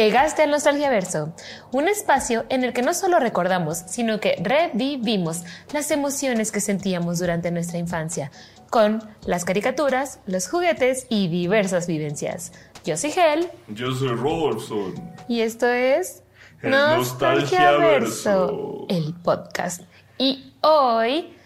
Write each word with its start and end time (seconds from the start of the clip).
Llegaste 0.00 0.44
al 0.44 0.50
Nostalgia 0.50 0.88
Verso, 0.88 1.34
un 1.72 1.86
espacio 1.86 2.46
en 2.48 2.64
el 2.64 2.72
que 2.72 2.80
no 2.80 2.94
solo 2.94 3.18
recordamos, 3.18 3.76
sino 3.86 4.18
que 4.18 4.34
revivimos 4.42 5.42
las 5.74 5.90
emociones 5.90 6.52
que 6.52 6.62
sentíamos 6.62 7.18
durante 7.18 7.50
nuestra 7.50 7.76
infancia, 7.76 8.30
con 8.70 9.06
las 9.26 9.44
caricaturas, 9.44 10.18
los 10.24 10.48
juguetes 10.48 11.06
y 11.10 11.28
diversas 11.28 11.86
vivencias. 11.86 12.50
Yo 12.82 12.96
soy 12.96 13.12
Hel. 13.14 13.50
Yo 13.68 13.92
soy 13.94 14.16
Rodolfo. 14.16 14.90
Y 15.28 15.42
esto 15.42 15.68
es 15.68 16.22
El 16.62 16.70
Nostalgia 16.70 17.72
Verso. 17.72 18.86
el 18.88 19.12
podcast. 19.22 19.82
Y 20.16 20.54
hoy 20.62 21.36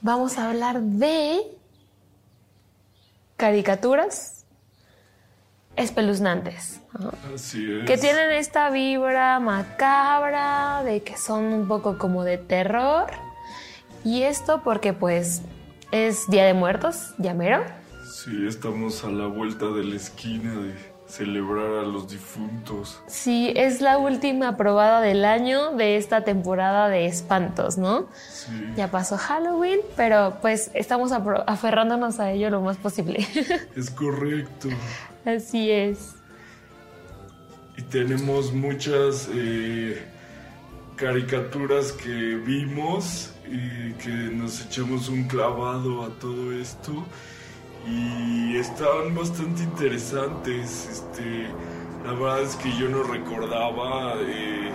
vamos 0.00 0.38
a 0.38 0.48
hablar 0.48 0.80
de 0.80 1.40
caricaturas 3.36 4.35
espeluznantes. 5.76 6.80
¿no? 6.98 7.12
Así 7.34 7.70
es. 7.70 7.86
que 7.86 7.98
tienen 7.98 8.32
esta 8.32 8.70
vibra 8.70 9.38
macabra, 9.40 10.82
de 10.84 11.02
que 11.02 11.16
son 11.16 11.44
un 11.44 11.68
poco 11.68 11.98
como 11.98 12.24
de 12.24 12.38
terror. 12.38 13.06
Y 14.04 14.22
esto 14.22 14.62
porque 14.62 14.92
pues 14.92 15.42
es 15.90 16.28
Día 16.28 16.44
de 16.44 16.54
Muertos, 16.54 17.14
ya 17.18 17.34
mero. 17.34 17.64
Sí, 18.12 18.46
estamos 18.46 19.04
a 19.04 19.08
la 19.08 19.26
vuelta 19.26 19.66
de 19.66 19.84
la 19.84 19.96
esquina 19.96 20.52
de 20.52 20.96
celebrar 21.06 21.78
a 21.78 21.82
los 21.82 22.08
difuntos. 22.08 23.00
Sí, 23.06 23.52
es 23.54 23.80
la 23.80 23.98
última 23.98 24.56
probada 24.56 25.00
del 25.00 25.24
año 25.24 25.72
de 25.72 25.96
esta 25.96 26.24
temporada 26.24 26.88
de 26.88 27.06
espantos, 27.06 27.78
¿no? 27.78 28.08
Sí. 28.28 28.72
Ya 28.76 28.90
pasó 28.90 29.16
Halloween, 29.16 29.80
pero 29.96 30.38
pues 30.40 30.70
estamos 30.74 31.12
aferrándonos 31.12 32.18
a 32.20 32.32
ello 32.32 32.50
lo 32.50 32.60
más 32.60 32.76
posible. 32.76 33.26
Es 33.76 33.90
correcto. 33.90 34.68
Así 35.26 35.72
es. 35.72 36.14
Y 37.76 37.82
tenemos 37.82 38.52
muchas 38.52 39.28
eh, 39.34 40.00
caricaturas 40.94 41.90
que 41.90 42.36
vimos 42.36 43.34
y 43.44 43.92
que 43.94 44.08
nos 44.08 44.64
echamos 44.64 45.08
un 45.08 45.24
clavado 45.24 46.04
a 46.04 46.10
todo 46.20 46.52
esto. 46.52 47.04
Y 47.88 48.56
estaban 48.56 49.16
bastante 49.16 49.64
interesantes. 49.64 50.88
Este, 50.92 51.48
la 52.04 52.12
verdad 52.12 52.42
es 52.42 52.54
que 52.54 52.70
yo 52.78 52.88
no 52.88 53.02
recordaba 53.02 54.14
eh, 54.20 54.70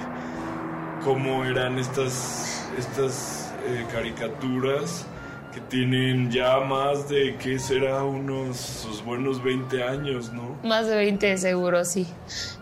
cómo 1.02 1.46
eran 1.46 1.80
estas, 1.80 2.70
estas 2.78 3.54
eh, 3.68 3.86
caricaturas 3.90 5.08
que 5.52 5.62
tienen 5.62 6.32
ya 6.32 6.60
más 6.60 7.10
de, 7.10 7.36
¿qué 7.38 7.60
será? 7.60 8.04
Unos 8.04 8.58
sus 8.58 9.04
buenos 9.04 9.44
20 9.44 9.84
años, 9.84 10.32
¿no? 10.32 10.58
Más 10.64 10.88
de 10.88 10.96
20 10.96 11.38
seguro, 11.38 11.84
sí. 11.84 12.08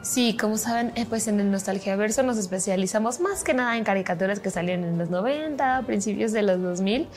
Sí, 0.02 0.36
como 0.36 0.58
saben, 0.58 0.92
eh, 0.96 1.06
pues 1.08 1.28
en 1.28 1.40
el 1.40 1.52
Nostalgia 1.52 1.96
Verso 1.96 2.24
nos 2.24 2.38
especializamos 2.38 3.20
más 3.20 3.44
que 3.44 3.54
nada 3.54 3.78
en 3.78 3.84
caricaturas 3.84 4.40
que 4.40 4.50
salían 4.50 4.84
en 4.84 4.98
los 4.98 5.10
90, 5.10 5.84
principios 5.86 6.32
de 6.32 6.42
los 6.42 6.62
2000. 6.62 7.02
Y 7.02 7.08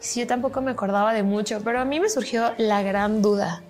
sí, 0.00 0.20
yo 0.20 0.26
tampoco 0.26 0.60
me 0.60 0.70
acordaba 0.72 1.14
de 1.14 1.22
mucho, 1.22 1.60
pero 1.64 1.80
a 1.80 1.84
mí 1.84 1.98
me 1.98 2.10
surgió 2.10 2.52
la 2.58 2.82
gran 2.82 3.22
duda 3.22 3.62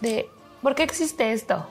de 0.00 0.28
¿por 0.60 0.74
qué 0.74 0.82
existe 0.82 1.32
esto? 1.32 1.68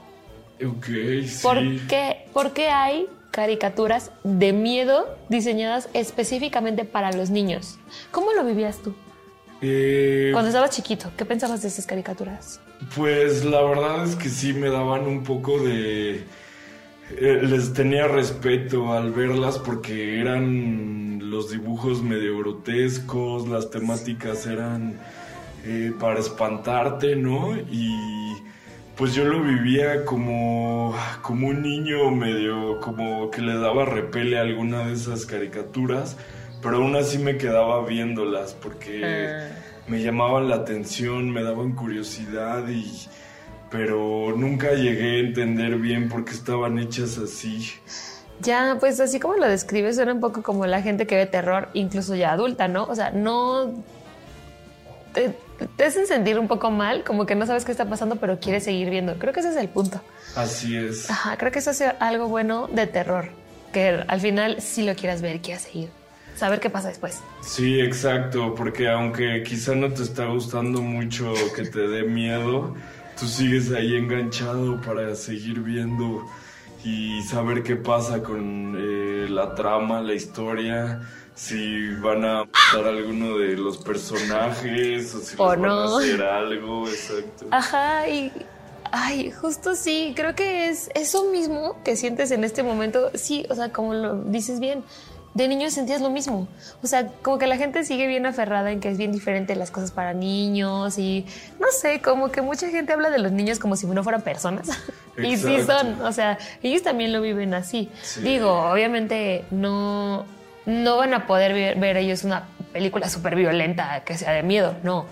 Ok, 0.66 0.86
sí. 1.26 1.40
¿Por 1.42 1.58
qué, 1.88 2.26
por 2.32 2.54
qué 2.54 2.70
hay 2.70 3.08
caricaturas 3.34 4.12
de 4.24 4.54
miedo 4.54 5.18
diseñadas 5.28 5.90
específicamente 5.94 6.86
para 6.86 7.12
los 7.12 7.32
niños? 7.32 7.80
¿Cómo 8.12 8.32
lo 8.32 8.46
vivías 8.46 8.78
tú? 8.78 8.94
Eh, 9.60 10.30
Cuando 10.34 10.50
estabas 10.50 10.70
chiquito, 10.70 11.10
¿qué 11.18 11.26
pensabas 11.26 11.64
de 11.64 11.70
esas 11.70 11.88
caricaturas? 11.88 12.62
Pues 12.96 13.44
la 13.44 13.62
verdad 13.64 14.04
es 14.06 14.16
que 14.16 14.30
sí 14.30 14.54
me 14.54 14.70
daban 14.70 15.08
un 15.08 15.24
poco 15.24 15.58
de... 15.60 16.26
eh, 17.18 17.40
les 17.42 17.74
tenía 17.74 18.08
respeto 18.08 18.94
al 18.94 19.12
verlas 19.12 19.58
porque 19.58 20.20
eran 20.22 21.32
los 21.32 21.50
dibujos 21.50 22.04
medio 22.04 22.38
grotescos, 22.38 23.48
las 23.48 23.72
temáticas 23.72 24.46
eran 24.46 25.00
eh, 25.66 25.92
para 26.00 26.20
espantarte, 26.20 27.16
¿no? 27.16 27.56
Y 27.58 28.36
pues 28.98 29.14
yo 29.16 29.26
lo 29.26 29.42
vivía 29.42 30.06
como, 30.06 30.96
como 31.22 31.48
un 31.48 31.62
niño 31.62 32.12
medio, 32.12 32.80
como 32.80 33.32
que 33.32 33.42
le 33.42 33.56
daba 33.58 33.86
repele 33.86 34.38
a 34.38 34.42
alguna 34.42 34.86
de 34.88 34.94
esas 34.94 35.26
caricaturas, 35.26 36.16
pero 36.62 36.78
aún 36.78 36.96
así 36.96 37.18
me 37.18 37.38
quedaba 37.38 37.84
viéndolas 37.86 38.54
porque 38.54 39.02
Ah. 39.04 39.50
me 39.88 40.02
llamaban 40.02 40.48
la 40.48 40.56
atención, 40.58 41.30
me 41.32 41.44
daban 41.44 41.74
curiosidad 41.74 42.68
y 42.70 43.08
pero 43.70 44.36
nunca 44.38 44.74
llegué 44.74 45.18
a 45.18 45.20
entender 45.22 45.78
bien 45.78 46.08
por 46.08 46.24
qué 46.26 46.32
estaban 46.32 46.78
hechas 46.78 47.18
así. 47.18 47.72
Ya, 48.40 48.78
pues 48.80 49.00
así 49.00 49.20
como 49.20 49.34
lo 49.36 49.48
describes, 49.48 49.96
suena 49.96 50.14
un 50.14 50.20
poco 50.20 50.44
como 50.44 50.68
la 50.68 50.84
gente 50.84 51.08
que 51.08 51.16
ve 51.16 51.26
terror, 51.26 51.70
incluso 51.74 52.14
ya 52.14 52.34
adulta, 52.34 52.68
¿no? 52.68 52.84
O 52.84 52.94
sea, 52.94 53.10
no 53.10 53.74
te, 55.14 55.34
te 55.76 55.86
hacen 55.86 56.08
sentir 56.08 56.40
un 56.40 56.48
poco 56.48 56.72
mal, 56.72 57.04
como 57.04 57.26
que 57.26 57.36
no 57.36 57.46
sabes 57.46 57.66
qué 57.66 57.72
está 57.72 57.86
pasando, 57.86 58.16
pero 58.18 58.40
quieres 58.40 58.64
seguir 58.64 58.90
viendo. 58.90 59.18
Creo 59.18 59.34
que 59.34 59.40
ese 59.40 59.50
es 59.50 59.58
el 59.58 59.70
punto. 59.70 60.02
Así 60.36 60.76
es. 60.76 61.10
Ajá, 61.10 61.38
creo 61.38 61.52
que 61.52 61.60
eso 61.60 61.72
es 61.72 61.84
algo 62.00 62.28
bueno 62.28 62.68
de 62.68 62.88
terror, 62.88 63.30
que 63.72 64.04
al 64.08 64.20
final 64.20 64.62
sí 64.62 64.84
lo 64.84 64.96
quieras 64.96 65.22
ver, 65.22 65.40
quieras 65.42 65.64
seguir, 65.64 65.90
saber 66.36 66.60
qué 66.60 66.70
pasa 66.70 66.90
después. 66.90 67.20
Sí, 67.42 67.80
exacto, 67.80 68.56
porque 68.56 68.90
aunque 68.90 69.44
quizá 69.44 69.76
no 69.76 69.92
te 69.94 70.04
está 70.04 70.26
gustando 70.26 70.82
mucho 70.82 71.34
que 71.56 71.64
te 71.64 71.88
dé 71.88 72.04
miedo, 72.04 72.76
tú 73.20 73.28
sigues 73.28 73.72
ahí 73.72 73.96
enganchado 73.96 74.82
para 74.82 75.16
seguir 75.16 75.60
viendo 75.60 76.26
y 76.84 77.22
saber 77.24 77.64
qué 77.64 77.76
pasa 77.76 78.22
con 78.22 78.76
eh, 78.78 79.28
la 79.30 79.56
trama, 79.56 80.02
la 80.02 80.14
historia, 80.14 81.02
si 81.36 81.94
van 81.96 82.24
a 82.26 82.46
matar 82.46 82.86
a 82.86 82.90
alguno 82.90 83.38
de 83.38 83.56
los 83.58 83.78
personajes 83.78 85.14
o 85.16 85.20
si 85.20 85.36
O 85.38 85.52
les 85.52 85.62
van 85.62 85.62
no. 85.62 85.96
a 85.96 86.00
hacer 86.00 86.22
algo, 86.22 86.88
exacto. 86.88 87.48
Ajá, 87.52 88.08
y 88.08 88.32
ay, 88.92 89.32
justo 89.32 89.76
sí, 89.76 90.14
creo 90.16 90.36
que 90.36 90.70
es 90.70 90.90
eso 90.94 91.32
mismo 91.32 91.76
que 91.84 91.96
sientes 91.96 92.32
en 92.32 92.44
este 92.44 92.64
momento. 92.64 93.12
Sí, 93.16 93.46
o 93.50 93.56
sea, 93.56 93.70
como 93.70 93.94
lo 93.94 94.16
dices 94.24 94.60
bien, 94.60 94.84
de 95.34 95.48
niño 95.48 95.70
sentías 95.72 96.02
lo 96.02 96.12
mismo. 96.12 96.48
O 96.84 96.88
sea, 96.88 97.08
como 97.24 97.40
que 97.40 97.48
la 97.48 97.58
gente 97.58 97.84
sigue 97.84 98.06
bien 98.06 98.26
aferrada 98.26 98.72
en 98.72 98.80
que 98.80 98.90
es 98.90 98.98
bien 99.00 99.12
diferente 99.12 99.56
las 99.56 99.72
cosas 99.72 99.92
para 99.92 100.14
niños 100.14 101.00
y 101.00 101.26
no 101.60 101.68
sé, 101.72 102.02
como 102.02 102.32
que 102.32 102.42
mucha 102.42 102.70
gente 102.70 102.94
habla 102.94 103.10
de 103.10 103.18
los 103.18 103.32
niños 103.32 103.58
como 103.58 103.76
si 103.76 103.88
no 103.88 104.04
fueran 104.04 104.22
personas. 104.22 104.70
y 105.18 105.38
sí 105.38 105.62
son, 105.66 106.02
o 106.02 106.12
sea, 106.12 106.38
ellos 106.62 106.84
también 106.84 107.12
lo 107.12 107.22
viven 107.22 107.56
así. 107.56 107.90
Sí. 108.04 108.22
Digo, 108.22 108.52
obviamente 108.72 109.46
no, 109.50 110.26
no 110.66 110.98
van 110.98 111.14
a 111.14 111.28
poder 111.28 111.54
ver, 111.54 111.80
ver 111.80 111.98
ellos 111.98 112.24
una 112.24 112.48
película 112.72 113.08
súper 113.10 113.36
violenta 113.36 114.04
que 114.04 114.18
sea 114.18 114.32
de 114.32 114.44
miedo, 114.44 114.76
no. 114.84 115.06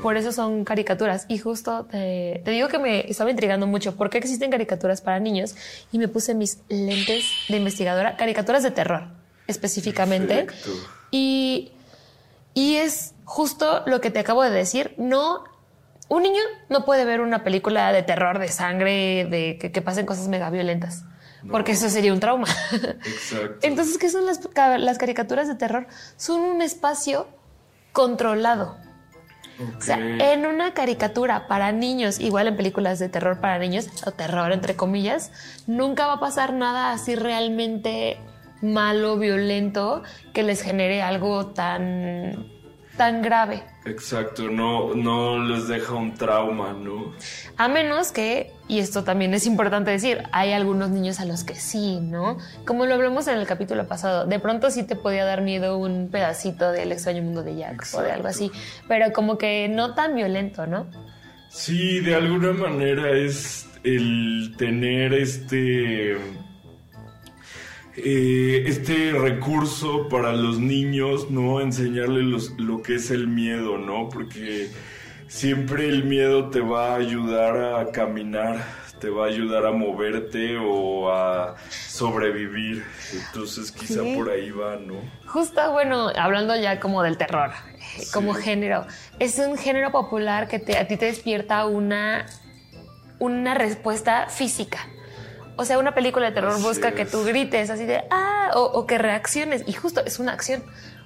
Por 0.00 0.16
eso 0.16 0.32
son 0.32 0.64
caricaturas. 0.64 1.26
Y 1.28 1.38
justo 1.38 1.86
te, 1.86 2.40
te 2.44 2.50
digo 2.52 2.68
que 2.68 2.78
me 2.78 3.10
estaba 3.10 3.30
intrigando 3.30 3.66
mucho 3.66 3.96
por 3.96 4.10
qué 4.10 4.18
existen 4.18 4.50
caricaturas 4.50 5.00
para 5.00 5.18
niños 5.20 5.56
y 5.90 5.98
me 5.98 6.08
puse 6.08 6.34
mis 6.34 6.60
lentes 6.68 7.24
de 7.48 7.56
investigadora, 7.56 8.16
caricaturas 8.16 8.62
de 8.62 8.70
terror 8.70 9.08
específicamente. 9.46 10.44
Perfecto. 10.44 10.70
Y, 11.10 11.72
y 12.54 12.76
es 12.76 13.14
justo 13.24 13.82
lo 13.86 14.00
que 14.00 14.10
te 14.10 14.20
acabo 14.20 14.42
de 14.42 14.50
decir. 14.50 14.94
No, 14.98 15.44
un 16.08 16.22
niño 16.22 16.42
no 16.68 16.84
puede 16.84 17.04
ver 17.04 17.20
una 17.20 17.44
película 17.44 17.92
de 17.92 18.02
terror, 18.02 18.38
de 18.38 18.48
sangre, 18.48 19.26
de 19.26 19.58
que, 19.60 19.72
que 19.72 19.82
pasen 19.82 20.06
cosas 20.06 20.28
mega 20.28 20.48
violentas. 20.50 21.04
Porque 21.50 21.72
eso 21.72 21.88
sería 21.88 22.12
un 22.12 22.20
trauma. 22.20 22.46
Exacto. 22.72 23.58
Entonces, 23.62 23.98
¿qué 23.98 24.08
son 24.08 24.26
las, 24.26 24.38
ca- 24.38 24.78
las 24.78 24.98
caricaturas 24.98 25.48
de 25.48 25.54
terror? 25.54 25.86
Son 26.16 26.40
un 26.40 26.62
espacio 26.62 27.26
controlado. 27.92 28.76
O 29.78 29.82
sea, 29.82 29.98
en 29.98 30.46
una 30.46 30.72
caricatura 30.74 31.46
para 31.46 31.72
niños, 31.72 32.18
igual 32.20 32.48
en 32.48 32.56
películas 32.56 32.98
de 32.98 33.08
terror 33.08 33.38
para 33.40 33.58
niños, 33.58 33.88
o 34.06 34.10
terror 34.10 34.50
entre 34.50 34.76
comillas, 34.76 35.30
nunca 35.66 36.06
va 36.06 36.14
a 36.14 36.20
pasar 36.20 36.52
nada 36.52 36.92
así 36.92 37.14
realmente 37.14 38.18
malo, 38.60 39.18
violento, 39.18 40.02
que 40.32 40.42
les 40.42 40.62
genere 40.62 41.02
algo 41.02 41.46
tan, 41.48 42.51
tan 42.96 43.22
grave. 43.22 43.62
Exacto, 43.84 44.48
no, 44.48 44.94
no 44.94 45.38
les 45.44 45.66
deja 45.66 45.94
un 45.94 46.14
trauma, 46.14 46.72
¿no? 46.72 47.12
A 47.56 47.68
menos 47.68 48.12
que, 48.12 48.52
y 48.68 48.78
esto 48.78 49.02
también 49.02 49.34
es 49.34 49.46
importante 49.46 49.90
decir, 49.90 50.22
hay 50.30 50.52
algunos 50.52 50.90
niños 50.90 51.18
a 51.18 51.24
los 51.24 51.42
que 51.42 51.54
sí, 51.54 51.98
¿no? 52.00 52.38
Como 52.64 52.86
lo 52.86 52.94
hablamos 52.94 53.26
en 53.26 53.38
el 53.38 53.46
capítulo 53.46 53.88
pasado, 53.88 54.26
de 54.26 54.38
pronto 54.38 54.70
sí 54.70 54.84
te 54.84 54.94
podía 54.94 55.24
dar 55.24 55.42
miedo 55.42 55.78
un 55.78 56.10
pedacito 56.10 56.70
del 56.70 56.92
extraño 56.92 57.22
mundo 57.22 57.42
de 57.42 57.56
Jack 57.56 57.86
o 57.94 58.02
de 58.02 58.12
algo 58.12 58.28
así, 58.28 58.52
pero 58.88 59.12
como 59.12 59.36
que 59.36 59.68
no 59.68 59.94
tan 59.94 60.14
violento, 60.14 60.66
¿no? 60.66 60.86
Sí, 61.48 62.00
de 62.00 62.14
alguna 62.14 62.52
manera 62.52 63.10
es 63.10 63.68
el 63.84 64.54
tener 64.56 65.12
este 65.12 66.16
eh, 67.96 68.64
este 68.66 69.12
recurso 69.12 70.08
para 70.08 70.32
los 70.32 70.58
niños, 70.58 71.30
¿no? 71.30 71.60
Enseñarles 71.60 72.24
los- 72.24 72.50
lo 72.58 72.82
que 72.82 72.94
es 72.96 73.10
el 73.10 73.26
miedo, 73.28 73.78
¿no? 73.78 74.08
Porque 74.08 74.70
siempre 75.28 75.88
el 75.88 76.04
miedo 76.04 76.48
te 76.50 76.60
va 76.60 76.92
a 76.92 76.96
ayudar 76.96 77.56
a 77.80 77.90
caminar, 77.92 78.62
te 79.00 79.10
va 79.10 79.24
a 79.24 79.28
ayudar 79.28 79.66
a 79.66 79.72
moverte 79.72 80.56
o 80.58 81.10
a 81.12 81.56
sobrevivir. 81.68 82.84
Entonces 83.26 83.70
quizá 83.72 84.00
por 84.14 84.30
ahí 84.30 84.50
va, 84.50 84.76
¿no? 84.76 84.94
Justo, 85.26 85.72
bueno, 85.72 86.08
hablando 86.16 86.54
ya 86.56 86.78
como 86.80 87.02
del 87.02 87.16
terror, 87.18 87.50
como 88.12 88.32
género, 88.34 88.86
es 89.18 89.38
un 89.38 89.56
género 89.58 89.90
popular 89.92 90.48
que 90.48 90.58
te, 90.58 90.78
a 90.78 90.86
ti 90.86 90.96
te 90.96 91.06
despierta 91.06 91.66
una, 91.66 92.26
una 93.18 93.54
respuesta 93.54 94.28
física. 94.28 94.78
O 95.56 95.64
sea, 95.64 95.78
una 95.78 95.94
película 95.94 96.26
de 96.26 96.32
terror 96.32 96.60
busca 96.62 96.92
que 96.92 97.04
tú 97.04 97.24
grites 97.24 97.70
así 97.70 97.84
de, 97.84 98.04
ah, 98.10 98.50
o, 98.54 98.86
que 98.86 98.98
reacciones. 98.98 99.64
Y 99.66 99.72
justo 99.72 100.02
es 100.04 100.18
una 100.18 100.32
acción. 100.32 100.62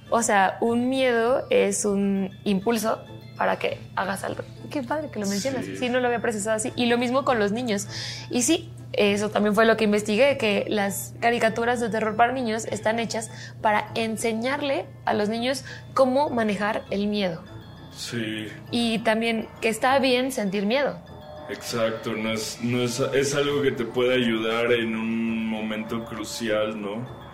O 0.09 0.23
sea, 0.23 0.57
un 0.61 0.89
miedo 0.89 1.47
es 1.51 1.85
un 1.85 2.31
impulso 2.45 3.01
para 3.37 3.59
que 3.59 3.79
hagas 3.97 4.25
algo. 4.25 4.43
Qué 4.71 4.83
padre 4.83 5.11
que 5.11 5.19
lo 5.19 5.27
mencionas. 5.27 5.65
Sí. 5.79 5.89
no 5.89 6.01
lo 6.01 6.07
había 6.07 6.21
procesado 6.21 6.57
así. 6.57 6.73
Y 6.77 6.87
lo 6.87 6.97
mismo 6.97 7.25
con 7.25 7.39
los 7.39 7.53
niños. 7.53 7.89
Y 8.31 8.43
sí, 8.43 8.71
eso 8.93 9.31
también 9.31 9.55
fue 9.55 9.67
lo 9.67 9.77
que 9.77 9.85
investigué, 9.85 10.39
que 10.39 10.65
las 10.69 11.15
caricaturas 11.21 11.81
de 11.81 11.89
terror 11.89 12.17
para 12.17 12.33
niños 12.33 12.67
están 12.67 12.99
hechas 12.99 13.31
para 13.61 13.91
enseñarle 13.95 14.87
a 15.05 15.15
los 15.15 15.29
niños 15.29 15.65
cómo 15.93 16.31
manejar 16.31 16.85
el 16.91 17.09
miedo. 17.09 17.43
Sí. 17.97 18.49
Y 18.71 19.01
también 19.01 19.49
que 19.61 19.69
está 19.69 19.99
bien 19.99 20.33
sentir 20.33 20.67
miedo. 20.67 20.99
Exacto, 21.49 22.13
no 22.13 22.33
es, 22.33 22.59
no 22.63 22.83
es, 22.83 23.01
es 23.01 23.35
algo 23.35 23.63
que 23.63 23.73
te 23.73 23.85
puede 23.85 24.15
ayudar 24.15 24.73
en 24.73 24.97
un 24.97 25.47
momento 25.47 26.05
crucial, 26.05 26.81
¿no? 26.81 27.27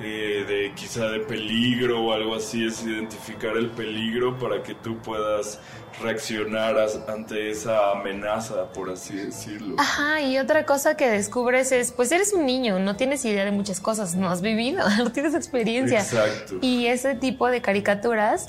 Eh, 0.00 0.44
de 0.48 0.72
quizá 0.74 1.08
de 1.10 1.20
peligro 1.20 2.02
o 2.04 2.12
algo 2.12 2.34
así, 2.34 2.66
es 2.66 2.82
identificar 2.82 3.56
el 3.56 3.70
peligro 3.70 4.36
para 4.36 4.62
que 4.62 4.74
tú 4.74 4.98
puedas 4.98 5.60
reaccionar 6.02 6.76
ante 7.08 7.50
esa 7.50 7.92
amenaza, 7.92 8.72
por 8.72 8.90
así 8.90 9.14
decirlo. 9.14 9.76
Ajá, 9.78 10.20
y 10.22 10.38
otra 10.38 10.64
cosa 10.66 10.96
que 10.96 11.08
descubres 11.08 11.70
es, 11.70 11.92
pues 11.92 12.10
eres 12.10 12.32
un 12.32 12.46
niño, 12.46 12.78
no 12.80 12.96
tienes 12.96 13.24
idea 13.24 13.44
de 13.44 13.52
muchas 13.52 13.80
cosas, 13.80 14.16
no 14.16 14.28
has 14.28 14.40
vivido, 14.40 14.82
no 14.98 15.12
tienes 15.12 15.34
experiencia. 15.34 16.00
Exacto. 16.00 16.58
Y 16.62 16.86
ese 16.86 17.14
tipo 17.14 17.48
de 17.48 17.60
caricaturas 17.60 18.48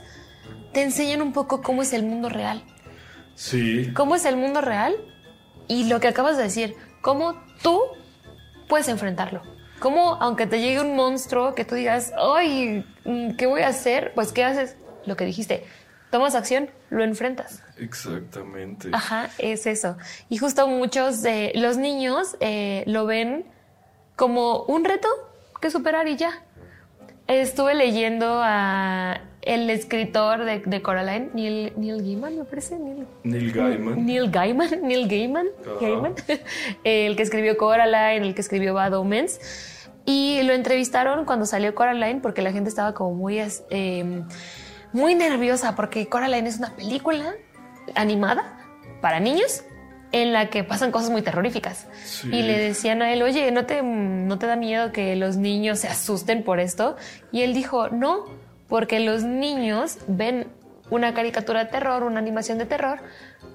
te 0.71 0.81
enseñan 0.81 1.21
un 1.21 1.33
poco 1.33 1.61
cómo 1.61 1.83
es 1.83 1.94
el 1.94 2.03
mundo 2.03 2.29
real. 2.29 2.63
Sí. 3.35 3.91
¿Cómo 3.94 4.15
es 4.15 4.25
el 4.25 4.38
mundo 4.38 4.62
real? 4.62 4.95
Y 5.68 5.85
lo 5.85 6.00
que 6.00 6.07
acabas 6.07 6.38
de 6.38 6.44
decir, 6.44 6.75
cómo 7.01 7.41
tú 7.62 7.81
puedes 8.68 8.88
enfrentarlo. 8.88 9.41
Cómo, 9.80 10.15
aunque 10.21 10.47
te 10.47 10.62
llegue 10.62 10.80
un 10.80 10.95
monstruo 10.95 11.56
que 11.56 11.65
tú 11.65 11.75
digas, 11.75 12.13
ay, 12.18 12.85
¿qué 13.38 13.45
voy 13.45 13.62
a 13.62 13.68
hacer? 13.68 14.13
Pues, 14.15 14.31
¿qué 14.31 14.44
haces? 14.44 14.77
Lo 15.06 15.18
que 15.18 15.25
dijiste, 15.25 15.65
tomas 16.09 16.35
acción, 16.35 16.69
lo 16.89 17.03
enfrentas. 17.03 17.63
Exactamente. 17.77 18.89
Ajá, 18.94 19.30
es 19.38 19.65
eso. 19.65 19.97
Y 20.29 20.38
justo 20.38 20.68
muchos 20.68 21.21
de 21.21 21.51
los 21.56 21.77
niños 21.77 22.38
eh, 22.39 22.83
lo 22.88 23.06
ven 23.06 23.45
como 24.15 24.63
un 24.63 24.86
reto 24.86 25.07
que 25.59 25.71
superar 25.71 26.07
y 26.07 26.15
ya. 26.15 26.44
Estuve 27.27 27.74
leyendo 27.74 28.41
a 28.44 29.21
el 29.45 29.69
escritor 29.69 30.45
de, 30.45 30.81
Coraline, 30.81 31.29
Neil, 31.33 31.73
Neil 31.75 32.01
Gaiman, 32.01 32.37
me 32.37 32.45
parece. 32.45 32.77
Neil, 32.79 33.05
Neil 33.23 33.51
Gaiman. 33.51 34.05
Neil 34.05 34.31
Gaiman, 34.31 34.69
Neil 34.83 35.07
Gaiman, 35.07 35.47
Gaiman 35.79 36.15
el 36.83 37.15
que 37.15 37.23
escribió 37.23 37.57
Coraline, 37.57 38.25
el 38.25 38.35
que 38.35 38.41
escribió 38.41 38.73
Bad 38.73 38.93
Omens. 38.93 39.39
Y 40.05 40.41
lo 40.43 40.53
entrevistaron 40.53 41.25
cuando 41.25 41.45
salió 41.45 41.73
Coraline 41.75 42.19
porque 42.21 42.41
la 42.41 42.51
gente 42.51 42.69
estaba 42.69 42.93
como 42.93 43.13
muy, 43.13 43.41
em, 43.69 44.27
muy 44.91 45.15
nerviosa 45.15 45.75
porque 45.75 46.07
Coraline 46.07 46.47
es 46.47 46.57
una 46.57 46.75
película 46.75 47.33
animada 47.95 48.59
para 49.01 49.19
niños 49.19 49.63
en 50.13 50.31
la 50.31 50.49
que 50.49 50.63
pasan 50.63 50.91
cosas 50.91 51.09
muy 51.09 51.21
terroríficas. 51.21 51.87
Y 52.25 52.43
le 52.43 52.57
decían 52.59 53.01
a 53.01 53.11
él, 53.11 53.23
oye, 53.23 53.51
¿no 53.51 53.65
te, 53.65 53.81
¿no 53.81 54.37
te 54.37 54.45
da 54.45 54.55
miedo 54.55 54.91
que 54.91 55.15
los 55.15 55.37
niños 55.37 55.79
se 55.79 55.87
asusten 55.87 56.43
por 56.43 56.59
esto? 56.59 56.95
Y 57.31 57.41
él 57.41 57.53
dijo, 57.53 57.89
no, 57.89 58.25
porque 58.73 58.99
los 58.99 59.21
niños 59.21 59.99
ven 60.07 60.47
una 60.89 61.13
caricatura 61.13 61.65
de 61.65 61.69
terror, 61.69 62.01
una 62.01 62.17
animación 62.17 62.57
de 62.57 62.65
terror, 62.65 62.97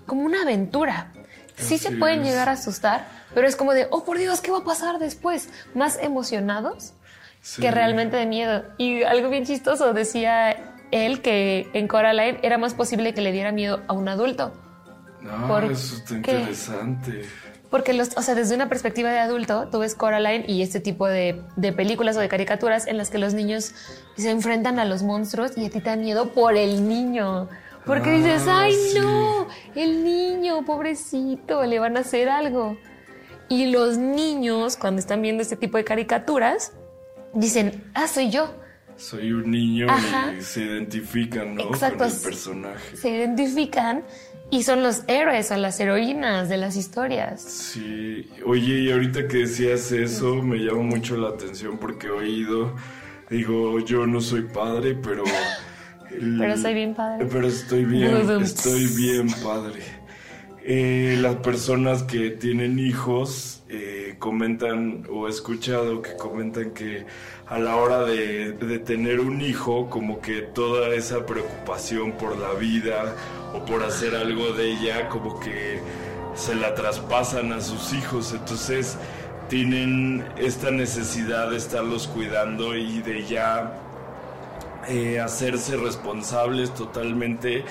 como 0.06 0.22
una 0.22 0.42
aventura. 0.42 1.10
Sí 1.56 1.76
se 1.76 1.90
pueden 1.90 2.22
llegar 2.22 2.48
a 2.48 2.52
asustar, 2.52 3.04
pero 3.34 3.48
es 3.48 3.56
como 3.56 3.74
de, 3.74 3.88
oh 3.90 4.04
por 4.04 4.16
Dios, 4.16 4.40
¿qué 4.40 4.52
va 4.52 4.58
a 4.58 4.64
pasar 4.64 5.00
después? 5.00 5.48
Más 5.74 5.98
emocionados 6.00 6.92
que 7.60 7.68
realmente 7.72 8.16
de 8.16 8.26
miedo. 8.26 8.62
Y 8.78 9.02
algo 9.02 9.28
bien 9.28 9.44
chistoso, 9.44 9.92
decía 9.92 10.52
él 10.92 11.20
que 11.20 11.68
en 11.72 11.88
Coraline 11.88 12.38
era 12.44 12.56
más 12.56 12.74
posible 12.74 13.12
que 13.12 13.20
le 13.20 13.32
diera 13.32 13.50
miedo 13.50 13.82
a 13.88 13.94
un 13.94 14.08
adulto. 14.08 14.52
No, 15.20 15.58
eso 15.58 15.96
está 15.96 16.14
interesante. 16.14 17.24
Porque, 17.70 17.92
los, 17.92 18.16
o 18.16 18.22
sea, 18.22 18.34
desde 18.34 18.54
una 18.54 18.68
perspectiva 18.68 19.10
de 19.10 19.18
adulto, 19.18 19.68
tú 19.70 19.80
ves 19.80 19.94
Coraline 19.94 20.44
y 20.48 20.62
este 20.62 20.80
tipo 20.80 21.06
de, 21.06 21.42
películas 21.76 22.16
o 22.16 22.20
de 22.20 22.28
caricaturas 22.28 22.86
en 22.86 22.96
las 22.96 23.10
que 23.10 23.18
los 23.18 23.34
niños 23.34 23.74
se 24.16 24.30
enfrentan 24.30 24.78
a 24.78 24.86
los 24.86 25.02
monstruos 25.02 25.52
y 25.56 25.66
a 25.66 25.70
ti 25.70 25.80
te 25.80 25.90
da 25.90 25.96
miedo 25.96 26.32
por 26.32 26.56
el 26.56 26.88
niño. 26.88 27.48
Porque 27.84 28.10
dices, 28.10 28.44
ah, 28.48 28.62
ay, 28.62 28.76
no, 28.98 29.48
el 29.74 30.02
niño, 30.02 30.64
pobrecito, 30.64 31.64
le 31.64 31.78
van 31.78 31.96
a 31.96 32.00
hacer 32.00 32.28
algo. 32.28 32.78
Y 33.50 33.66
los 33.66 33.98
niños, 33.98 34.76
cuando 34.76 35.00
están 35.00 35.20
viendo 35.22 35.42
este 35.42 35.56
tipo 35.56 35.76
de 35.78 35.84
caricaturas, 35.84 36.72
dicen, 37.34 37.90
ah, 37.94 38.08
soy 38.08 38.30
yo. 38.30 38.54
Soy 38.96 39.32
un 39.32 39.50
niño 39.50 39.86
y 40.38 40.42
se 40.42 40.62
identifican, 40.62 41.54
¿no? 41.54 41.68
Exacto. 41.68 41.98
Con 41.98 42.08
el 42.08 42.20
personaje. 42.20 42.96
Se 42.96 43.10
identifican 43.10 44.04
y 44.50 44.62
son 44.62 44.82
los 44.82 45.02
héroes 45.08 45.50
o 45.50 45.56
las 45.56 45.78
heroínas 45.80 46.48
de 46.48 46.56
las 46.56 46.76
historias. 46.76 47.42
Sí, 47.42 48.28
oye, 48.46 48.80
y 48.80 48.90
ahorita 48.90 49.28
que 49.28 49.38
decías 49.38 49.92
eso 49.92 50.36
me 50.36 50.58
llama 50.58 50.82
mucho 50.82 51.16
la 51.16 51.28
atención 51.28 51.78
porque 51.78 52.06
he 52.06 52.10
oído, 52.10 52.74
digo, 53.28 53.78
yo 53.80 54.06
no 54.06 54.20
soy 54.20 54.42
padre, 54.42 54.96
pero... 55.02 55.24
pero 56.38 56.56
soy 56.56 56.74
bien 56.74 56.94
padre. 56.94 57.26
Pero 57.30 57.46
estoy 57.46 57.84
bien, 57.84 58.40
estoy 58.40 58.86
bien 58.96 59.28
padre. 59.42 59.98
Eh, 60.70 61.16
las 61.20 61.36
personas 61.36 62.02
que 62.02 62.28
tienen 62.28 62.78
hijos 62.78 63.62
eh, 63.70 64.16
comentan 64.18 65.04
o 65.10 65.26
he 65.26 65.30
escuchado 65.30 66.02
que 66.02 66.14
comentan 66.16 66.72
que 66.72 67.06
a 67.50 67.58
la 67.58 67.76
hora 67.76 68.04
de, 68.04 68.52
tener 68.84 69.20
un 69.20 69.40
hijo, 69.40 69.88
como 69.88 70.20
que 70.20 70.42
toda 70.42 70.94
esa 70.94 71.24
preocupación 71.24 72.12
por 72.12 72.36
la 72.36 72.52
vida 72.52 73.14
o 73.54 73.64
por 73.64 73.82
hacer 73.82 74.14
algo 74.14 74.52
de 74.52 74.72
ella, 74.72 75.08
como 75.08 75.40
que 75.40 75.80
se 76.34 76.54
la 76.54 76.74
traspasan 76.74 77.52
a 77.52 77.60
sus 77.60 77.94
hijos. 77.94 78.32
Entonces 78.32 78.98
tienen 79.48 80.24
esta 80.36 80.70
necesidad 80.70 81.50
de 81.50 81.56
estarlos 81.56 82.06
cuidando 82.06 82.76
y 82.76 83.00
de 83.00 83.24
ya 83.24 83.72
eh, 84.88 85.18
hacerse 85.18 85.76
responsables 85.78 86.74
totalmente 86.74 87.64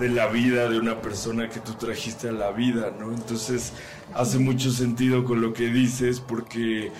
de 0.00 0.08
la 0.08 0.26
vida 0.26 0.68
de 0.68 0.78
una 0.78 1.00
persona 1.00 1.48
que 1.48 1.60
tú 1.60 1.74
trajiste 1.74 2.30
a 2.30 2.32
la 2.32 2.50
vida, 2.50 2.92
¿no? 2.98 3.12
Entonces 3.12 3.72
hace 4.14 4.38
mucho 4.38 4.70
sentido 4.70 5.24
con 5.24 5.40
lo 5.40 5.52
que 5.52 5.68
dices 5.68 6.20
porque 6.20 6.90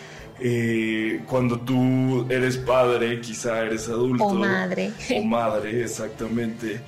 eh, 0.41 1.21
cuando 1.27 1.61
tú 1.61 2.27
eres 2.31 2.57
padre, 2.57 3.21
quizá 3.21 3.61
eres 3.61 3.89
adulto. 3.89 4.25
O 4.25 4.35
madre. 4.35 4.93
O 5.17 5.23
madre, 5.23 5.83
exactamente. 5.83 6.81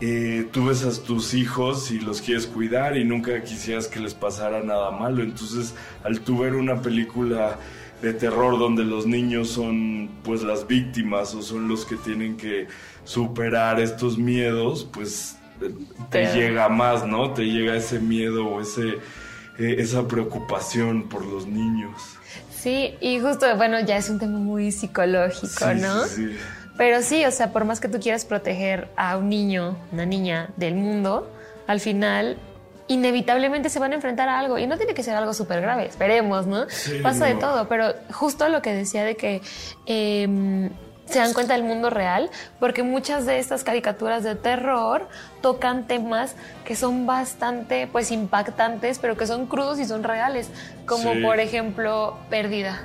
Eh, 0.00 0.48
tú 0.52 0.66
ves 0.66 0.84
a 0.84 1.02
tus 1.02 1.34
hijos 1.34 1.90
y 1.90 1.98
los 1.98 2.20
quieres 2.20 2.46
cuidar 2.46 2.96
y 2.96 3.04
nunca 3.04 3.42
quisieras 3.42 3.88
que 3.88 4.00
les 4.00 4.14
pasara 4.14 4.62
nada 4.62 4.90
malo. 4.90 5.22
Entonces, 5.22 5.74
al 6.04 6.20
tú 6.20 6.38
ver 6.38 6.54
una 6.54 6.82
película 6.82 7.58
de 8.02 8.12
terror 8.14 8.58
donde 8.58 8.84
los 8.84 9.06
niños 9.06 9.48
son 9.48 10.08
pues 10.22 10.42
las 10.42 10.66
víctimas 10.66 11.34
o 11.34 11.42
son 11.42 11.66
los 11.66 11.84
que 11.84 11.96
tienen 11.96 12.36
que 12.36 12.68
superar 13.04 13.80
estos 13.80 14.18
miedos, 14.18 14.88
pues 14.92 15.36
te 16.10 16.32
llega 16.32 16.68
más, 16.68 17.06
¿no? 17.06 17.32
Te 17.32 17.44
llega 17.46 17.74
ese 17.76 17.98
miedo 17.98 18.46
o 18.46 18.60
ese, 18.60 18.98
eh, 19.58 19.76
esa 19.78 20.06
preocupación 20.06 21.08
por 21.08 21.24
los 21.26 21.46
niños. 21.46 22.17
Sí, 22.60 22.96
y 23.00 23.20
justo, 23.20 23.46
bueno, 23.56 23.78
ya 23.80 23.96
es 23.96 24.10
un 24.10 24.18
tema 24.18 24.38
muy 24.38 24.72
psicológico, 24.72 25.74
¿no? 25.74 26.04
Sí, 26.06 26.36
Pero 26.76 27.02
sí, 27.02 27.24
o 27.24 27.30
sea, 27.30 27.52
por 27.52 27.64
más 27.64 27.80
que 27.80 27.88
tú 27.88 28.00
quieras 28.00 28.24
proteger 28.24 28.88
a 28.96 29.16
un 29.16 29.28
niño, 29.28 29.76
una 29.92 30.06
niña 30.06 30.50
del 30.56 30.74
mundo, 30.74 31.30
al 31.66 31.80
final 31.80 32.36
inevitablemente 32.88 33.68
se 33.68 33.78
van 33.78 33.92
a 33.92 33.94
enfrentar 33.96 34.28
a 34.28 34.38
algo 34.38 34.58
y 34.58 34.66
no 34.66 34.76
tiene 34.76 34.94
que 34.94 35.02
ser 35.02 35.14
algo 35.14 35.34
súper 35.34 35.60
grave, 35.60 35.86
esperemos, 35.86 36.46
¿no? 36.46 36.66
Pasa 37.02 37.26
de 37.26 37.34
todo, 37.34 37.68
pero 37.68 37.94
justo 38.12 38.48
lo 38.48 38.62
que 38.62 38.72
decía 38.72 39.04
de 39.04 39.16
que 39.16 39.42
em, 39.86 40.70
se 41.08 41.18
dan 41.18 41.32
cuenta 41.32 41.54
del 41.54 41.62
mundo 41.62 41.90
real, 41.90 42.30
porque 42.60 42.82
muchas 42.82 43.26
de 43.26 43.38
estas 43.38 43.64
caricaturas 43.64 44.22
de 44.22 44.34
terror 44.34 45.08
tocan 45.40 45.86
temas 45.86 46.34
que 46.64 46.76
son 46.76 47.06
bastante 47.06 47.86
pues 47.86 48.10
impactantes, 48.10 48.98
pero 48.98 49.16
que 49.16 49.26
son 49.26 49.46
crudos 49.46 49.78
y 49.78 49.84
son 49.84 50.02
reales, 50.02 50.50
como 50.86 51.12
por 51.22 51.40
ejemplo 51.40 52.18
pérdida. 52.28 52.80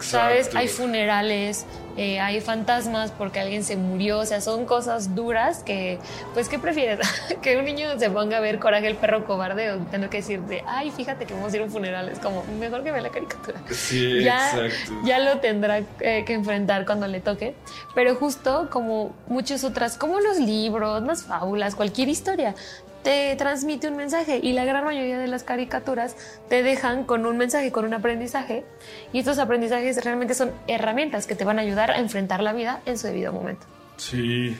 ¿Sabes? 0.00 0.54
Hay 0.54 0.68
funerales, 0.68 1.66
eh, 1.96 2.20
hay 2.20 2.40
fantasmas 2.40 3.10
porque 3.10 3.40
alguien 3.40 3.64
se 3.64 3.76
murió, 3.76 4.20
o 4.20 4.26
sea, 4.26 4.40
son 4.40 4.64
cosas 4.64 5.14
duras 5.14 5.62
que, 5.64 5.98
pues, 6.34 6.48
¿qué 6.48 6.58
prefieres? 6.58 7.00
que 7.42 7.56
un 7.56 7.64
niño 7.64 7.98
se 7.98 8.10
ponga 8.10 8.38
a 8.38 8.40
ver 8.40 8.58
Coraje 8.58 8.86
el 8.86 8.96
perro 8.96 9.24
cobarde 9.24 9.72
o 9.72 9.78
tener 9.78 10.08
que 10.08 10.18
decirte, 10.18 10.62
ay, 10.66 10.90
fíjate 10.90 11.26
que 11.26 11.34
vamos 11.34 11.52
a 11.52 11.56
ir 11.56 11.62
a 11.62 11.64
un 11.64 11.70
funeral, 11.70 12.08
es 12.08 12.18
como, 12.18 12.44
mejor 12.58 12.84
que 12.84 12.92
vea 12.92 13.02
la 13.02 13.10
caricatura. 13.10 13.60
Sí, 13.70 14.22
ya, 14.22 14.64
exacto. 14.64 15.00
Ya 15.04 15.18
lo 15.18 15.40
tendrá 15.40 15.82
eh, 16.00 16.24
que 16.24 16.34
enfrentar 16.34 16.86
cuando 16.86 17.06
le 17.06 17.20
toque, 17.20 17.54
pero 17.94 18.14
justo 18.14 18.68
como 18.70 19.14
muchas 19.26 19.64
otras, 19.64 19.96
como 19.96 20.20
los 20.20 20.38
libros, 20.38 21.02
las 21.02 21.24
fábulas, 21.24 21.74
cualquier 21.74 22.08
historia, 22.08 22.54
te 23.02 23.34
transmite 23.36 23.88
un 23.88 23.96
mensaje 23.96 24.40
y 24.42 24.52
la 24.52 24.64
gran 24.64 24.84
mayoría 24.84 25.18
de 25.18 25.26
las 25.26 25.44
caricaturas 25.44 26.16
te 26.48 26.62
dejan 26.62 27.04
con 27.04 27.26
un 27.26 27.36
mensaje, 27.36 27.72
con 27.72 27.84
un 27.84 27.94
aprendizaje 27.94 28.64
y 29.12 29.20
estos 29.20 29.38
aprendizajes 29.38 30.04
realmente 30.04 30.34
son 30.34 30.52
herramientas 30.66 31.26
que 31.26 31.34
te 31.34 31.44
van 31.44 31.58
a 31.58 31.62
ayudar 31.62 31.90
a 31.90 31.98
enfrentar 31.98 32.42
la 32.42 32.52
vida 32.52 32.80
en 32.86 32.98
su 32.98 33.06
debido 33.06 33.32
momento. 33.32 33.66
Sí, 33.96 34.56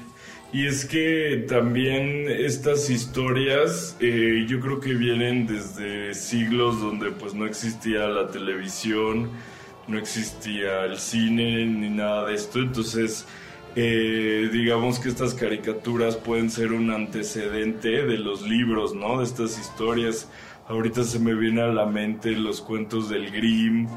y 0.53 0.67
es 0.67 0.85
que 0.85 1.45
también 1.49 2.29
estas 2.29 2.91
historias 2.91 3.97
eh, 4.01 4.45
yo 4.49 4.61
creo 4.61 4.81
que 4.81 4.95
vienen 4.95 5.47
desde 5.47 6.13
siglos 6.15 6.81
donde 6.81 7.11
pues 7.13 7.35
no 7.35 7.47
existía 7.47 8.09
la 8.09 8.29
televisión, 8.29 9.31
no 9.87 9.99
existía 9.99 10.85
el 10.85 10.99
cine 10.99 11.67
ni 11.67 11.89
nada 11.89 12.27
de 12.27 12.35
esto, 12.35 12.59
entonces 12.59 13.27
eh, 13.77 14.49
digamos 14.53 14.99
que 14.99 15.09
estas 15.09 15.35
caricaturas 15.35 16.17
pueden 16.17 16.51
ser 16.51 16.73
un 16.73 16.91
antecedente 16.91 18.05
de 18.05 18.19
los 18.19 18.43
libros, 18.43 18.95
¿no? 18.95 19.19
De 19.19 19.25
estas 19.25 19.59
historias. 19.59 20.29
Ahorita 20.69 21.03
se 21.05 21.19
me 21.19 21.35
viene 21.35 21.63
a 21.63 21.69
la 21.69 21.87
mente 21.87 22.31
los 22.33 22.61
cuentos 22.61 23.09
del 23.09 23.31
Grimm, 23.31 23.89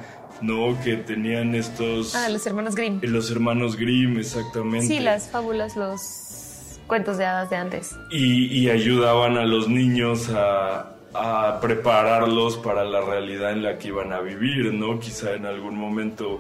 ¿no? 0.42 0.78
Que 0.84 0.98
tenían 0.98 1.56
estos... 1.56 2.16
Ah, 2.16 2.30
los 2.30 2.46
hermanos 2.48 2.76
Grimm. 2.76 3.00
Eh, 3.02 3.08
los 3.08 3.30
hermanos 3.30 3.76
Grimm, 3.76 4.18
exactamente. 4.18 4.88
Sí, 4.88 5.00
las 5.00 5.30
fábulas, 5.30 5.76
los 5.76 6.80
cuentos 6.88 7.18
de 7.18 7.26
hadas 7.26 7.50
de 7.50 7.56
antes. 7.56 7.96
Y, 8.12 8.46
y 8.48 8.70
ayudaban 8.70 9.38
a 9.38 9.46
los 9.46 9.70
niños 9.70 10.30
a, 10.30 10.96
a 11.14 11.60
prepararlos 11.62 12.58
para 12.58 12.84
la 12.84 13.02
realidad 13.02 13.52
en 13.52 13.64
la 13.64 13.78
que 13.78 13.90
iban 13.90 14.12
a 14.12 14.20
vivir, 14.20 14.74
¿no? 14.74 15.00
Quizá 15.00 15.34
en 15.34 15.46
algún 15.46 15.78
momento 15.78 16.40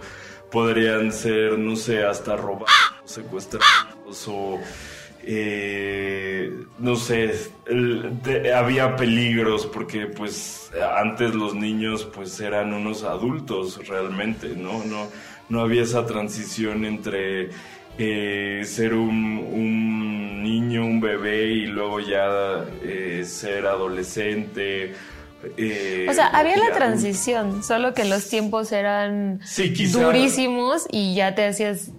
podrían 0.51 1.11
ser, 1.11 1.57
no 1.57 1.75
sé, 1.75 2.03
hasta 2.03 2.35
robados, 2.35 2.69
secuestrados 3.05 4.27
o... 4.27 4.59
Eh, 5.25 6.51
no 6.79 6.97
sé, 6.97 7.33
había 8.53 8.97
peligros 8.97 9.65
porque 9.65 10.07
pues 10.07 10.69
antes 10.97 11.33
los 11.33 11.55
niños 11.55 12.03
pues 12.13 12.37
eran 12.41 12.73
unos 12.73 13.03
adultos 13.03 13.87
realmente, 13.87 14.49
¿no? 14.49 14.83
No, 14.83 15.07
no 15.47 15.61
había 15.61 15.83
esa 15.83 16.05
transición 16.05 16.83
entre 16.83 17.51
eh, 17.97 18.63
ser 18.65 18.95
un, 18.95 20.43
niño, 20.43 20.85
un 20.85 20.99
bebé 20.99 21.45
y 21.45 21.67
luego 21.67 22.01
ya 22.01 22.65
eh, 22.83 23.23
ser 23.25 23.65
adolescente 23.65 24.93
eh, 25.57 26.07
o 26.09 26.13
sea, 26.13 26.27
había 26.27 26.57
la 26.57 26.71
transición, 26.71 27.63
solo 27.63 27.93
que 27.93 28.05
los 28.05 28.29
tiempos 28.29 28.71
eran 28.71 29.41
durísimos 29.91 30.87
y 30.91 31.15
ya 31.15 31.35
te 31.35 31.45
hacías 31.45 31.91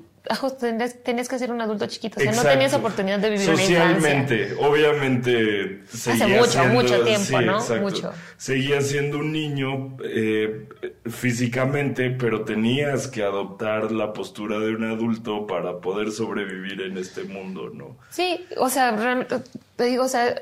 tenías, 0.58 1.02
tenías, 1.02 1.28
que 1.28 1.38
ser 1.38 1.50
un 1.50 1.60
adulto 1.60 1.86
chiquito, 1.86 2.18
o 2.18 2.22
sea, 2.22 2.32
no 2.32 2.42
tenías 2.42 2.72
oportunidad 2.72 3.18
de 3.18 3.30
vivir 3.30 3.44
Socialmente, 3.44 4.54
obviamente. 4.58 5.82
Hace 5.92 6.26
mucho, 6.26 6.64
mucho 6.66 7.04
tiempo, 7.04 7.40
¿no? 7.40 7.60
Mucho. 7.80 8.12
Seguía 8.36 8.80
siendo 8.80 9.18
un 9.18 9.32
niño 9.32 9.96
eh, 10.04 10.66
físicamente, 11.10 12.10
pero 12.10 12.44
tenías 12.44 13.06
que 13.08 13.22
adoptar 13.22 13.92
la 13.92 14.12
postura 14.12 14.58
de 14.58 14.74
un 14.74 14.84
adulto 14.84 15.46
para 15.46 15.80
poder 15.80 16.10
sobrevivir 16.10 16.80
en 16.80 16.96
este 16.96 17.24
mundo, 17.24 17.70
¿no? 17.72 17.96
Sí, 18.10 18.46
o 18.56 18.70
sea, 18.70 18.92
realmente, 18.92 19.36
te 19.76 19.84
digo, 19.84 20.04
o 20.04 20.08
sea, 20.08 20.34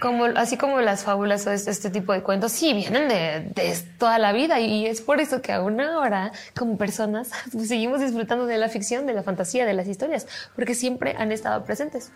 como, 0.00 0.24
así 0.24 0.56
como 0.56 0.80
las 0.80 1.04
fábulas 1.04 1.46
o 1.46 1.52
este, 1.52 1.70
este, 1.70 1.90
tipo 1.90 2.12
de 2.12 2.22
cuentos, 2.22 2.52
sí, 2.52 2.72
vienen 2.72 3.08
de, 3.08 3.52
de, 3.54 3.76
toda 3.98 4.18
la 4.18 4.32
vida 4.32 4.58
y 4.58 4.86
es 4.86 5.00
por 5.00 5.20
eso 5.20 5.42
que 5.42 5.52
aún 5.52 5.80
ahora, 5.80 6.32
como 6.56 6.76
personas, 6.76 7.30
seguimos 7.64 8.00
disfrutando 8.00 8.46
de 8.46 8.58
la 8.58 8.68
ficción, 8.68 9.06
de 9.06 9.12
la 9.12 9.22
fantasía, 9.22 9.66
de 9.66 9.74
las 9.74 9.86
historias, 9.86 10.26
porque 10.56 10.74
siempre 10.74 11.14
han 11.16 11.30
estado 11.30 11.64
presentes. 11.64 12.10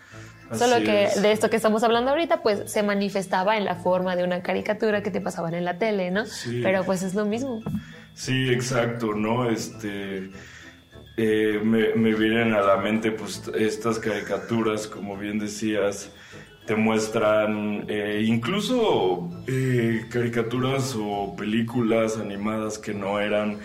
Solo 0.53 0.77
que 0.83 1.09
de 1.21 1.31
esto 1.31 1.49
que 1.49 1.55
estamos 1.55 1.83
hablando 1.83 2.11
ahorita, 2.11 2.43
pues 2.43 2.71
se 2.71 2.83
manifestaba 2.83 3.57
en 3.57 3.65
la 3.65 3.75
forma 3.75 4.15
de 4.15 4.23
una 4.23 4.43
caricatura 4.43 5.01
que 5.01 5.09
te 5.09 5.21
pasaban 5.21 5.55
en 5.55 5.65
la 5.65 5.77
tele, 5.77 6.11
¿no? 6.11 6.23
Pero 6.61 6.83
pues 6.83 7.01
es 7.01 7.15
lo 7.15 7.25
mismo. 7.25 7.61
Sí, 8.13 8.49
exacto, 8.51 9.13
¿no? 9.13 9.49
Este... 9.49 10.31
Eh, 11.17 11.61
me, 11.63 11.95
me 11.95 12.13
vienen 12.13 12.53
a 12.53 12.59
la 12.59 12.75
mente 12.75 13.09
pues 13.09 13.41
estas 13.57 13.99
caricaturas, 13.99 14.85
como 14.85 15.15
bien 15.15 15.39
decías, 15.39 16.09
te 16.65 16.75
muestran 16.75 17.85
eh, 17.87 18.23
incluso 18.25 19.29
eh, 19.47 20.05
caricaturas 20.09 20.95
o 20.99 21.35
películas 21.35 22.17
animadas 22.17 22.79
que 22.79 22.93
no 22.93 23.19
eran 23.19 23.59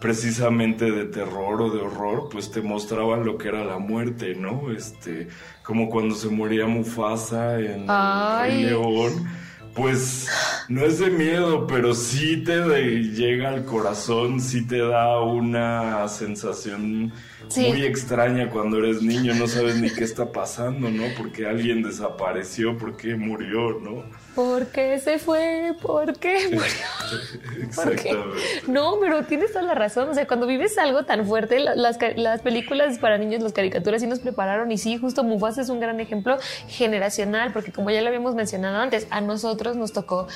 precisamente 0.00 0.90
de 0.90 1.04
terror 1.04 1.62
o 1.62 1.70
de 1.70 1.80
horror, 1.80 2.28
pues 2.30 2.50
te 2.50 2.60
mostraban 2.60 3.24
lo 3.24 3.38
que 3.38 3.48
era 3.48 3.64
la 3.64 3.78
muerte, 3.78 4.34
¿no? 4.34 4.72
Este, 4.72 5.28
como 5.62 5.88
cuando 5.88 6.16
se 6.16 6.28
moría 6.28 6.66
Mufasa 6.66 7.60
en 7.60 7.88
El 7.88 8.66
León, 8.66 9.28
pues 9.74 10.28
no 10.68 10.84
es 10.84 10.98
de 10.98 11.08
miedo, 11.08 11.68
pero 11.68 11.94
sí 11.94 12.42
te 12.44 12.60
llega 13.00 13.50
al 13.50 13.64
corazón, 13.64 14.40
sí 14.40 14.66
te 14.66 14.78
da 14.78 15.20
una 15.20 16.08
sensación 16.08 17.12
muy 17.56 17.84
extraña 17.84 18.50
cuando 18.50 18.78
eres 18.78 19.02
niño, 19.02 19.34
no 19.34 19.46
sabes 19.46 19.76
ni 19.76 19.90
qué 19.90 20.04
está 20.04 20.32
pasando, 20.32 20.90
¿no? 20.90 21.04
Porque 21.16 21.46
alguien 21.46 21.82
desapareció, 21.82 22.76
porque 22.78 23.14
murió, 23.14 23.80
¿no? 23.80 24.04
¿Por 24.34 24.68
qué 24.68 24.98
se 24.98 25.18
fue? 25.18 25.74
¿Por 25.82 26.18
qué 26.18 26.48
murió? 26.52 27.64
Exactamente. 27.66 28.38
No, 28.66 28.98
pero 29.00 29.24
tienes 29.24 29.52
toda 29.52 29.62
la 29.62 29.74
razón. 29.74 30.08
O 30.08 30.14
sea, 30.14 30.26
cuando 30.26 30.46
vives 30.46 30.78
algo 30.78 31.04
tan 31.04 31.26
fuerte, 31.26 31.60
las, 31.60 31.98
las 32.16 32.40
películas 32.40 32.98
para 32.98 33.18
niños, 33.18 33.42
las 33.42 33.52
caricaturas 33.52 34.00
sí 34.00 34.06
nos 34.06 34.20
prepararon. 34.20 34.70
Y 34.72 34.78
sí, 34.78 34.96
justo 34.96 35.22
Mufasa 35.22 35.60
es 35.60 35.68
un 35.68 35.80
gran 35.80 36.00
ejemplo 36.00 36.38
generacional, 36.68 37.52
porque 37.52 37.72
como 37.72 37.90
ya 37.90 38.00
lo 38.00 38.08
habíamos 38.08 38.34
mencionado 38.34 38.78
antes, 38.78 39.06
a 39.10 39.20
nosotros 39.20 39.76
nos 39.76 39.92
tocó 39.92 40.28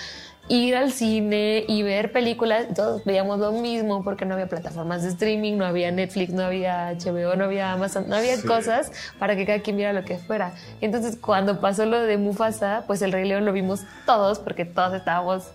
ir 0.48 0.76
al 0.76 0.92
cine 0.92 1.64
y 1.66 1.82
ver 1.82 2.12
películas, 2.12 2.66
todos 2.74 3.04
veíamos 3.04 3.38
lo 3.40 3.52
mismo 3.52 4.04
porque 4.04 4.24
no 4.24 4.34
había 4.34 4.46
plataformas 4.46 5.02
de 5.02 5.08
streaming, 5.08 5.56
no 5.56 5.64
había 5.64 5.90
Netflix, 5.90 6.32
no 6.32 6.44
había 6.44 6.92
HBO, 6.92 7.34
no 7.36 7.44
había 7.44 7.72
Amazon, 7.72 8.08
no 8.08 8.16
había 8.16 8.40
cosas 8.42 8.92
para 9.18 9.34
que 9.34 9.44
cada 9.44 9.60
quien 9.60 9.76
viera 9.76 9.92
lo 9.92 10.04
que 10.04 10.18
fuera. 10.18 10.52
Entonces, 10.80 11.16
cuando 11.16 11.60
pasó 11.60 11.84
lo 11.84 12.00
de 12.00 12.16
Mufasa, 12.16 12.84
pues 12.86 13.02
el 13.02 13.12
Rey 13.12 13.26
León 13.26 13.44
lo 13.44 13.52
vimos 13.52 13.82
todos 14.04 14.38
porque 14.38 14.64
todos 14.64 14.94
estábamos 14.94 15.50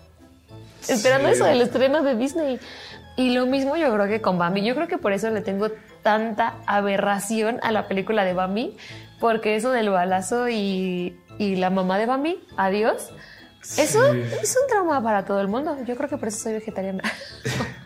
esperando 0.88 1.28
eso 1.28 1.44
del 1.44 1.62
estreno 1.62 2.02
de 2.02 2.14
Disney. 2.14 2.60
Y 3.16 3.30
lo 3.30 3.46
mismo 3.46 3.76
yo 3.76 3.92
creo 3.92 4.08
que 4.08 4.20
con 4.20 4.38
Bambi. 4.38 4.62
Yo 4.62 4.74
creo 4.74 4.88
que 4.88 4.98
por 4.98 5.12
eso 5.12 5.30
le 5.30 5.42
tengo 5.42 5.68
tanta 6.02 6.54
aberración 6.66 7.60
a 7.62 7.70
la 7.70 7.86
película 7.86 8.24
de 8.24 8.32
Bambi, 8.34 8.76
porque 9.20 9.56
eso 9.56 9.70
del 9.70 9.90
balazo 9.90 10.48
y, 10.48 11.16
y 11.38 11.56
la 11.56 11.70
mamá 11.70 11.98
de 11.98 12.06
Bambi, 12.06 12.40
adiós 12.56 13.10
eso 13.76 14.12
es 14.12 14.58
un 14.60 14.68
trauma 14.68 15.02
para 15.02 15.24
todo 15.24 15.40
el 15.40 15.48
mundo. 15.48 15.76
Yo 15.86 15.96
creo 15.96 16.08
que 16.08 16.16
por 16.16 16.28
eso 16.28 16.38
soy 16.38 16.54
vegetariana. 16.54 17.02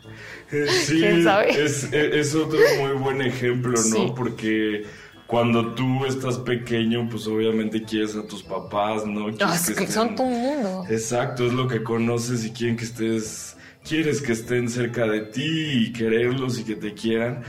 sí, 0.50 1.04
Es, 1.04 2.34
otro 2.34 2.58
muy 2.80 2.92
buen 2.92 3.22
ejemplo, 3.22 3.78
¿no? 3.90 4.14
Porque 4.14 4.84
cuando 5.26 5.74
tú 5.74 6.06
estás 6.06 6.38
pequeño, 6.38 7.08
pues 7.10 7.26
obviamente 7.26 7.82
quieres 7.82 8.14
a 8.16 8.26
tus 8.26 8.42
papás, 8.42 9.04
¿no? 9.06 9.28
es 9.28 9.70
que, 9.70 9.86
son 9.86 10.14
tu 10.14 10.24
mundo. 10.24 10.84
Exacto, 10.88 11.46
es 11.46 11.52
lo 11.52 11.66
que 11.66 11.82
conoces 11.82 12.44
y 12.44 12.52
quieren 12.52 12.76
que 12.76 12.84
estés, 12.84 13.56
quieres 13.84 14.22
que 14.22 14.32
estén 14.32 14.68
cerca 14.68 15.06
de 15.06 15.22
ti 15.22 15.42
y 15.42 15.92
quererlos 15.92 16.58
y 16.58 16.64
que 16.64 16.76
te 16.76 16.94
quieran. 16.94 17.42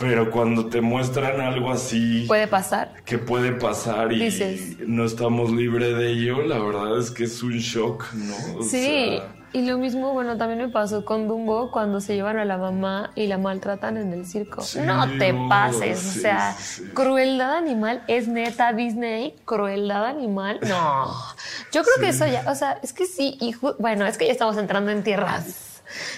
Pero 0.00 0.30
cuando 0.30 0.66
te 0.66 0.80
muestran 0.80 1.40
algo 1.40 1.70
así... 1.70 2.24
Puede 2.26 2.48
pasar. 2.48 2.94
Que 3.04 3.18
puede 3.18 3.52
pasar 3.52 4.12
y 4.12 4.76
no 4.86 5.04
estamos 5.04 5.52
libres 5.52 5.96
de 5.96 6.10
ello, 6.10 6.42
la 6.42 6.58
verdad 6.58 6.98
es 6.98 7.10
que 7.10 7.24
es 7.24 7.42
un 7.42 7.58
shock, 7.58 8.04
¿no? 8.14 8.62
sí, 8.62 9.20
y 9.52 9.62
lo 9.62 9.78
mismo, 9.78 10.12
bueno, 10.12 10.36
también 10.36 10.60
me 10.60 10.68
pasó 10.68 11.04
con 11.04 11.26
Dumbo 11.26 11.72
cuando 11.72 12.00
se 12.00 12.14
llevan 12.14 12.38
a 12.38 12.44
la 12.44 12.56
mamá 12.56 13.10
y 13.16 13.26
la 13.26 13.36
maltratan 13.36 13.96
en 13.96 14.12
el 14.12 14.24
circo. 14.24 14.62
no 14.84 15.18
te 15.18 15.34
pases, 15.48 16.16
o 16.16 16.20
sea, 16.20 16.56
crueldad 16.94 17.56
animal 17.56 18.02
es 18.06 18.28
neta 18.28 18.72
Disney, 18.72 19.34
crueldad 19.44 20.06
animal, 20.06 20.60
no. 20.62 21.12
Yo 21.72 21.82
creo 21.82 21.96
que 22.00 22.08
eso 22.10 22.26
ya, 22.26 22.44
o 22.48 22.54
sea, 22.54 22.78
es 22.82 22.92
que 22.92 23.06
sí, 23.06 23.36
y 23.40 23.54
bueno, 23.78 24.06
es 24.06 24.18
que 24.18 24.26
ya 24.26 24.32
estamos 24.32 24.56
entrando 24.56 24.92
en 24.92 25.02
tierras 25.02 25.69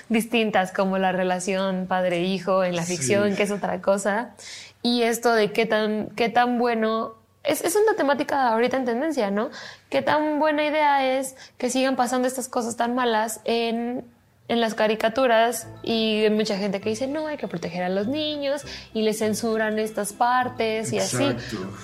distintas 0.08 0.72
como 0.72 0.98
la 0.98 1.12
relación 1.12 1.86
padre-hijo 1.86 2.64
en 2.64 2.76
la 2.76 2.82
ficción, 2.82 3.36
que 3.36 3.44
es 3.44 3.50
otra 3.50 3.80
cosa, 3.80 4.34
y 4.82 5.02
esto 5.02 5.32
de 5.32 5.52
qué 5.52 5.66
tan, 5.66 6.08
qué 6.16 6.28
tan 6.28 6.58
bueno 6.58 7.14
es, 7.44 7.62
es, 7.64 7.74
una 7.74 7.96
temática 7.96 8.48
ahorita 8.48 8.76
en 8.76 8.84
tendencia, 8.84 9.30
¿no? 9.30 9.50
Qué 9.90 10.00
tan 10.00 10.38
buena 10.38 10.64
idea 10.64 11.18
es 11.18 11.34
que 11.58 11.70
sigan 11.70 11.96
pasando 11.96 12.28
estas 12.28 12.48
cosas 12.48 12.76
tan 12.76 12.94
malas 12.94 13.40
en 13.44 14.04
en 14.48 14.60
las 14.60 14.74
caricaturas 14.74 15.68
y 15.82 16.24
hay 16.24 16.30
mucha 16.30 16.58
gente 16.58 16.80
que 16.80 16.90
dice 16.90 17.06
no 17.06 17.26
hay 17.26 17.36
que 17.36 17.48
proteger 17.48 17.84
a 17.84 17.88
los 17.88 18.06
niños 18.06 18.62
y 18.92 19.02
le 19.02 19.14
censuran 19.14 19.78
estas 19.78 20.12
partes 20.12 20.92
y 20.92 20.98
así. 20.98 21.34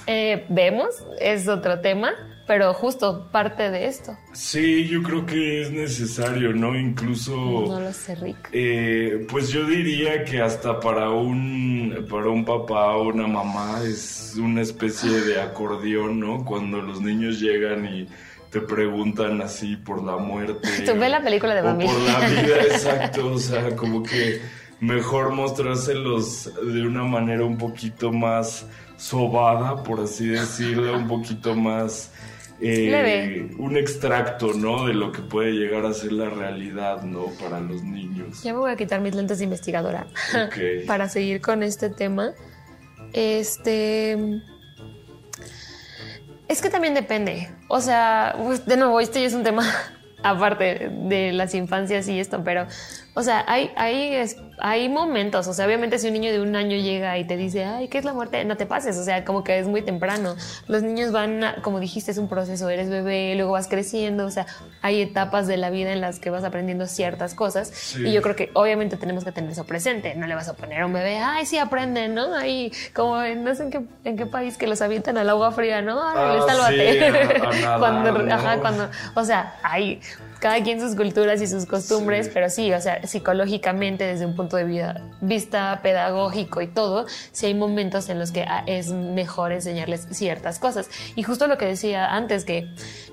Eh, 0.07 0.45
vemos 0.49 0.89
es 1.21 1.49
otro 1.49 1.81
tema 1.81 2.13
pero 2.49 2.73
justo 2.73 3.29
parte 3.31 3.71
de 3.71 3.87
esto. 3.87 4.17
Sí, 4.33 4.89
yo 4.89 5.03
creo 5.03 5.27
que 5.27 5.61
es 5.61 5.71
necesario, 5.71 6.55
¿no? 6.55 6.77
Incluso... 6.77 7.37
No 7.37 7.79
lo 7.79 7.93
sé, 7.93 8.15
Rick. 8.15 8.49
Eh, 8.53 9.27
pues 9.31 9.51
yo 9.51 9.67
diría 9.67 10.25
que 10.25 10.41
hasta 10.41 10.81
para 10.81 11.11
un, 11.11 12.07
para 12.11 12.31
un 12.31 12.47
papá 12.47 12.97
o 12.97 13.09
una 13.09 13.27
mamá 13.27 13.83
es 13.85 14.35
una 14.39 14.63
especie 14.63 15.11
de 15.11 15.43
acordeón, 15.43 16.21
¿no? 16.21 16.43
Cuando 16.43 16.81
los 16.81 17.03
niños 17.03 17.39
llegan 17.39 17.85
y 17.85 18.09
te 18.51 18.63
preguntan 18.63 19.43
así 19.43 19.77
por 19.77 20.03
la 20.03 20.17
muerte. 20.17 20.67
Tú 20.87 20.99
ves 20.99 21.11
la 21.11 21.23
película 21.23 21.55
de 21.55 21.61
Bambi. 21.61 21.85
por 21.85 22.01
la 22.01 22.19
vida, 22.29 22.63
exacto. 22.63 23.27
O 23.27 23.39
sea, 23.39 23.77
como 23.77 24.03
que 24.03 24.41
mejor 24.81 25.33
mostrárselos 25.33 26.51
de 26.65 26.81
una 26.81 27.05
manera 27.05 27.45
un 27.45 27.59
poquito 27.59 28.11
más 28.11 28.65
sobada, 28.97 29.83
por 29.83 30.01
así 30.01 30.29
decirlo, 30.29 30.97
un 30.97 31.07
poquito 31.07 31.55
más 31.55 32.11
eh, 32.61 33.51
un 33.59 33.77
extracto, 33.77 34.53
¿no? 34.53 34.87
De 34.87 34.95
lo 34.95 35.13
que 35.13 35.23
puede 35.23 35.53
llegar 35.53 35.87
a 35.87 35.93
ser 35.93 36.13
la 36.13 36.29
realidad, 36.29 37.03
¿no? 37.03 37.27
Para 37.41 37.61
los 37.61 37.83
niños. 37.83 38.43
Ya 38.43 38.53
me 38.53 38.59
voy 38.59 38.71
a 38.71 38.77
quitar 38.77 39.01
mis 39.01 39.15
lentes 39.15 39.39
de 39.39 39.45
investigadora 39.45 40.07
para 40.87 41.09
seguir 41.09 41.41
con 41.41 41.63
este 41.63 41.91
tema. 41.91 42.33
Este... 43.13 44.41
Es 46.49 46.63
que 46.63 46.71
también 46.71 46.95
depende. 46.95 47.49
O 47.69 47.81
sea, 47.81 48.35
pues, 48.43 48.65
de 48.65 48.77
nuevo, 48.77 49.01
este 49.01 49.21
ya 49.21 49.27
es 49.27 49.35
un 49.35 49.45
tema 49.45 49.65
aparte 50.23 50.91
de 50.91 51.33
las 51.33 51.55
infancias 51.55 52.09
y 52.09 52.19
esto, 52.19 52.43
pero, 52.43 52.67
o 53.15 53.23
sea, 53.23 53.45
hay, 53.49 53.71
hay, 53.77 54.17
hay 54.61 54.89
momentos, 54.89 55.49
o 55.49 55.53
sea, 55.53 55.67
obviamente 55.67 55.99
si 55.99 56.07
un 56.07 56.13
niño 56.13 56.31
de 56.31 56.41
un 56.41 56.55
año 56.55 56.77
llega 56.77 57.19
y 57.19 57.27
te 57.27 57.37
dice, 57.37 57.65
ay, 57.65 57.89
¿qué 57.89 57.99
es 57.99 58.05
la 58.05 58.13
muerte? 58.13 58.45
No 58.45 58.57
te 58.57 58.65
pases, 58.65 58.97
o 58.97 59.03
sea, 59.03 59.25
como 59.25 59.43
que 59.43 59.59
es 59.59 59.67
muy 59.67 59.83
temprano. 59.83 60.37
Los 60.69 60.83
niños 60.83 61.11
van, 61.11 61.43
como 61.63 61.81
dijiste, 61.81 62.13
es 62.13 62.19
un 62.19 62.29
proceso, 62.29 62.69
eres 62.69 62.89
bebé, 62.89 63.35
luego 63.35 63.53
vas 63.53 63.67
creciendo, 63.67 64.25
o 64.25 64.31
sea, 64.31 64.47
hay 64.83 65.01
etapas 65.03 65.47
de 65.47 65.57
la 65.57 65.71
vida 65.71 65.93
en 65.93 66.01
las 66.01 66.21
que 66.21 66.31
vas 66.31 66.45
aprendiendo 66.45 66.87
ciertas 66.87 67.35
cosas 67.35 67.97
y 67.97 68.13
yo 68.13 68.23
creo 68.23 68.37
que 68.37 68.51
obviamente 68.55 68.97
tenemos 68.97 69.25
que 69.25 69.33
tener 69.33 69.51
eso 69.51 69.65
presente, 69.65 70.15
no 70.15 70.27
le 70.27 70.35
vas 70.35 70.49
a 70.49 70.55
poner 70.55 70.83
a 70.83 70.87
un 70.87 70.93
bebé, 70.93 71.19
ay, 71.19 71.45
sí 71.45 71.59
aprende, 71.59 72.09
¿no? 72.09 72.35
Ahí, 72.35 72.71
como 72.95 73.21
no 73.21 73.55
sé 73.55 73.65
en 73.65 73.71
qué, 73.71 73.81
en 74.05 74.17
qué 74.17 74.27
país 74.27 74.57
que 74.57 74.67
los 74.67 74.81
avientan 74.81 75.19
al 75.19 75.29
agua 75.29 75.51
fría, 75.51 75.83
¿no? 75.83 76.01
Ah, 76.01 76.45
sálvate. 76.47 77.13
cuando, 77.79 78.33
ajá, 78.33 78.59
cuando, 78.61 78.89
o 79.15 79.25
sea, 79.25 79.57
hay 79.63 80.01
cada 80.41 80.63
quien 80.63 80.81
sus 80.81 80.95
culturas 80.95 81.41
y 81.41 81.47
sus 81.47 81.67
costumbres, 81.67 82.31
pero 82.33 82.49
sí, 82.51 82.73
o 82.73 82.81
sea, 82.81 83.07
psicológicamente, 83.07 84.05
desde 84.05 84.27
un 84.27 84.37
punto 84.37 84.57
de 84.57 84.65
vida, 84.65 85.03
vista 85.21 85.81
pedagógico 85.83 86.61
y 86.61 86.69
todo, 86.69 87.07
sí 87.33 87.47
hay 87.47 87.55
momentos 87.55 88.09
en 88.09 88.19
los 88.19 88.31
que 88.31 88.43
ah, 88.43 88.63
es 88.67 88.91
mejor 88.91 89.53
enseñarles 89.53 90.07
ciertas 90.11 90.59
cosas. 90.59 90.89
Y 91.17 91.23
justo 91.23 91.47
lo 91.47 91.59
que 91.59 91.67
decía 91.67 92.15
antes, 92.15 92.45
que 92.45 92.69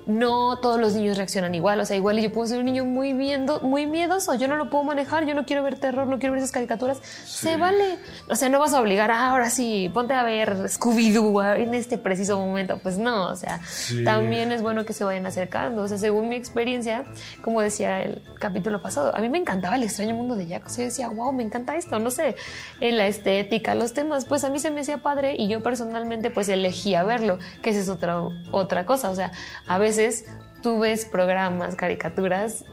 no 0.06 0.58
todos 0.60 0.80
los 0.80 0.94
niños 0.94 1.16
reaccionan 1.16 1.54
igual, 1.54 1.80
o 1.80 1.84
sea, 1.84 1.96
igual 1.96 2.18
yo 2.20 2.32
puedo 2.32 2.46
ser 2.46 2.60
un 2.60 2.66
niño 2.66 2.84
muy, 2.84 3.12
viendo, 3.12 3.60
muy 3.60 3.86
miedoso, 3.86 4.34
yo 4.34 4.46
no 4.46 4.56
lo 4.56 4.70
puedo 4.70 4.84
manejar, 4.84 5.26
yo 5.26 5.34
no 5.34 5.44
quiero 5.44 5.62
ver 5.62 5.78
terror, 5.78 6.06
no 6.06 6.18
quiero 6.18 6.32
ver 6.32 6.38
esas 6.38 6.52
caricaturas, 6.52 7.00
se 7.24 7.56
vale. 7.56 7.98
O 8.28 8.36
sea, 8.36 8.48
no 8.48 8.60
vas 8.60 8.72
a 8.72 8.80
obligar, 8.80 9.10
ah, 9.10 9.30
ahora 9.30 9.50
sí, 9.50 9.90
ponte 9.92 10.14
a 10.14 10.22
ver 10.22 10.68
Scooby-Doo 10.68 11.42
ah, 11.42 11.56
en 11.56 11.74
este 11.74 11.98
preciso 11.98 12.38
momento, 12.38 12.78
pues 12.82 12.98
no, 12.98 13.28
o 13.28 13.36
sea, 13.36 13.60
también 14.04 14.52
es 14.52 14.62
bueno 14.62 14.84
que 14.84 14.92
se 14.92 15.04
vayan 15.04 15.26
acercando, 15.26 15.82
o 15.82 15.88
sea, 15.88 15.98
según 15.98 16.28
mi 16.28 16.36
experiencia, 16.36 17.04
como 17.42 17.60
decía 17.60 18.02
el 18.02 18.22
capítulo 18.38 18.82
pasado, 18.82 19.14
a 19.14 19.20
mí 19.20 19.28
me 19.28 19.38
encantaba 19.38 19.76
el 19.76 19.82
extraño 19.82 20.14
mundo 20.14 20.36
de 20.36 20.46
Jack. 20.46 20.66
O 20.66 20.68
sea, 20.68 20.84
yo 20.84 20.90
decía, 20.90 21.08
wow, 21.08 21.32
me 21.32 21.42
encanta 21.42 21.76
esto, 21.76 21.98
no 21.98 22.10
sé, 22.10 22.36
en 22.80 22.96
la 22.96 23.06
estética, 23.06 23.74
los 23.74 23.94
temas, 23.94 24.24
pues 24.24 24.44
a 24.44 24.50
mí 24.50 24.58
se 24.58 24.70
me 24.70 24.80
hacía 24.80 24.98
padre 24.98 25.34
y 25.38 25.48
yo 25.48 25.62
personalmente 25.62 26.30
pues 26.30 26.48
elegía 26.48 27.04
verlo, 27.04 27.38
que 27.62 27.70
esa 27.70 27.80
es 27.80 27.88
otra, 27.88 28.20
otra 28.50 28.86
cosa. 28.86 29.10
O 29.10 29.14
sea, 29.14 29.32
a 29.66 29.78
veces 29.78 30.26
tú 30.62 30.78
ves 30.80 31.04
programas, 31.04 31.74
caricaturas, 31.76 32.64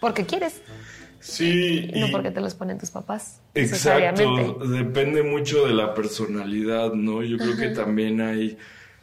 porque 0.00 0.26
quieres. 0.26 0.62
Sí. 1.20 1.90
no 1.96 2.08
porque 2.12 2.30
te 2.30 2.40
los 2.40 2.54
ponen 2.54 2.78
tus 2.78 2.90
papás. 2.90 3.40
Exacto. 3.54 4.58
Depende 4.68 5.22
mucho 5.22 5.66
de 5.66 5.74
la 5.74 5.94
personalidad, 5.94 6.92
¿no? 6.92 7.22
Yo 7.22 7.38
creo 7.38 7.56
que 7.56 7.68
también 7.70 8.20
hay 8.20 8.56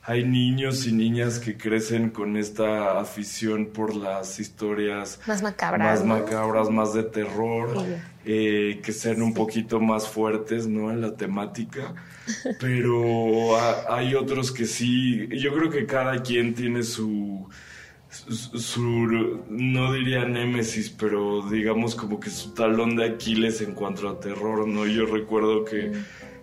hay 0.07 0.23
niños 0.23 0.85
y 0.85 0.91
niñas 0.91 1.39
que 1.39 1.57
crecen 1.57 2.11
con 2.11 2.37
esta 2.37 2.99
afición 2.99 3.67
por 3.67 3.95
las 3.95 4.39
historias 4.39 5.19
más 5.25 5.41
macabras, 5.41 6.05
más, 6.05 6.21
macabras, 6.21 6.69
más 6.69 6.93
de 6.93 7.03
terror, 7.03 7.69
eh, 8.23 8.81
que 8.83 8.91
sean 8.91 9.23
un 9.23 9.33
poquito 9.33 9.79
más 9.79 10.07
fuertes 10.07 10.67
¿no? 10.67 10.91
en 10.91 11.01
la 11.01 11.15
temática. 11.15 11.95
Pero 12.59 13.57
hay 13.89 14.13
otros 14.13 14.51
que 14.51 14.65
sí, 14.65 15.27
yo 15.29 15.53
creo 15.53 15.71
que 15.71 15.87
cada 15.87 16.21
quien 16.21 16.53
tiene 16.53 16.83
su, 16.83 17.47
su, 18.09 19.41
no 19.49 19.93
diría 19.93 20.25
némesis, 20.25 20.89
pero 20.89 21.47
digamos 21.49 21.95
como 21.95 22.19
que 22.19 22.29
su 22.29 22.53
talón 22.53 22.95
de 22.95 23.05
Aquiles 23.05 23.61
en 23.61 23.73
cuanto 23.73 24.09
a 24.09 24.19
terror, 24.19 24.67
¿no? 24.67 24.87
Yo 24.87 25.05
recuerdo 25.05 25.65
que 25.65 25.91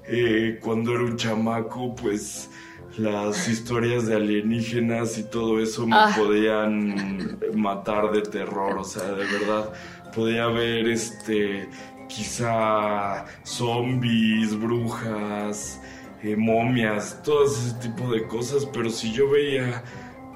eh, 0.07 0.59
cuando 0.61 0.94
era 0.94 1.03
un 1.03 1.16
chamaco, 1.16 1.94
pues 1.96 2.51
las 2.98 3.48
historias 3.48 4.07
de 4.07 4.16
alienígenas 4.16 5.18
y 5.18 5.24
todo 5.24 5.61
eso 5.61 5.87
me 5.87 5.96
ah. 5.96 6.14
podían 6.16 7.38
matar 7.55 8.11
de 8.11 8.22
terror, 8.22 8.78
o 8.78 8.85
sea, 8.85 9.05
de 9.12 9.24
verdad 9.24 9.72
podía 10.14 10.44
haber 10.44 10.88
este 10.88 11.68
quizá 12.09 13.24
zombies, 13.44 14.59
brujas, 14.59 15.81
eh, 16.22 16.37
momias, 16.37 17.22
todo 17.22 17.46
ese 17.46 17.74
tipo 17.81 18.12
de 18.12 18.26
cosas, 18.26 18.66
pero 18.66 18.90
si 18.90 19.12
yo 19.12 19.31
veía 19.31 19.83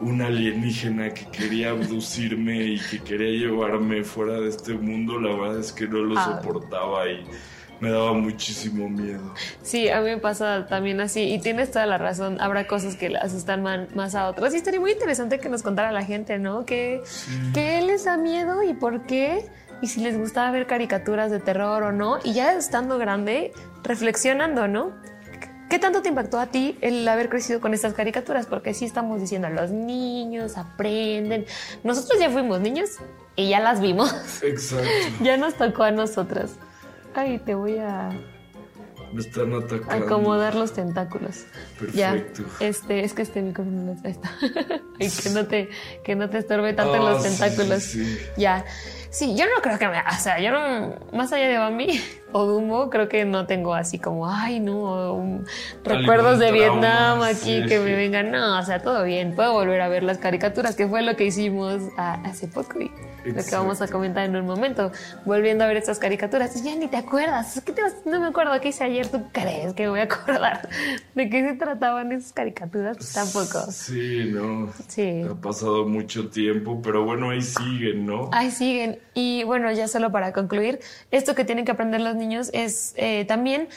un 0.00 0.20
alienígena 0.22 1.10
que 1.10 1.26
quería 1.26 1.70
abducirme 1.70 2.64
y 2.64 2.80
que 2.80 3.00
quería 3.00 3.46
llevarme 3.46 4.04
fuera 4.04 4.40
de 4.40 4.48
este 4.48 4.74
mundo, 4.74 5.20
la 5.20 5.34
verdad 5.36 5.60
es 5.60 5.72
que 5.72 5.86
no 5.86 5.98
lo 5.98 6.18
ah. 6.18 6.40
soportaba 6.40 7.08
y 7.08 7.24
me 7.80 7.90
daba 7.90 8.12
muchísimo 8.12 8.88
miedo. 8.88 9.34
Sí, 9.62 9.88
a 9.88 10.00
mí 10.00 10.10
me 10.10 10.18
pasa 10.18 10.66
también 10.66 11.00
así 11.00 11.22
y 11.22 11.38
tienes 11.38 11.70
toda 11.70 11.86
la 11.86 11.98
razón, 11.98 12.40
habrá 12.40 12.66
cosas 12.66 12.96
que 12.96 13.10
le 13.10 13.18
asustan 13.18 13.62
más 13.62 14.14
a 14.14 14.28
otras 14.28 14.54
y 14.54 14.56
estaría 14.56 14.80
muy 14.80 14.92
interesante 14.92 15.38
que 15.38 15.48
nos 15.48 15.62
contara 15.62 15.92
la 15.92 16.04
gente, 16.04 16.38
¿no? 16.38 16.64
¿Qué, 16.64 17.02
¿Qué 17.52 17.82
les 17.82 18.04
da 18.04 18.16
miedo 18.16 18.62
y 18.62 18.74
por 18.74 19.02
qué? 19.06 19.44
Y 19.82 19.88
si 19.88 20.00
les 20.00 20.18
gustaba 20.18 20.50
ver 20.50 20.66
caricaturas 20.66 21.30
de 21.30 21.38
terror 21.38 21.82
o 21.82 21.92
no, 21.92 22.18
y 22.24 22.32
ya 22.32 22.54
estando 22.54 22.96
grande, 22.98 23.52
reflexionando, 23.82 24.68
¿no? 24.68 24.92
¿Qué 25.68 25.78
tanto 25.80 26.00
te 26.00 26.08
impactó 26.08 26.38
a 26.38 26.46
ti 26.46 26.78
el 26.80 27.06
haber 27.08 27.28
crecido 27.28 27.60
con 27.60 27.74
estas 27.74 27.92
caricaturas? 27.92 28.46
Porque 28.46 28.72
sí 28.72 28.84
estamos 28.84 29.20
diciendo, 29.20 29.50
los 29.50 29.72
niños 29.72 30.56
aprenden. 30.56 31.44
Nosotros 31.82 32.20
ya 32.20 32.30
fuimos 32.30 32.60
niños 32.60 32.90
y 33.34 33.48
ya 33.48 33.58
las 33.58 33.80
vimos. 33.80 34.42
Exacto. 34.42 34.88
ya 35.22 35.36
nos 35.36 35.54
tocó 35.54 35.82
a 35.82 35.90
nosotras 35.90 36.52
y 37.24 37.38
te 37.38 37.54
voy 37.54 37.78
a 37.78 38.10
me 39.12 39.20
están 39.20 39.52
atacando. 39.54 39.92
Acomodar 39.92 40.54
los 40.54 40.72
tentáculos. 40.72 41.44
Perfecto. 41.78 41.96
Ya, 41.96 42.22
este, 42.60 43.04
es 43.04 43.14
que 43.14 43.22
este 43.22 43.40
micrófono 43.40 43.96
está. 44.04 44.30
y 44.98 45.10
que 45.10 45.30
no 45.30 45.46
te, 45.46 45.68
que 46.02 46.16
no 46.16 46.28
te 46.28 46.38
estorbe 46.38 46.72
tanto 46.72 46.96
en 46.96 47.04
los 47.04 47.24
ah, 47.24 47.28
tentáculos. 47.28 47.94
Ya. 48.36 48.64
Sí, 49.10 49.36
yo 49.36 49.46
no 49.46 49.62
creo 49.62 49.78
que 49.78 49.88
me. 49.88 49.98
O 49.98 50.20
sea, 50.20 50.40
yo 50.40 50.50
no. 50.50 50.96
Más 51.12 51.32
allá 51.32 51.48
de 51.48 51.58
Bambi 51.58 52.00
o 52.36 52.44
Dumbo, 52.44 52.90
creo 52.90 53.08
que 53.08 53.24
no 53.24 53.46
tengo 53.46 53.72
así 53.72 53.98
como, 53.98 54.28
ay, 54.28 54.60
no, 54.60 55.40
recuerdos 55.82 56.38
de 56.38 56.52
Vietnam 56.52 57.22
aquí 57.22 57.64
que 57.64 57.78
me 57.78 57.94
vengan. 57.94 58.30
No, 58.30 58.58
o 58.58 58.62
sea, 58.62 58.80
todo 58.80 59.04
bien. 59.04 59.34
Puedo 59.34 59.54
volver 59.54 59.80
a 59.80 59.88
ver 59.88 60.02
las 60.02 60.18
caricaturas, 60.18 60.76
que 60.76 60.86
fue 60.86 61.00
lo 61.00 61.16
que 61.16 61.24
hicimos 61.24 61.80
hace 61.96 62.46
poco 62.46 62.78
lo 63.34 63.44
que 63.44 63.56
vamos 63.56 63.80
a 63.82 63.88
comentar 63.88 64.24
en 64.24 64.36
un 64.36 64.46
momento. 64.46 64.92
Volviendo 65.24 65.64
a 65.64 65.66
ver 65.66 65.76
estas 65.76 65.98
caricaturas, 65.98 66.62
ya 66.62 66.74
ni 66.76 66.88
te 66.88 66.96
acuerdas. 66.96 67.60
¿Qué 67.64 67.72
te 67.72 67.82
no 68.04 68.20
me 68.20 68.26
acuerdo 68.26 68.60
qué 68.60 68.68
hice 68.68 68.84
ayer. 68.84 69.08
¿Tú 69.08 69.22
crees 69.32 69.74
que 69.74 69.84
me 69.84 69.88
voy 69.90 70.00
a 70.00 70.04
acordar 70.04 70.68
de 71.14 71.28
qué 71.28 71.48
se 71.48 71.54
trataban 71.54 72.12
esas 72.12 72.32
caricaturas? 72.32 73.12
Tampoco. 73.12 73.70
Sí, 73.70 74.30
no. 74.32 74.72
Sí. 74.88 75.22
Ha 75.28 75.34
pasado 75.34 75.86
mucho 75.86 76.28
tiempo, 76.28 76.80
pero 76.82 77.04
bueno, 77.04 77.30
ahí 77.30 77.42
siguen, 77.42 78.06
¿no? 78.06 78.30
Ahí 78.32 78.50
siguen. 78.50 78.98
Y 79.14 79.44
bueno, 79.44 79.72
ya 79.72 79.88
solo 79.88 80.12
para 80.12 80.32
concluir, 80.32 80.80
esto 81.10 81.34
que 81.34 81.44
tienen 81.44 81.64
que 81.64 81.72
aprender 81.72 82.00
los 82.00 82.14
niños 82.14 82.25
es 82.32 82.94
eh, 82.96 83.24
también 83.26 83.68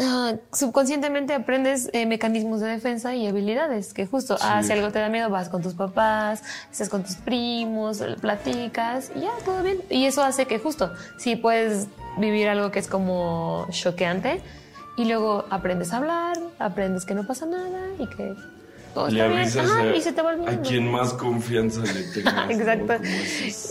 Ah, 0.00 0.36
subconscientemente 0.52 1.34
aprendes 1.34 1.90
eh, 1.92 2.06
mecanismos 2.06 2.60
de 2.60 2.68
defensa 2.68 3.14
y 3.14 3.26
habilidades, 3.26 3.92
que 3.92 4.06
justo, 4.06 4.38
ah, 4.40 4.62
si 4.62 4.72
algo 4.72 4.90
te 4.90 4.98
da 4.98 5.10
miedo, 5.10 5.28
vas 5.28 5.50
con 5.50 5.60
tus 5.60 5.74
papás, 5.74 6.42
estás 6.70 6.88
con 6.88 7.02
tus 7.02 7.16
primos, 7.16 8.02
platicas 8.22 9.12
y 9.14 9.20
ya, 9.20 9.32
todo 9.44 9.62
bien. 9.62 9.82
Y 9.90 10.06
eso 10.06 10.24
hace 10.24 10.46
que 10.46 10.58
justo, 10.58 10.92
si 11.18 11.36
puedes 11.36 11.88
vivir 12.16 12.48
algo 12.48 12.70
que 12.70 12.78
es 12.78 12.88
como 12.88 13.66
choqueante 13.70 14.40
y 14.96 15.04
luego 15.04 15.44
aprendes 15.50 15.92
a 15.92 15.98
hablar, 15.98 16.38
aprendes 16.58 17.04
que 17.04 17.14
no 17.14 17.26
pasa 17.26 17.44
nada 17.44 17.88
y 17.98 18.06
que 18.06 18.34
todo 18.94 19.08
Le 19.08 19.42
está 19.42 19.62
bien. 19.62 19.70
Ajá, 19.70 19.96
y 19.96 20.00
se 20.00 20.12
te 20.12 20.22
va 20.22 20.32
a 20.32 20.60
quien 20.62 20.90
más 20.90 21.12
confianza 21.14 21.80
le 21.80 22.02
tengas. 22.14 22.50
Exacto. 22.50 22.94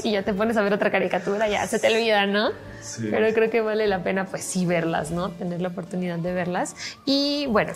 Y 0.03 0.11
ya 0.11 0.23
te 0.23 0.33
pones 0.33 0.57
a 0.57 0.61
ver 0.61 0.73
otra 0.73 0.91
caricatura, 0.91 1.47
ya 1.47 1.65
se 1.67 1.79
te 1.79 1.87
olvida, 1.87 2.25
¿no? 2.25 2.49
Sí. 2.81 3.07
Pero 3.11 3.33
creo 3.33 3.49
que 3.49 3.61
vale 3.61 3.87
la 3.87 4.03
pena, 4.03 4.25
pues 4.25 4.43
sí, 4.43 4.65
verlas, 4.65 5.11
¿no? 5.11 5.29
Tener 5.29 5.61
la 5.61 5.69
oportunidad 5.69 6.17
de 6.17 6.33
verlas. 6.33 6.75
Y 7.05 7.45
bueno, 7.47 7.73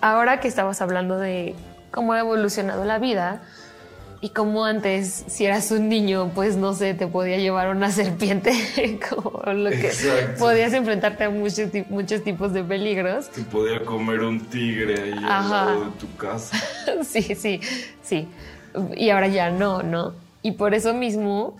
ahora 0.00 0.40
que 0.40 0.48
estabas 0.48 0.82
hablando 0.82 1.18
de 1.18 1.54
cómo 1.90 2.12
ha 2.12 2.20
evolucionado 2.20 2.84
la 2.84 2.98
vida 2.98 3.42
y 4.22 4.28
cómo 4.30 4.64
antes, 4.64 5.24
si 5.26 5.44
eras 5.44 5.72
un 5.72 5.88
niño, 5.88 6.30
pues 6.32 6.56
no 6.56 6.74
sé, 6.74 6.94
te 6.94 7.08
podía 7.08 7.38
llevar 7.38 7.68
una 7.74 7.90
serpiente, 7.90 8.52
como 9.10 9.42
lo 9.52 9.68
que 9.68 9.88
Exacto. 9.88 10.38
podías 10.38 10.72
enfrentarte 10.72 11.24
a 11.24 11.30
muchos, 11.30 11.68
muchos 11.90 12.22
tipos 12.22 12.52
de 12.52 12.62
peligros. 12.62 13.28
Te 13.30 13.42
podía 13.42 13.84
comer 13.84 14.20
un 14.20 14.38
tigre 14.46 15.02
ahí 15.02 15.12
al 15.12 15.24
Ajá. 15.24 15.64
lado 15.66 15.84
de 15.86 15.90
tu 15.98 16.14
casa. 16.16 16.56
sí, 17.02 17.20
sí, 17.34 17.60
sí. 18.02 18.28
Y 18.96 19.10
ahora 19.10 19.26
ya 19.26 19.50
no, 19.50 19.82
¿no? 19.82 20.14
Y 20.40 20.52
por 20.52 20.72
eso 20.74 20.94
mismo, 20.94 21.56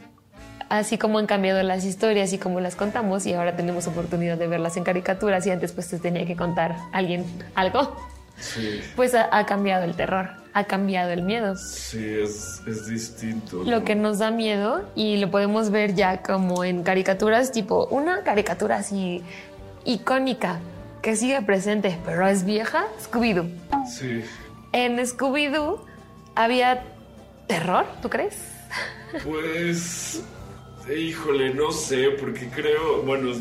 así 0.68 0.98
como 0.98 1.18
han 1.18 1.27
cambiado 1.27 1.62
las 1.64 1.85
historias 1.85 2.33
y 2.33 2.38
como 2.38 2.61
las 2.61 2.77
contamos, 2.77 3.27
y 3.27 3.35
ahora 3.35 3.57
tenemos 3.57 3.88
oportunidad 3.88 4.38
de 4.38 4.46
verlas 4.46 4.77
en 4.77 4.85
caricaturas 4.85 5.44
y 5.48 5.51
antes 5.51 5.72
pues 5.72 5.88
te 5.88 5.98
tenía 5.98 6.27
que 6.27 6.37
contar 6.37 6.77
alguien 6.92 7.25
algo, 7.57 7.96
Sí, 8.38 8.81
pues 8.96 9.14
ha, 9.16 9.29
ha 9.37 9.46
cambiado 9.46 9.85
el 9.85 9.94
terror, 9.94 10.31
ha 10.54 10.64
cambiado 10.64 11.10
el 11.10 11.22
miedo. 11.22 11.56
sí, 11.56 12.04
es, 12.04 12.60
es 12.66 12.86
distinto. 12.86 13.62
Lo 13.64 13.84
que 13.84 13.94
nos 13.94 14.18
da 14.18 14.30
miedo 14.30 14.82
y 14.94 15.16
lo 15.16 15.30
podemos 15.30 15.70
ver 15.70 15.94
ya 15.94 16.22
como 16.22 16.64
en 16.64 16.82
caricaturas, 16.82 17.52
tipo 17.52 17.86
una 17.86 18.22
caricatura 18.22 18.76
así 18.76 19.22
icónica 19.84 20.60
que 21.00 21.16
sigue 21.16 21.42
presente, 21.42 21.98
pero 22.04 22.26
es 22.28 22.44
vieja, 22.44 22.86
Scooby-Doo. 23.02 23.48
Sí, 23.90 24.22
En 24.72 24.98
Scooby-Doo 24.98 25.80
había 26.34 26.84
terror, 27.48 27.86
¿tú 28.00 28.08
crees? 28.08 28.36
pues, 29.24 30.22
híjole, 30.96 31.52
no 31.54 31.72
sé, 31.72 32.10
porque 32.20 32.48
creo, 32.48 33.02
bueno, 33.02 33.32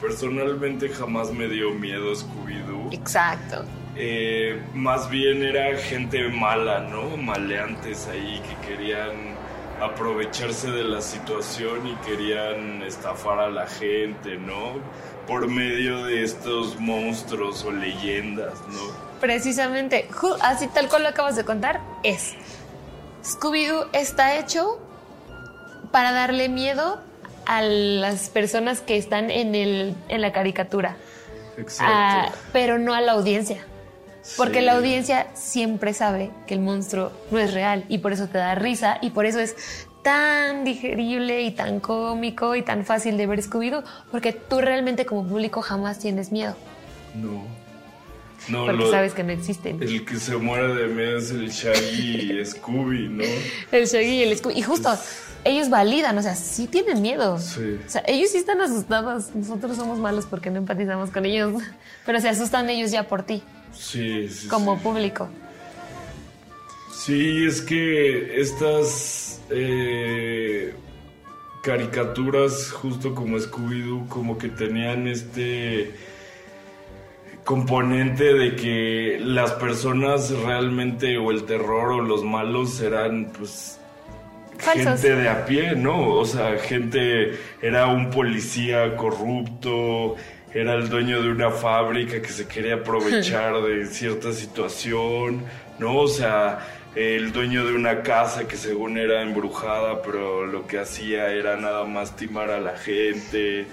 personalmente 0.00 0.88
jamás 0.88 1.30
me 1.32 1.48
dio 1.48 1.70
miedo 1.72 2.12
Scooby-Doo. 2.14 2.92
Exacto. 2.92 3.64
Eh, 3.96 4.62
más 4.72 5.10
bien 5.10 5.42
era 5.42 5.76
gente 5.76 6.28
mala, 6.28 6.80
¿no? 6.80 7.16
Maleantes 7.16 8.08
ahí 8.08 8.40
que 8.40 8.68
querían 8.68 9.36
aprovecharse 9.82 10.70
de 10.70 10.84
la 10.84 11.00
situación 11.00 11.86
y 11.86 11.94
querían 12.06 12.82
estafar 12.82 13.40
a 13.40 13.50
la 13.50 13.66
gente, 13.66 14.36
¿no? 14.36 14.80
Por 15.26 15.48
medio 15.48 16.04
de 16.04 16.22
estos 16.22 16.78
monstruos 16.80 17.64
o 17.64 17.72
leyendas, 17.72 18.54
¿no? 18.68 19.12
Precisamente, 19.20 20.08
así 20.40 20.68
tal 20.68 20.88
cual 20.88 21.02
lo 21.02 21.08
acabas 21.10 21.36
de 21.36 21.44
contar, 21.44 21.80
es. 22.02 22.34
Scooby-Doo 23.24 23.88
está 23.92 24.36
hecho 24.36 24.80
para 25.90 26.12
darle 26.12 26.48
miedo 26.48 27.00
a 27.46 27.60
las 27.60 28.30
personas 28.30 28.80
que 28.80 28.96
están 28.96 29.30
en, 29.30 29.54
el, 29.54 29.94
en 30.08 30.20
la 30.20 30.32
caricatura, 30.32 30.96
Exacto. 31.56 31.92
Ah, 31.94 32.32
pero 32.52 32.78
no 32.78 32.94
a 32.94 33.00
la 33.00 33.12
audiencia. 33.12 33.64
Porque 34.36 34.60
Sí. 34.60 34.64
la 34.64 34.76
audiencia 34.76 35.26
siempre 35.34 35.92
sabe 35.94 36.30
que 36.46 36.54
el 36.54 36.60
monstruo 36.60 37.10
no 37.30 37.38
es 37.38 37.52
real 37.52 37.84
y 37.88 37.98
por 37.98 38.12
eso 38.12 38.28
te 38.28 38.38
da 38.38 38.54
risa 38.54 38.98
y 39.02 39.10
por 39.10 39.26
eso 39.26 39.40
es 39.40 39.56
tan 40.02 40.64
digerible 40.64 41.42
y 41.42 41.50
tan 41.52 41.80
cómico 41.80 42.54
y 42.56 42.62
tan 42.62 42.84
fácil 42.84 43.16
de 43.16 43.26
ver 43.26 43.40
Scooby-Doo, 43.42 43.82
porque 44.10 44.32
tú 44.32 44.60
realmente 44.60 45.06
como 45.06 45.26
público 45.26 45.60
jamás 45.62 45.98
tienes 45.98 46.32
miedo, 46.32 46.56
No. 47.14 47.44
No, 48.48 48.64
porque 48.66 48.82
lo- 48.82 48.90
sabes 48.90 49.12
que 49.14 49.22
no 49.22 49.30
existen. 49.30 49.80
el 49.80 50.04
que 50.04 50.16
se 50.16 50.36
muere 50.36 50.74
de 50.74 50.88
miedo 50.88 51.18
es 51.18 51.30
el 51.30 51.48
Shaggy 51.48 52.40
y 52.40 52.44
Scooby, 52.44 53.08
¿no? 53.08 53.22
El 53.70 53.86
Shaggy 53.86 54.16
y 54.18 54.22
el 54.24 54.36
Scooby. 54.36 54.58
Y 54.58 54.62
justo, 54.62 54.92
ellos 55.44 55.70
validan, 55.70 56.18
o 56.18 56.22
sea, 56.22 56.34
sí 56.34 56.66
tienen 56.66 57.00
miedo. 57.02 57.38
Sí. 57.38 57.78
O 57.86 57.88
sea, 57.88 58.02
ellos 58.08 58.30
sí 58.30 58.38
están 58.38 58.60
asustados. 58.60 59.32
Nosotros 59.36 59.76
somos 59.76 60.00
malos 60.00 60.26
porque 60.26 60.50
no 60.50 60.58
empatizamos 60.58 61.10
con 61.10 61.24
ellos. 61.24 61.62
Pero 62.04 62.20
se 62.20 62.28
asustan 62.30 62.68
ellos 62.68 62.90
ya 62.90 63.04
por 63.06 63.22
ti, 63.22 63.44
Sí, 63.72 64.28
sí. 64.28 64.48
como 64.48 64.76
sí. 64.76 64.82
público. 64.82 65.28
Sí, 66.92 67.44
es 67.46 67.62
que 67.62 68.40
estas 68.40 69.42
eh, 69.50 70.72
caricaturas, 71.62 72.70
justo 72.70 73.14
como 73.14 73.38
Scooby-Doo, 73.38 74.08
como 74.08 74.38
que 74.38 74.48
tenían 74.48 75.08
este 75.08 75.94
componente 77.44 78.34
de 78.34 78.54
que 78.54 79.18
las 79.20 79.52
personas 79.52 80.30
realmente 80.30 81.18
o 81.18 81.30
el 81.30 81.44
terror 81.44 81.92
o 81.92 82.00
los 82.00 82.22
malos 82.22 82.80
eran 82.80 83.32
pues 83.36 83.78
Falsos. 84.58 85.00
gente 85.00 85.16
de 85.16 85.28
a 85.28 85.44
pie, 85.44 85.74
¿no? 85.74 86.14
O 86.14 86.24
sea, 86.24 86.56
gente 86.58 87.32
era 87.60 87.88
un 87.88 88.10
policía 88.10 88.96
corrupto, 88.96 90.14
era 90.54 90.74
el 90.74 90.88
dueño 90.88 91.22
de 91.22 91.30
una 91.30 91.50
fábrica 91.50 92.20
que 92.20 92.28
se 92.28 92.46
quería 92.46 92.74
aprovechar 92.76 93.60
de 93.62 93.86
cierta 93.98 94.32
situación, 94.32 95.44
¿no? 95.78 95.96
O 95.98 96.08
sea, 96.08 96.58
el 96.94 97.32
dueño 97.32 97.64
de 97.64 97.74
una 97.74 98.02
casa 98.02 98.46
que 98.46 98.56
según 98.56 98.98
era 98.98 99.22
embrujada, 99.22 100.02
pero 100.02 100.44
lo 100.46 100.66
que 100.66 100.78
hacía 100.78 101.30
era 101.32 101.56
nada 101.56 101.84
más 101.84 102.14
timar 102.16 102.50
a 102.50 102.60
la 102.60 102.76
gente. 102.76 103.66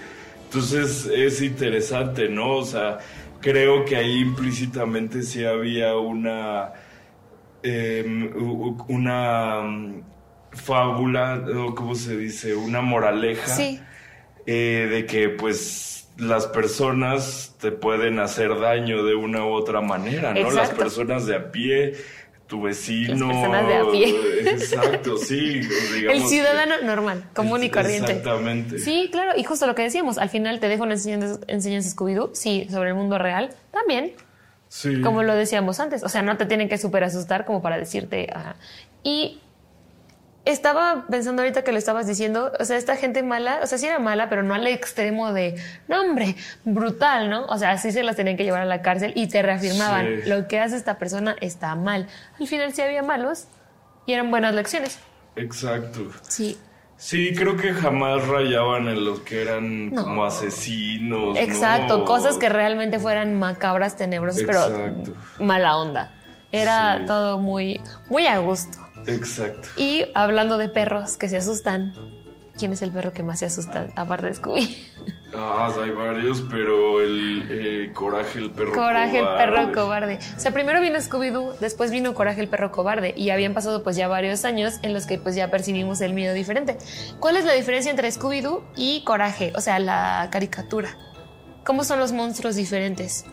Entonces 0.44 1.06
es 1.14 1.42
interesante, 1.42 2.28
¿no? 2.28 2.56
O 2.56 2.64
sea, 2.64 2.98
creo 3.40 3.84
que 3.84 3.96
ahí 3.96 4.20
implícitamente 4.20 5.22
sí 5.22 5.44
había 5.44 5.94
una 5.96 6.72
eh, 7.62 8.30
u- 8.34 8.82
una 8.88 9.60
mm, 9.62 10.02
fábula, 10.52 11.44
o 11.56 11.74
cómo 11.74 11.94
se 11.94 12.16
dice, 12.16 12.54
una 12.54 12.80
moraleja 12.80 13.46
Sí. 13.54 13.80
eh, 14.46 14.88
de 14.90 15.06
que 15.06 15.28
pues 15.28 15.99
las 16.20 16.46
personas 16.46 17.54
te 17.60 17.72
pueden 17.72 18.18
hacer 18.20 18.58
daño 18.60 19.04
de 19.04 19.14
una 19.14 19.44
u 19.44 19.50
otra 19.52 19.80
manera, 19.80 20.32
¿no? 20.34 20.50
Las 20.50 20.70
personas 20.70 21.26
de 21.26 21.36
a 21.36 21.50
pie, 21.50 21.94
tu 22.46 22.62
vecino. 22.62 23.28
Las 23.28 23.36
personas 23.36 23.66
de 23.66 23.74
a 23.76 23.90
pie. 23.90 24.14
Exacto, 24.50 25.16
sí. 25.16 25.60
El 26.08 26.22
que- 26.22 26.28
ciudadano 26.28 26.74
normal, 26.82 27.24
común 27.34 27.62
y 27.62 27.70
corriente. 27.70 28.12
Exactamente. 28.12 28.78
Sí, 28.78 29.08
claro, 29.12 29.32
y 29.36 29.44
justo 29.44 29.66
lo 29.66 29.74
que 29.74 29.82
decíamos, 29.82 30.18
al 30.18 30.28
final 30.30 30.60
te 30.60 30.68
dejo 30.68 30.82
una 30.84 30.94
enseñanza, 30.94 31.40
enseñanza 31.46 31.90
Scooby-Doo, 31.96 32.30
sí, 32.34 32.66
sobre 32.70 32.90
el 32.90 32.94
mundo 32.94 33.18
real, 33.18 33.50
también, 33.70 34.12
Sí. 34.68 35.00
como 35.00 35.22
lo 35.22 35.34
decíamos 35.34 35.80
antes, 35.80 36.02
o 36.04 36.08
sea, 36.08 36.22
no 36.22 36.36
te 36.36 36.46
tienen 36.46 36.68
que 36.68 36.78
súper 36.78 37.02
asustar 37.04 37.44
como 37.44 37.60
para 37.62 37.76
decirte, 37.78 38.28
ah, 38.34 38.54
y 39.02 39.40
estaba 40.44 41.06
pensando 41.10 41.42
ahorita 41.42 41.62
que 41.62 41.72
lo 41.72 41.78
estabas 41.78 42.06
diciendo, 42.06 42.50
o 42.58 42.64
sea, 42.64 42.76
esta 42.76 42.96
gente 42.96 43.22
mala, 43.22 43.60
o 43.62 43.66
sea, 43.66 43.78
sí 43.78 43.86
era 43.86 43.98
mala, 43.98 44.28
pero 44.28 44.42
no 44.42 44.54
al 44.54 44.66
extremo 44.66 45.32
de, 45.32 45.56
no 45.88 46.00
hombre, 46.00 46.34
brutal, 46.64 47.28
¿no? 47.28 47.44
O 47.46 47.58
sea, 47.58 47.76
sí 47.78 47.92
se 47.92 48.02
las 48.02 48.16
tenían 48.16 48.36
que 48.36 48.44
llevar 48.44 48.62
a 48.62 48.66
la 48.66 48.80
cárcel 48.82 49.12
y 49.14 49.28
te 49.28 49.42
reafirmaban, 49.42 50.06
Sí. 50.24 50.28
lo 50.30 50.48
que 50.48 50.58
hace 50.60 50.76
esta 50.76 50.98
persona 50.98 51.36
está 51.40 51.74
mal. 51.74 52.06
Al 52.38 52.46
final 52.46 52.72
sí 52.72 52.80
había 52.82 53.02
malos 53.02 53.48
y 54.06 54.14
eran 54.14 54.30
buenas 54.30 54.54
lecciones. 54.54 54.98
Exacto. 55.36 56.10
Sí. 56.22 56.58
Sí, 56.96 57.32
creo 57.34 57.56
que 57.56 57.72
jamás 57.72 58.26
rayaban 58.28 58.86
en 58.88 59.04
los 59.06 59.20
que 59.20 59.40
eran 59.42 59.90
No. 59.90 60.04
como 60.04 60.24
asesinos. 60.24 61.36
Exacto, 61.38 61.98
¿no? 61.98 62.04
cosas 62.04 62.36
que 62.36 62.48
realmente 62.50 62.98
fueran 62.98 63.38
macabras, 63.38 63.96
tenebrosas, 63.96 64.42
pero 64.46 64.58
Exacto. 64.66 65.12
mala 65.38 65.76
onda. 65.78 66.12
Era 66.52 66.98
Sí. 66.98 67.04
todo 67.06 67.38
muy, 67.38 67.80
muy 68.10 68.26
a 68.26 68.38
gusto. 68.38 68.78
Exacto. 69.06 69.68
Y 69.76 70.04
hablando 70.14 70.58
de 70.58 70.68
perros 70.68 71.16
que 71.16 71.28
se 71.28 71.36
asustan, 71.36 71.94
¿quién 72.58 72.72
es 72.72 72.82
el 72.82 72.90
perro 72.92 73.12
que 73.12 73.22
más 73.22 73.38
se 73.40 73.46
asusta 73.46 73.88
aparte 73.96 74.26
de 74.26 74.34
Scooby? 74.34 74.76
Ah, 75.32 75.72
hay 75.80 75.90
varios, 75.92 76.42
pero 76.50 77.00
el 77.00 77.46
eh, 77.48 77.92
Coraje 77.94 78.40
el 78.40 78.50
perro 78.50 78.72
Coraje 78.72 79.20
el 79.20 79.24
cobarde. 79.24 79.44
perro 79.44 79.72
cobarde. 79.72 80.18
O 80.36 80.40
sea, 80.40 80.50
primero 80.52 80.80
vino 80.80 80.98
Scooby-Doo, 80.98 81.56
después 81.60 81.92
vino 81.92 82.14
Coraje 82.14 82.40
el 82.40 82.48
perro 82.48 82.72
cobarde 82.72 83.14
y 83.16 83.30
habían 83.30 83.54
pasado 83.54 83.84
pues 83.84 83.94
ya 83.94 84.08
varios 84.08 84.44
años 84.44 84.80
en 84.82 84.92
los 84.92 85.06
que 85.06 85.18
pues 85.18 85.36
ya 85.36 85.48
percibimos 85.48 86.00
el 86.00 86.14
miedo 86.14 86.34
diferente. 86.34 86.76
¿Cuál 87.20 87.36
es 87.36 87.44
la 87.44 87.52
diferencia 87.52 87.92
entre 87.92 88.08
Scooby-Doo 88.10 88.64
y 88.74 89.04
Coraje? 89.04 89.52
O 89.54 89.60
sea, 89.60 89.78
la 89.78 90.28
caricatura. 90.32 90.98
¿Cómo 91.64 91.84
son 91.84 92.00
los 92.00 92.10
monstruos 92.10 92.56
diferentes? 92.56 93.24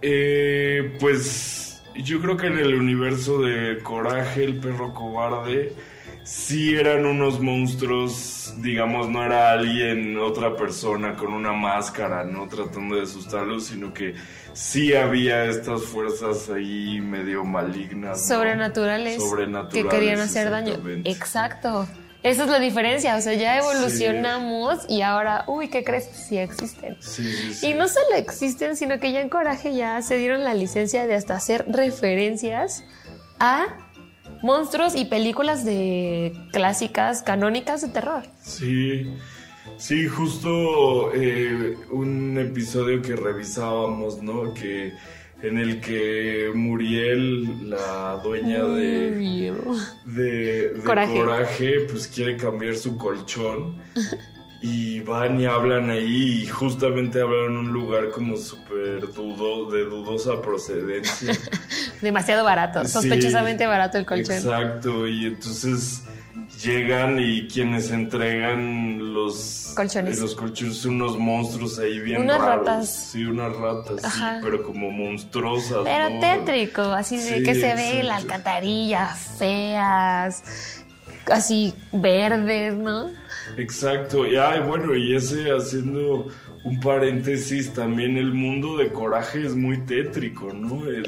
Eh, 0.00 0.96
pues 1.00 1.69
yo 1.96 2.20
creo 2.20 2.36
que 2.36 2.46
en 2.46 2.58
el 2.58 2.74
universo 2.74 3.40
de 3.40 3.78
Coraje 3.82 4.44
el 4.44 4.58
perro 4.58 4.94
cobarde 4.94 5.74
sí 6.22 6.74
eran 6.74 7.06
unos 7.06 7.40
monstruos, 7.40 8.54
digamos, 8.58 9.08
no 9.08 9.24
era 9.24 9.52
alguien, 9.52 10.18
otra 10.18 10.56
persona 10.56 11.16
con 11.16 11.32
una 11.32 11.52
máscara, 11.52 12.24
no 12.24 12.46
tratando 12.48 12.96
de 12.96 13.02
asustarlos, 13.02 13.64
sino 13.64 13.92
que 13.92 14.14
sí 14.52 14.94
había 14.94 15.44
estas 15.46 15.82
fuerzas 15.82 16.48
ahí 16.50 17.00
medio 17.00 17.44
malignas. 17.44 18.18
¿no? 18.18 18.36
sobrenaturales, 18.36 19.22
Sobrenaturales, 19.22 19.82
que 19.82 19.88
querían 19.88 20.20
hacer 20.20 20.50
daño. 20.50 20.78
Exacto. 21.04 21.88
Esa 22.22 22.44
es 22.44 22.50
la 22.50 22.58
diferencia. 22.58 23.16
O 23.16 23.20
sea, 23.20 23.34
ya 23.34 23.58
evolucionamos 23.58 24.84
y 24.88 25.02
ahora, 25.02 25.44
uy, 25.46 25.68
¿qué 25.68 25.84
crees? 25.84 26.04
Sí 26.04 26.36
existen. 26.38 26.96
Sí, 27.00 27.32
sí, 27.32 27.54
sí. 27.54 27.66
Y 27.68 27.74
no 27.74 27.88
solo 27.88 28.14
existen, 28.16 28.76
sino 28.76 28.98
que 29.00 29.12
ya 29.12 29.20
en 29.20 29.28
Coraje 29.28 29.74
ya 29.74 30.00
se 30.02 30.16
dieron 30.16 30.44
la 30.44 30.54
licencia 30.54 31.06
de 31.06 31.14
hasta 31.14 31.34
hacer 31.34 31.64
referencias 31.68 32.84
a 33.38 33.66
monstruos 34.42 34.94
y 34.94 35.06
películas 35.06 35.64
de 35.64 36.32
clásicas, 36.52 37.22
canónicas 37.22 37.80
de 37.82 37.88
terror. 37.88 38.24
Sí, 38.42 39.14
sí, 39.78 40.06
justo 40.06 41.12
eh, 41.14 41.76
un 41.90 42.38
episodio 42.38 43.02
que 43.02 43.16
revisábamos, 43.16 44.22
¿no? 44.22 44.52
Que 44.54 44.92
en 45.42 45.58
el 45.58 45.80
que 45.80 46.50
Muriel, 46.54 47.70
la 47.70 48.20
dueña 48.22 48.64
de, 48.64 49.10
de, 50.04 50.68
de 50.72 50.80
Coraje. 50.84 51.14
coraje. 51.18 51.80
pues 51.90 52.06
quiere 52.08 52.36
cambiar 52.36 52.76
su 52.76 52.96
colchón. 52.96 53.76
Y 54.62 55.00
van 55.00 55.40
y 55.40 55.46
hablan 55.46 55.88
ahí 55.88 56.42
y 56.42 56.46
justamente 56.46 57.18
hablan 57.22 57.44
en 57.52 57.56
un 57.56 57.72
lugar 57.72 58.10
como 58.10 58.36
súper 58.36 59.10
dudo, 59.14 59.70
de 59.70 59.84
dudosa 59.86 60.42
procedencia. 60.42 61.32
Demasiado 62.02 62.44
barato, 62.44 62.84
Sí, 62.84 62.92
sospechosamente 62.92 63.66
barato 63.66 63.96
el 63.96 64.04
colchón. 64.04 64.36
Exacto, 64.36 65.08
y 65.08 65.24
entonces 65.24 66.02
llegan 66.62 67.18
y 67.20 67.46
quienes 67.48 67.90
entregan 67.90 69.12
los 69.14 69.72
Colchones. 69.76 70.18
eh, 70.18 70.20
los 70.20 70.34
colchones 70.34 70.76
son 70.78 70.94
unos 71.00 71.18
monstruos 71.18 71.78
ahí 71.78 71.98
bien 72.00 72.20
Unas 72.22 72.38
raros. 72.40 72.66
ratas. 72.66 73.08
Sí, 73.12 73.24
unas 73.24 73.54
ratas, 73.56 74.02
sí, 74.02 74.20
pero 74.42 74.62
como 74.62 74.90
monstruosas. 74.90 75.78
Pero 75.84 76.10
¿no? 76.10 76.20
tétrico, 76.20 76.82
así 76.82 77.16
de 77.16 77.38
Sí, 77.38 77.42
que 77.42 77.54
se 77.54 77.74
ve 77.74 78.02
la 78.02 78.16
alcantarilla, 78.16 79.06
feas, 79.06 80.42
así 81.30 81.74
verdes, 81.92 82.74
¿no? 82.74 83.10
Exacto, 83.56 84.26
y 84.26 84.36
ay, 84.36 84.60
bueno, 84.60 84.94
y 84.94 85.14
ese 85.14 85.50
haciendo 85.50 86.26
un 86.62 86.78
paréntesis, 86.80 87.72
también 87.72 88.18
el 88.18 88.34
mundo 88.34 88.76
de 88.76 88.88
coraje 88.92 89.46
es 89.46 89.54
muy 89.56 89.78
tétrico, 89.86 90.52
¿no? 90.52 90.84
El- 90.86 91.06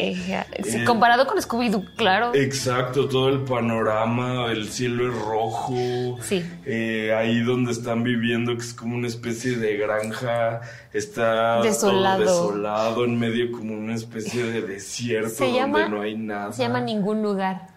sí, 0.65 0.83
comparado 0.85 1.27
con 1.27 1.37
Scooby-Doo, 1.39 1.85
claro. 1.97 2.35
Exacto, 2.35 3.07
todo 3.07 3.29
el 3.29 3.41
panorama, 3.41 4.51
el 4.51 4.69
cielo 4.69 5.09
es 5.09 5.15
rojo. 5.23 6.19
Sí. 6.23 6.43
Eh, 6.65 7.13
ahí 7.15 7.41
donde 7.41 7.73
están 7.73 8.03
viviendo, 8.03 8.55
que 8.57 8.63
es 8.63 8.73
como 8.73 8.97
una 8.97 9.09
especie 9.09 9.57
de 9.57 9.77
granja, 9.77 10.61
está 10.93 11.61
Desolado. 11.63 12.25
todo 12.25 12.47
desolado, 12.49 13.05
en 13.05 13.19
medio 13.19 13.53
como 13.53 13.75
una 13.75 13.95
especie 13.95 14.45
de 14.45 14.63
desierto 14.63 15.29
Se 15.31 15.45
donde 15.45 15.59
llama- 15.59 15.89
no 15.89 16.01
hay 16.01 16.17
nada. 16.17 16.53
Se 16.53 16.63
llama 16.63 16.81
Ningún 16.81 17.23
Lugar. 17.23 17.72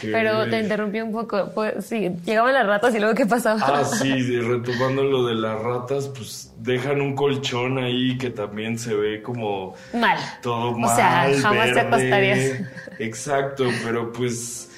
Pero 0.00 0.48
te 0.48 0.60
interrumpí 0.60 1.00
un 1.00 1.10
poco. 1.12 1.50
Pues, 1.54 1.84
sí, 1.84 2.10
llegaban 2.24 2.54
las 2.54 2.66
ratas 2.66 2.94
y 2.94 2.98
luego 3.00 3.14
¿qué 3.14 3.26
pasaba? 3.26 3.60
Ah, 3.62 3.84
sí, 3.84 4.38
retomando 4.40 5.02
lo 5.02 5.26
de 5.26 5.34
las 5.34 5.60
ratas, 5.60 6.08
pues 6.08 6.52
dejan 6.58 7.00
un 7.00 7.14
colchón 7.16 7.78
ahí 7.78 8.16
que 8.18 8.30
también 8.30 8.78
se 8.78 8.94
ve 8.94 9.22
como 9.22 9.74
Mal. 9.92 10.18
todo 10.42 10.68
O 10.70 10.78
mal, 10.78 10.94
sea, 10.96 11.30
jamás 11.40 11.66
te 11.66 11.74
verde. 11.74 11.80
acostarías. 11.80 12.60
Exacto, 12.98 13.64
pero 13.84 14.12
pues... 14.12 14.70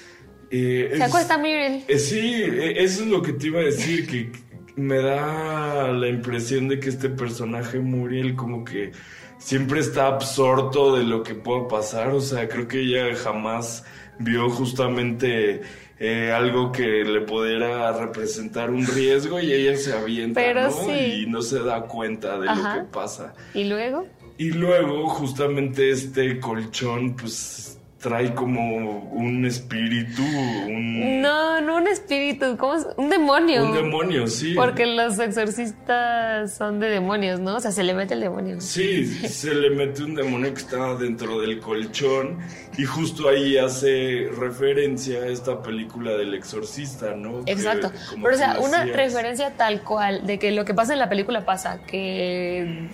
eh, 0.51 0.89
Se 0.93 0.97
es- 0.97 1.03
acuesta 1.03 1.37
Muriel. 1.39 1.85
Eh, 1.89 1.99
sí, 1.99 2.35
eh, 2.43 2.83
eso 2.83 3.03
es 3.03 3.09
lo 3.09 3.21
que 3.23 3.33
te 3.35 3.49
iba 3.49 3.61
a 3.61 3.65
decir, 3.65 4.07
que 4.07 4.33
me 4.77 4.97
da 5.03 5.89
la 5.93 6.09
impresión 6.09 6.69
de 6.69 6.81
que 6.81 6.89
este 6.89 7.09
personaje 7.11 7.79
Muriel 7.79 8.35
como 8.35 8.65
que 8.65 8.93
siempre 9.39 9.81
está 9.81 10.07
absorto 10.09 10.97
de 10.97 11.05
lo 11.05 11.23
que 11.23 11.35
pueda 11.35 11.69
pasar, 11.69 12.09
o 12.09 12.21
sea, 12.21 12.49
creo 12.49 12.67
que 12.69 12.81
ella 12.81 13.15
jamás 13.17 13.85
vio 14.19 14.49
justamente 14.51 15.63
eh, 15.99 16.33
algo 16.33 16.73
que 16.73 17.05
le 17.05 17.21
pudiera 17.23 17.93
representar 17.93 18.71
un 18.71 18.87
riesgo 18.87 19.41
y 19.41 19.53
ella 19.53 19.77
se 19.77 19.93
avienta, 19.95 20.41
Pero 20.41 20.63
¿no? 20.65 20.71
sí. 20.71 21.23
Y 21.23 21.27
no 21.27 21.43
se 21.43 21.61
da 21.61 21.83
cuenta 21.83 22.39
de 22.39 22.49
Ajá. 22.49 22.77
lo 22.77 22.83
que 22.83 22.89
pasa. 22.91 23.35
¿Y 23.55 23.65
luego? 23.65 24.07
Y 24.39 24.51
luego, 24.51 25.09
justamente 25.09 25.91
este 25.91 26.39
colchón, 26.39 27.17
pues 27.17 27.79
trae 28.07 28.33
como 28.35 29.01
un 29.11 29.45
espíritu, 29.45 30.23
un, 30.23 31.21
No, 31.21 31.61
no 31.61 31.79
un 31.79 31.89
espíritu, 31.89 32.57
¿cómo 32.57 32.75
es? 32.75 32.87
Un 32.97 33.11
demonio. 33.11 33.65
un 33.65 33.75
demonio, 33.75 34.29
sí. 34.29 34.55
Porque 34.55 34.87
los 34.87 35.19
exorcistas 35.19 36.57
son 36.57 36.79
de 36.79 36.89
demonios, 36.89 37.41
¿no? 37.41 37.57
O 37.57 37.61
sea, 37.61 37.73
se 37.73 37.83
le 37.83 37.95
mete 37.95 38.15
el 38.15 38.21
demonio. 38.21 38.61
Sí, 38.61 39.05
se 39.07 39.53
le 39.53 39.71
mete 39.71 40.05
un 40.05 40.15
demonio 40.15 40.55
que 40.55 40.61
está 40.61 40.95
dentro 40.95 41.41
del 41.41 41.59
colchón 41.59 42.39
y 42.79 42.85
justo 42.85 43.29
ahí 43.29 43.59
hace 43.59 44.31
referencia 44.39 45.23
a 45.23 45.27
esta 45.27 45.61
película 45.61 46.13
del 46.13 46.33
exorcista, 46.35 47.17
¿no? 47.17 47.41
Exacto. 47.47 47.91
Pero, 48.23 48.35
o 48.35 48.39
sea, 48.39 48.61
una 48.61 48.85
referencia 48.85 49.57
tal 49.57 49.83
cual 49.83 50.25
de 50.25 50.39
que 50.39 50.53
lo 50.53 50.65
que 50.65 50.75
pasa 50.75 50.93
en 50.93 51.01
la 51.01 51.09
película 51.09 51.45
pasa, 51.45 51.81
que 51.89 52.89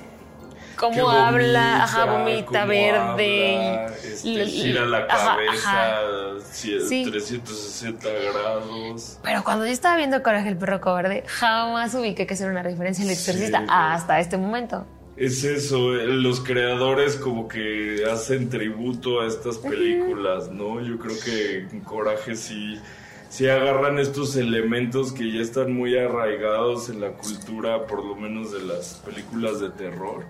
cómo 0.82 0.94
que 1.10 1.16
habla, 1.16 1.84
ajá, 1.84 2.04
vomita 2.06 2.44
cómo 2.60 2.66
verde, 2.66 3.56
habla, 3.56 3.94
y- 4.24 4.40
este, 4.40 4.46
gira 4.46 4.84
la 4.84 5.06
cabeza 5.06 5.70
ajá. 5.70 6.00
sí, 6.50 6.78
Sí. 6.88 7.08
360 7.10 8.08
grados. 8.08 9.18
Pero 9.22 9.44
cuando 9.44 9.64
yo 9.64 9.72
estaba 9.72 9.96
viendo 9.96 10.22
Coraje 10.22 10.48
el 10.48 10.56
perro 10.56 10.80
cobarde, 10.80 11.22
jamás 11.26 11.94
ubiqué 11.94 12.26
que 12.26 12.34
era 12.34 12.46
una 12.50 12.62
referencia 12.62 13.04
al 13.04 13.10
exorcista 13.10 13.60
Sí. 13.60 13.66
hasta 13.70 14.20
este 14.20 14.36
momento. 14.36 14.84
Es 15.16 15.44
eso, 15.44 15.94
eh, 15.94 16.06
los 16.06 16.40
creadores 16.40 17.16
como 17.16 17.46
que 17.46 18.02
hacen 18.10 18.48
tributo 18.48 19.20
a 19.20 19.26
estas 19.28 19.58
películas, 19.58 20.50
¿no? 20.50 20.80
Yo 20.80 20.98
creo 20.98 21.14
que 21.24 21.68
Coraje 21.84 22.34
sí, 22.34 22.80
sí 23.28 23.46
agarran 23.48 23.98
estos 23.98 24.36
elementos 24.36 25.12
que 25.12 25.30
ya 25.30 25.42
están 25.42 25.74
muy 25.74 25.96
arraigados 25.98 26.88
en 26.88 27.00
la 27.02 27.10
cultura, 27.10 27.86
por 27.86 28.04
lo 28.04 28.16
menos 28.16 28.52
de 28.52 28.62
las 28.62 28.94
películas 29.04 29.60
de 29.60 29.70
terror. 29.70 30.24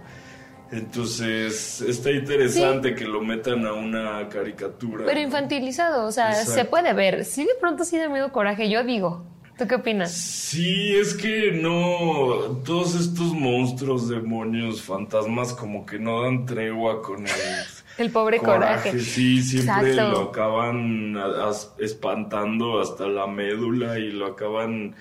Entonces, 0.73 1.83
está 1.83 2.11
interesante 2.11 2.95
que 2.95 3.05
lo 3.05 3.21
metan 3.21 3.67
a 3.67 3.75
una 3.75 4.29
caricatura. 4.31 5.05
Pero 5.07 5.21
infantilizado, 5.21 6.07
o 6.07 6.11
sea, 6.11 6.31
Exacto. 6.31 6.53
se 6.53 6.65
puede 6.65 6.93
ver. 6.95 7.25
Sí, 7.25 7.45
de 7.45 7.55
pronto 7.61 7.85
sí 7.85 7.99
da 7.99 8.09
miedo 8.09 8.33
Coraje, 8.33 8.71
yo 8.71 8.83
digo. 8.83 9.25
¿Tú 9.59 9.69
qué 9.69 9.75
opinas? 9.75 10.11
Sí, 10.13 10.97
es 10.97 11.13
que 11.13 11.53
no, 11.53 12.63
todos 12.65 12.95
estos 12.95 13.35
monstruos, 13.35 14.09
demonios, 14.09 14.81
fantasmas 14.81 15.53
como 15.53 15.85
que 15.85 15.99
no 15.99 16.23
dan 16.23 16.47
tregua 16.47 17.03
con 17.03 17.27
el 17.27 17.33
El 17.99 18.11
pobre 18.11 18.39
Coraje. 18.39 18.99
Sí, 18.99 19.43
siempre 19.43 19.91
Exacto. 19.91 20.11
lo 20.11 20.31
acaban 20.31 21.15
espantando 21.79 22.81
hasta 22.81 23.07
la 23.07 23.27
médula 23.27 23.99
y 23.99 24.11
lo 24.11 24.27
acaban, 24.27 24.97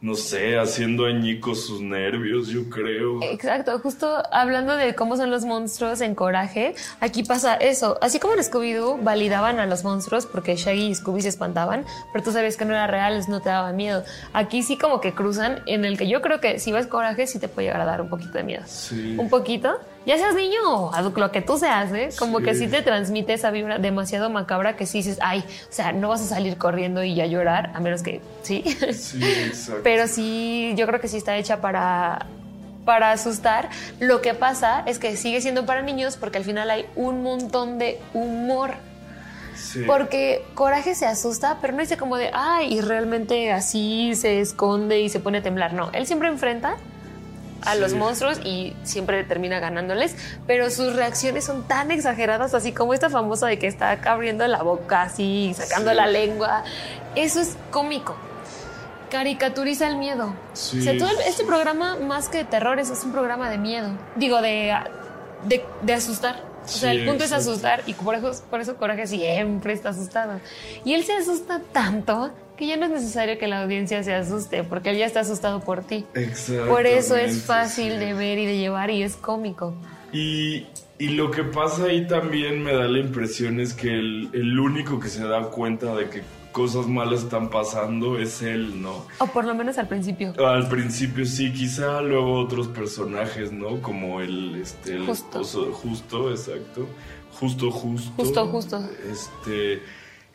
no 0.00 0.14
sé, 0.14 0.58
haciendo 0.58 1.04
añicos 1.04 1.66
sus 1.66 1.82
nervios, 1.82 2.48
yo 2.48 2.70
creo. 2.70 3.22
Exacto, 3.22 3.78
justo 3.80 4.22
hablando 4.32 4.74
de 4.74 4.94
cómo 4.94 5.16
son 5.18 5.30
los 5.30 5.44
monstruos 5.44 6.00
en 6.00 6.14
Coraje, 6.14 6.74
aquí 7.00 7.22
pasa 7.22 7.54
eso. 7.56 7.98
Así 8.00 8.18
como 8.18 8.32
en 8.32 8.40
Scooby-Doo 8.40 9.02
validaban 9.02 9.58
a 9.60 9.66
los 9.66 9.84
monstruos 9.84 10.24
porque 10.24 10.56
Shaggy 10.56 10.86
y 10.86 10.94
Scooby 10.94 11.20
se 11.20 11.28
espantaban, 11.28 11.84
pero 12.12 12.24
tú 12.24 12.32
sabías 12.32 12.56
que 12.56 12.64
no 12.64 12.72
era 12.72 12.86
real, 12.86 13.22
no 13.28 13.40
te 13.42 13.50
daba 13.50 13.72
miedo. 13.72 14.02
Aquí 14.32 14.62
sí 14.62 14.78
como 14.78 15.02
que 15.02 15.12
cruzan 15.12 15.60
en 15.66 15.84
el 15.84 15.98
que 15.98 16.08
yo 16.08 16.22
creo 16.22 16.40
que 16.40 16.58
si 16.58 16.72
ves 16.72 16.86
Coraje 16.86 17.26
sí 17.26 17.38
te 17.38 17.48
puede 17.48 17.68
llegar 17.68 17.82
a 17.82 17.84
dar 17.84 18.00
un 18.00 18.08
poquito 18.08 18.32
de 18.32 18.44
miedo. 18.44 18.62
Sí. 18.66 19.16
Un 19.18 19.28
poquito. 19.28 19.78
Ya 20.06 20.16
seas 20.16 20.34
niño 20.34 20.58
o 20.66 20.92
lo 21.16 21.30
que 21.30 21.42
tú 21.42 21.58
seas, 21.58 21.92
¿eh? 21.92 22.08
Como 22.18 22.38
Sí. 22.38 22.44
que 22.44 22.54
sí 22.54 22.68
te 22.68 22.80
transmite 22.82 23.34
esa 23.34 23.50
vibra 23.50 23.78
demasiado 23.78 24.30
macabra 24.30 24.74
que 24.74 24.86
sí 24.86 24.98
dices, 24.98 25.18
ay, 25.20 25.44
o 25.68 25.72
sea, 25.72 25.92
no 25.92 26.08
vas 26.08 26.22
a 26.22 26.24
salir 26.24 26.56
corriendo 26.56 27.02
y 27.04 27.20
a 27.20 27.26
llorar, 27.26 27.70
a 27.74 27.80
menos 27.80 28.02
que 28.02 28.20
sí. 28.42 28.62
Sí, 28.92 29.20
exacto. 29.22 29.82
Pero 29.84 30.08
sí, 30.08 30.72
yo 30.76 30.86
creo 30.86 31.00
que 31.00 31.08
sí 31.08 31.18
está 31.18 31.36
hecha 31.36 31.60
para, 31.60 32.26
para 32.86 33.12
asustar. 33.12 33.68
Lo 33.98 34.22
que 34.22 34.32
pasa 34.32 34.82
es 34.86 34.98
que 34.98 35.16
sigue 35.16 35.40
siendo 35.42 35.66
para 35.66 35.82
niños 35.82 36.16
porque 36.16 36.38
al 36.38 36.44
final 36.44 36.70
hay 36.70 36.86
un 36.96 37.22
montón 37.22 37.78
de 37.78 38.00
humor. 38.14 38.72
Sí. 39.54 39.82
Porque 39.86 40.42
Coraje 40.54 40.94
se 40.94 41.04
asusta, 41.04 41.58
pero 41.60 41.74
no 41.74 41.80
dice 41.80 41.98
como 41.98 42.16
de, 42.16 42.30
ay, 42.32 42.72
y 42.72 42.80
realmente 42.80 43.52
así 43.52 44.14
se 44.14 44.40
esconde 44.40 45.00
y 45.00 45.10
se 45.10 45.20
pone 45.20 45.38
a 45.38 45.42
temblar. 45.42 45.74
No, 45.74 45.90
él 45.92 46.06
siempre 46.06 46.28
enfrenta 46.28 46.76
a 47.62 47.74
Sí. 47.74 47.80
los 47.80 47.94
monstruos 47.94 48.40
y 48.44 48.74
siempre 48.82 49.22
termina 49.24 49.58
ganándoles, 49.60 50.16
pero 50.46 50.70
sus 50.70 50.94
reacciones 50.96 51.44
son 51.44 51.64
tan 51.66 51.90
exageradas, 51.90 52.54
así 52.54 52.72
como 52.72 52.94
esta 52.94 53.10
famosa 53.10 53.46
de 53.46 53.58
que 53.58 53.66
está 53.66 53.92
abriendo 54.06 54.46
la 54.46 54.62
boca 54.62 55.02
así, 55.02 55.52
sacando 55.56 55.90
Sí. 55.90 55.96
la 55.96 56.06
lengua. 56.06 56.64
Eso 57.16 57.40
es 57.40 57.56
cómico. 57.70 58.16
Caricaturiza 59.10 59.88
el 59.88 59.96
miedo. 59.96 60.34
Sí, 60.52 60.78
O 60.78 60.82
sea, 60.82 60.96
todo 60.96 61.10
el- 61.10 61.20
este 61.26 61.44
programa, 61.44 61.96
más 61.96 62.28
que 62.28 62.38
de 62.38 62.44
terror, 62.44 62.78
es, 62.78 62.90
un 63.04 63.10
programa 63.12 63.50
de 63.50 63.58
miedo. 63.58 63.88
Digo, 64.14 64.40
de, 64.40 64.72
de, 65.44 65.64
de 65.82 65.92
asustar. 65.92 66.44
O 66.64 66.68
sea, 66.68 66.92
Sí, 66.92 66.98
el 66.98 67.06
punto 67.08 67.24
es 67.24 67.32
asustar 67.32 67.82
y 67.86 67.94
por 67.94 68.14
eso, 68.14 68.30
por 68.50 68.60
eso 68.60 68.76
Coraje 68.76 69.06
siempre 69.08 69.72
está 69.72 69.88
asustado. 69.88 70.38
Y 70.84 70.94
él 70.94 71.04
se 71.04 71.14
asusta 71.14 71.60
tanto 71.72 72.30
que 72.60 72.66
ya 72.66 72.76
no 72.76 72.84
es 72.84 72.92
necesario 72.92 73.38
que 73.38 73.48
la 73.48 73.62
audiencia 73.62 74.02
se 74.02 74.14
asuste, 74.14 74.62
porque 74.64 74.90
él 74.90 74.98
ya 74.98 75.06
está 75.06 75.20
asustado 75.20 75.60
por 75.60 75.82
ti. 75.82 76.04
Por 76.68 76.84
eso 76.84 77.16
es 77.16 77.42
fácil 77.42 77.94
sí. 77.94 77.98
de 77.98 78.12
ver 78.12 78.38
y 78.38 78.44
de 78.44 78.58
llevar 78.58 78.90
y 78.90 79.02
es 79.02 79.16
cómico. 79.16 79.74
Y, 80.12 80.66
y 80.98 81.08
lo 81.08 81.30
que 81.30 81.42
pasa 81.42 81.84
ahí 81.84 82.06
también 82.06 82.62
me 82.62 82.74
da 82.74 82.86
la 82.86 82.98
impresión 82.98 83.60
es 83.60 83.72
que 83.72 83.88
el, 83.88 84.28
el 84.34 84.60
único 84.60 85.00
que 85.00 85.08
se 85.08 85.24
da 85.26 85.44
cuenta 85.44 85.96
de 85.96 86.10
que 86.10 86.22
cosas 86.52 86.86
malas 86.86 87.20
están 87.20 87.48
pasando 87.48 88.18
es 88.18 88.42
él, 88.42 88.82
¿no? 88.82 89.06
O 89.20 89.26
por 89.28 89.46
lo 89.46 89.54
menos 89.54 89.78
al 89.78 89.88
principio. 89.88 90.34
Al 90.46 90.68
principio 90.68 91.24
sí, 91.24 91.54
quizá 91.54 92.02
luego 92.02 92.40
otros 92.40 92.68
personajes, 92.68 93.52
¿no? 93.52 93.80
Como 93.80 94.20
el, 94.20 94.56
este, 94.56 94.96
el 94.96 95.06
Justo. 95.06 95.40
esposo 95.40 95.72
justo, 95.72 96.30
exacto. 96.30 96.86
Justo, 97.38 97.70
justo. 97.70 98.12
Justo, 98.16 98.46
justo. 98.48 98.88
Este, 99.10 99.80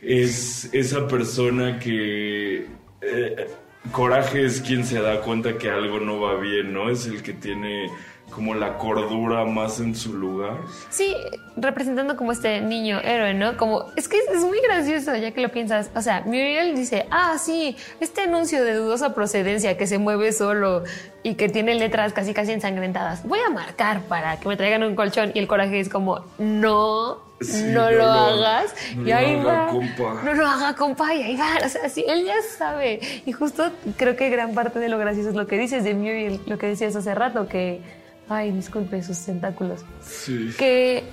es 0.02 0.70
esa 0.74 1.08
persona 1.08 1.80
que... 1.80 2.66
eh, 3.02 3.48
coraje 3.92 4.46
es 4.46 4.62
quien 4.62 4.84
se 4.84 5.00
da 5.00 5.22
cuenta 5.22 5.58
que 5.58 5.70
algo 5.70 6.00
no 6.00 6.20
va 6.20 6.36
bien, 6.36 6.74
¿no? 6.74 6.90
Es 6.90 7.06
el 7.06 7.22
que 7.22 7.34
tiene 7.34 7.90
como 8.32 8.54
la 8.54 8.78
cordura 8.78 9.46
más 9.46 9.80
en 9.80 9.96
su 9.96 10.14
lugar. 10.14 10.58
Sí, 10.90 11.16
representando 11.56 12.18
como 12.18 12.32
este 12.34 12.60
niño 12.60 13.00
héroe, 13.02 13.34
¿no? 13.34 13.56
Como, 13.56 13.86
es 13.96 14.10
que 14.10 14.18
es, 14.18 14.42
muy 14.44 14.60
gracioso 14.62 15.16
ya 15.16 15.32
que 15.32 15.40
lo 15.42 15.50
piensas. 15.50 15.90
O 15.96 16.02
sea, 16.02 16.22
Muriel 16.26 16.76
dice, 16.76 17.06
ah, 17.12 17.38
sí, 17.40 17.78
este 18.02 18.22
anuncio 18.22 18.64
de 18.66 18.74
dudosa 18.74 19.14
procedencia 19.16 19.78
que 19.78 19.88
se 19.88 20.00
mueve 20.00 20.34
solo 20.34 20.84
y 21.24 21.36
que 21.36 21.48
tiene 21.48 21.76
letras 21.76 22.12
casi 22.12 22.34
casi 22.34 22.52
ensangrentadas. 22.52 23.26
Voy 23.26 23.40
a 23.40 23.50
marcar 23.52 24.02
para 24.02 24.38
que 24.40 24.50
me 24.50 24.58
traigan 24.58 24.84
un 24.84 24.96
colchón. 24.96 25.32
Y 25.34 25.40
el 25.40 25.48
coraje 25.48 25.80
es 25.80 25.88
como, 25.88 26.26
no, 26.38 27.24
Sí, 27.42 27.64
no, 27.68 27.84
no 27.86 27.92
lo, 27.92 27.98
lo- 27.98 28.12
hagas. 28.12 28.74
no 28.98 29.02
y 29.04 29.10
lo 29.12 29.16
ahí 29.16 29.36
haga, 29.40 29.44
va. 29.66 29.68
compa. 29.68 30.22
No 30.26 30.34
lo 30.34 30.46
haga, 30.48 30.76
compa, 30.76 31.14
y 31.16 31.22
ahí 31.24 31.38
va. 31.38 31.66
O 31.66 31.70
sea, 31.70 31.88
sí, 31.90 32.04
él 32.08 32.26
ya 32.26 32.36
sabe. 32.58 33.00
Y 33.26 33.32
justo 33.32 33.72
creo 33.98 34.16
que 34.18 34.30
gran 34.30 34.54
parte 34.54 34.80
de 34.80 34.90
lo 34.90 34.98
gracioso 34.98 35.30
es 35.30 35.36
lo 35.36 35.48
que 35.48 35.58
dices 35.58 35.84
de 35.86 35.94
Muriel, 35.94 36.42
lo 36.48 36.58
que 36.58 36.68
decías 36.68 36.96
hace 36.98 37.14
rato, 37.16 37.48
que, 37.48 37.82
ay, 38.30 38.52
disculpe 38.52 39.02
sus 39.04 39.20
tentáculos 39.20 39.82
Sí. 40.02 40.52
que 40.58 41.04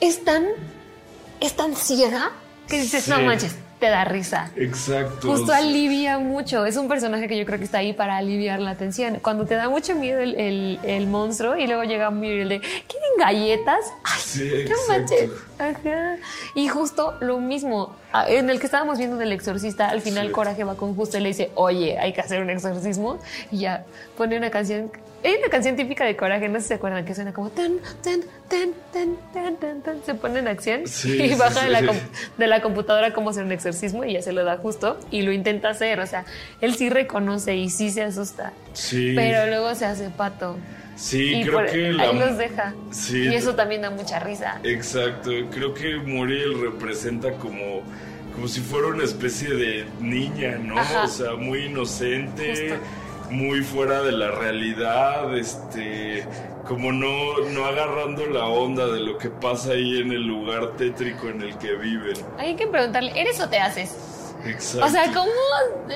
es 0.00 0.24
tan, 0.24 0.44
es 1.40 1.54
tan 1.54 1.74
ciega 1.76 2.32
que 2.68 2.80
dices, 2.80 3.04
Sí. 3.04 3.10
no 3.10 3.20
manches, 3.20 3.54
te 3.80 3.86
da 3.90 4.04
risa. 4.04 4.50
Exacto. 4.56 5.28
Justo 5.28 5.52
alivia 5.52 6.18
mucho. 6.18 6.64
Es 6.64 6.76
un 6.78 6.88
personaje 6.88 7.28
que 7.28 7.36
yo 7.36 7.44
creo 7.44 7.58
que 7.58 7.64
está 7.66 7.78
ahí 7.78 7.92
para 7.92 8.16
aliviar 8.16 8.60
la 8.60 8.76
tensión. 8.76 9.18
Cuando 9.20 9.44
te 9.44 9.54
da 9.54 9.68
mucho 9.68 9.94
miedo 9.94 10.20
el, 10.20 10.34
el- 10.36 10.80
el 10.84 11.06
monstruo 11.06 11.56
y 11.58 11.66
luego 11.66 11.84
llega 11.84 12.08
Muriel 12.10 12.48
de, 12.48 12.60
¿quieren 12.60 13.10
galletas? 13.18 13.84
Ay, 14.04 14.20
Sí, 14.24 14.50
no 14.70 14.76
manches. 14.88 15.30
Ajá. 15.58 16.16
Y 16.54 16.68
justo 16.68 17.14
lo 17.20 17.38
mismo. 17.38 17.94
En 18.28 18.48
el 18.50 18.58
que 18.60 18.66
estábamos 18.66 18.98
viendo 18.98 19.16
del 19.16 19.32
exorcista, 19.32 19.88
al 19.88 20.00
final 20.00 20.26
Sí. 20.26 20.32
Coraje 20.32 20.64
va 20.64 20.76
con 20.76 20.94
Justo 20.94 21.18
y 21.18 21.20
le 21.20 21.28
dice, 21.28 21.50
oye, 21.54 21.98
hay 21.98 22.12
que 22.12 22.20
hacer 22.20 22.40
un 22.40 22.50
exorcismo. 22.50 23.18
Y 23.50 23.58
ya 23.60 23.84
pone 24.16 24.36
una 24.36 24.50
canción. 24.50 24.90
Hay 25.24 25.36
una 25.38 25.48
canción 25.48 25.74
típica 25.74 26.04
de 26.04 26.16
Coraje, 26.16 26.48
no 26.48 26.56
sé 26.56 26.62
si 26.62 26.68
se 26.68 26.74
acuerdan, 26.74 27.04
que 27.06 27.14
suena 27.14 27.32
como 27.32 27.48
tan, 27.48 27.78
tan, 28.02 28.20
tan, 28.46 28.72
tan, 28.92 29.16
tan, 29.32 29.56
tan, 29.56 29.80
tan. 29.80 30.04
Se 30.04 30.14
pone 30.14 30.40
en 30.40 30.48
acción 30.48 30.86
Sí, 30.86 31.22
y 31.22 31.34
baja 31.34 31.60
sí. 31.60 31.64
De, 31.64 31.70
la 31.70 31.94
de 32.36 32.46
la 32.46 32.60
computadora 32.60 33.14
cómo 33.14 33.30
hacer 33.30 33.44
un 33.44 33.52
exorcismo 33.52 34.04
y 34.04 34.12
ya 34.12 34.22
se 34.22 34.32
lo 34.32 34.44
da 34.44 34.58
justo 34.58 34.98
y 35.10 35.22
lo 35.22 35.32
intenta 35.32 35.70
hacer. 35.70 35.98
O 36.00 36.06
sea, 36.06 36.26
él 36.60 36.74
sí 36.74 36.90
reconoce 36.90 37.56
y 37.56 37.70
sí 37.70 37.90
se 37.90 38.02
asusta, 38.02 38.52
pero 39.14 39.46
luego 39.46 39.74
se 39.74 39.86
hace 39.86 40.10
pato. 40.10 40.56
Sí, 40.96 41.34
y 41.36 41.42
creo 41.42 41.54
por- 41.58 41.66
que 41.70 41.92
la- 41.92 42.02
ahí 42.04 42.18
los 42.18 42.38
deja. 42.38 42.74
Sí. 42.90 43.24
Y 43.28 43.34
eso 43.34 43.54
también 43.54 43.82
da 43.82 43.90
mucha 43.90 44.18
risa. 44.20 44.60
Exacto, 44.62 45.30
creo 45.50 45.74
que 45.74 45.96
Muriel 45.96 46.60
representa 46.60 47.32
como, 47.34 47.82
como 48.34 48.48
si 48.48 48.60
fuera 48.60 48.88
una 48.88 49.04
especie 49.04 49.50
de 49.50 49.86
niña, 50.00 50.58
¿no? 50.62 50.78
Ajá. 50.78 51.04
O 51.04 51.08
sea, 51.08 51.34
muy 51.34 51.66
inocente, 51.66 52.70
Justo. 52.70 52.84
muy 53.30 53.60
fuera 53.62 54.02
de 54.02 54.12
la 54.12 54.30
realidad, 54.30 55.36
este, 55.36 56.24
como 56.66 56.92
no, 56.92 57.38
no 57.52 57.64
agarrando 57.66 58.26
la 58.26 58.46
onda 58.46 58.86
de 58.86 59.00
lo 59.00 59.18
que 59.18 59.28
pasa 59.30 59.72
ahí 59.72 60.00
en 60.00 60.12
el 60.12 60.22
lugar 60.26 60.76
tétrico 60.76 61.28
en 61.28 61.42
el 61.42 61.58
que 61.58 61.74
viven. 61.74 62.14
Hay 62.38 62.54
que 62.56 62.66
preguntarle, 62.66 63.12
¿eres 63.20 63.40
o 63.40 63.48
te 63.48 63.58
haces? 63.58 63.96
Exacto. 64.46 64.86
O 64.86 64.88
sea, 64.90 65.12
¿cómo 65.12 65.30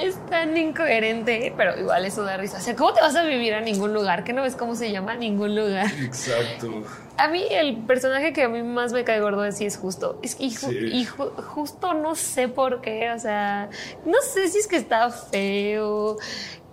es 0.01 0.17
tan 0.31 0.57
incoherente? 0.57 1.53
Pero 1.57 1.79
igual 1.79 2.05
eso 2.05 2.23
da 2.23 2.37
risa. 2.37 2.59
O 2.59 2.61
sea, 2.61 2.75
¿cómo 2.77 2.93
te 2.93 3.01
vas 3.01 3.15
a 3.17 3.23
vivir 3.25 3.55
a 3.55 3.61
ningún 3.61 3.93
lugar? 3.95 4.25
¿Qué 4.25 4.33
no 4.33 4.43
ves 4.43 4.57
cómo 4.57 4.75
se 4.75 4.91
llama 4.91 5.15
ningún 5.15 5.55
lugar? 5.55 5.87
Exacto. 6.01 6.85
A 7.17 7.29
mí 7.29 7.45
el 7.51 7.77
personaje 7.79 8.33
que 8.33 8.45
a 8.45 8.49
mí 8.49 8.63
más 8.63 8.93
me 8.93 9.05
cae 9.05 9.21
gordo 9.21 9.45
es 9.45 9.61
es 9.61 9.77
justo. 9.77 10.19
Es 10.23 10.35
que 10.37 10.45
ju- 10.45 10.71
Sí. 10.71 11.07
ju- 11.07 11.33
justo 11.43 11.93
no 11.95 12.15
sé 12.15 12.49
por 12.49 12.81
qué. 12.81 13.11
O 13.11 13.19
sea, 13.19 13.69
no 14.05 14.19
sé 14.23 14.49
si 14.49 14.59
es 14.59 14.67
que 14.69 14.77
está 14.77 15.11
feo. 15.11 16.17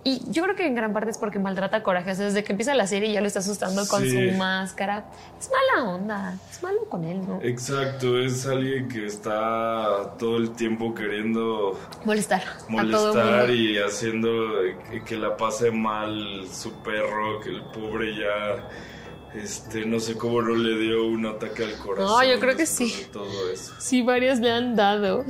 Y 0.06 0.22
yo 0.30 0.44
creo 0.44 0.54
que 0.54 0.64
en 0.64 0.76
gran 0.76 0.92
parte 0.92 1.10
es 1.10 1.18
porque 1.18 1.40
maltrata 1.40 1.78
a 1.78 1.82
Coraje. 1.82 2.12
O 2.12 2.14
sea, 2.14 2.26
desde 2.26 2.44
que 2.44 2.52
empieza 2.52 2.76
la 2.76 2.86
serie 2.86 3.10
ya 3.12 3.20
lo 3.20 3.26
está 3.26 3.40
asustando 3.40 3.88
con 3.88 4.04
Sí. 4.04 4.30
su 4.30 4.36
máscara. 4.38 5.04
Es 5.36 5.50
mala 5.50 5.88
onda. 5.90 6.38
Es 6.48 6.62
malo 6.62 6.84
con 6.88 7.02
él, 7.02 7.26
¿no? 7.26 7.40
Exacto, 7.42 8.16
es 8.16 8.46
alguien 8.46 8.86
que 8.88 9.04
está 9.04 10.14
todo 10.16 10.36
el 10.36 10.52
tiempo 10.52 10.94
queriendo 10.94 11.76
Molestar, 12.04 12.44
molestar 12.68 13.50
y 13.50 13.78
haciendo 13.78 14.30
que, 15.04 15.16
la 15.16 15.36
pase 15.36 15.72
mal 15.72 16.46
su 16.52 16.72
perro, 16.84 17.40
que 17.40 17.48
el 17.48 17.62
pobre 17.64 18.16
ya, 18.16 18.68
este, 19.34 19.86
no 19.86 19.98
sé 19.98 20.14
cómo 20.16 20.40
no 20.40 20.54
le 20.54 20.78
dio 20.78 21.04
un 21.04 21.26
ataque 21.26 21.64
al 21.64 21.76
corazón. 21.78 22.06
No, 22.06 22.24
yo 22.32 22.38
creo 22.38 22.56
que 22.56 22.66
sí. 22.66 23.08
todo 23.12 23.50
eso. 23.50 23.74
Sí, 23.80 24.02
varias 24.02 24.38
le 24.38 24.52
han 24.52 24.76
dado. 24.76 25.24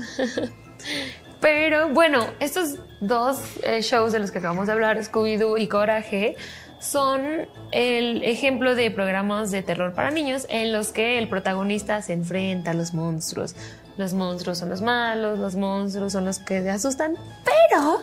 Pero 1.41 1.89
bueno, 1.91 2.27
estos 2.41 2.77
dos 3.01 3.39
eh, 3.63 3.83
shows 3.83 4.13
de 4.13 4.19
los 4.19 4.31
que 4.31 4.39
acabamos 4.39 4.67
de 4.67 4.73
hablar, 4.73 4.99
Scooby-Doo 4.99 5.59
y 5.61 5.69
Coraje, 5.69 6.37
son 6.81 7.49
el 7.73 8.23
ejemplo 8.23 8.75
de 8.75 8.91
programas 8.91 9.51
de 9.51 9.63
terror 9.63 9.95
para 9.95 10.11
niños 10.11 10.47
en 10.51 10.73
los 10.73 10.93
que 10.93 11.19
el 11.19 11.29
protagonista 11.29 12.01
se 12.03 12.13
enfrenta 12.13 12.71
a 12.73 12.75
los 12.75 12.95
monstruos. 12.95 13.55
Los 13.97 14.13
monstruos 14.13 14.59
son 14.59 14.69
los 14.69 14.83
malos, 14.83 15.39
los 15.39 15.57
monstruos 15.57 16.13
son 16.13 16.25
los 16.27 16.39
que 16.39 16.61
te 16.61 16.71
asustan, 16.71 17.15
pero 17.45 18.01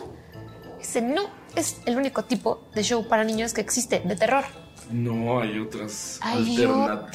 ese 0.80 1.02
no 1.02 1.22
es 1.54 1.80
el 1.86 1.96
único 1.96 2.24
tipo 2.24 2.62
de 2.74 2.82
show 2.82 3.06
para 3.06 3.22
niños 3.24 3.52
que 3.54 3.60
existe 3.60 4.00
de 4.04 4.16
terror. 4.16 4.44
No, 4.90 5.40
hay 5.40 5.58
otras 5.60 6.18
Hay 6.20 6.56
alternativas. 6.66 7.08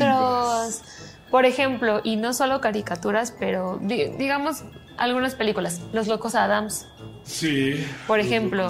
otros. 0.77 0.81
Por 1.29 1.45
ejemplo, 1.45 2.01
y 2.03 2.15
no 2.15 2.33
solo 2.33 2.59
caricaturas, 2.61 3.33
pero 3.37 3.77
di- 3.81 4.07
digamos 4.17 4.63
algunas 4.99 5.35
películas. 5.35 5.81
Los 5.93 6.07
Locos 6.07 6.35
Adams, 6.35 6.87
Sí. 7.23 7.85
por 8.07 8.19
ejemplo. 8.19 8.69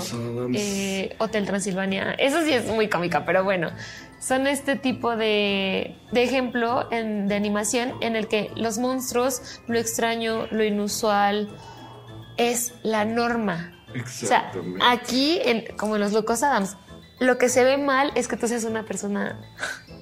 Eh, 0.54 1.15
Hotel 1.20 1.46
Transilvania. 1.46 2.12
Eso 2.13 2.42
sí 2.44 2.54
es 2.54 2.65
muy 2.68 2.88
cómica, 2.89 3.26
pero 3.26 3.44
bueno. 3.44 3.72
Son 4.20 4.48
este 4.48 4.76
tipo 4.76 5.15
de, 5.15 5.96
de 6.12 6.24
ejemplo 6.24 6.92
en- 6.92 7.28
de 7.30 7.36
animación 7.36 7.94
en 8.02 8.15
el 8.18 8.28
que 8.28 8.52
los 8.56 8.78
monstruos, 8.78 9.62
lo 9.68 9.80
extraño, 9.80 10.46
lo 10.52 10.63
inusual, 10.65 11.48
es 12.38 12.74
la 12.84 13.06
norma. 13.06 13.72
O 13.89 13.94
sea, 13.94 14.02
Exactamente. 14.02 14.86
aquí, 14.86 15.39
en- 15.44 15.76
como 15.78 15.96
en 15.96 16.02
los 16.02 16.12
Locos 16.12 16.44
Adams, 16.44 16.76
lo 17.20 17.38
que 17.38 17.48
se 17.50 17.63
ve 17.63 17.78
mal 17.78 18.12
es 18.15 18.28
que 18.28 18.36
tú 18.38 18.48
seas 18.50 18.65
una 18.65 18.84
persona 18.84 19.39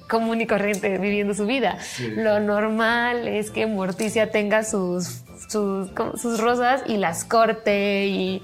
común 0.08 0.40
y 0.40 0.46
corriente 0.46 0.98
viviendo 0.98 1.34
su 1.34 1.46
vida. 1.46 1.78
Sí. 1.80 2.10
Lo 2.16 2.40
normal 2.40 3.28
es 3.28 3.50
que 3.50 3.66
Morticia 3.66 4.30
tenga 4.30 4.64
sus, 4.64 5.22
sus, 5.48 5.90
rosas 6.40 6.82
y 6.86 6.96
las 6.96 7.24
corte 7.24 8.06
y, 8.06 8.42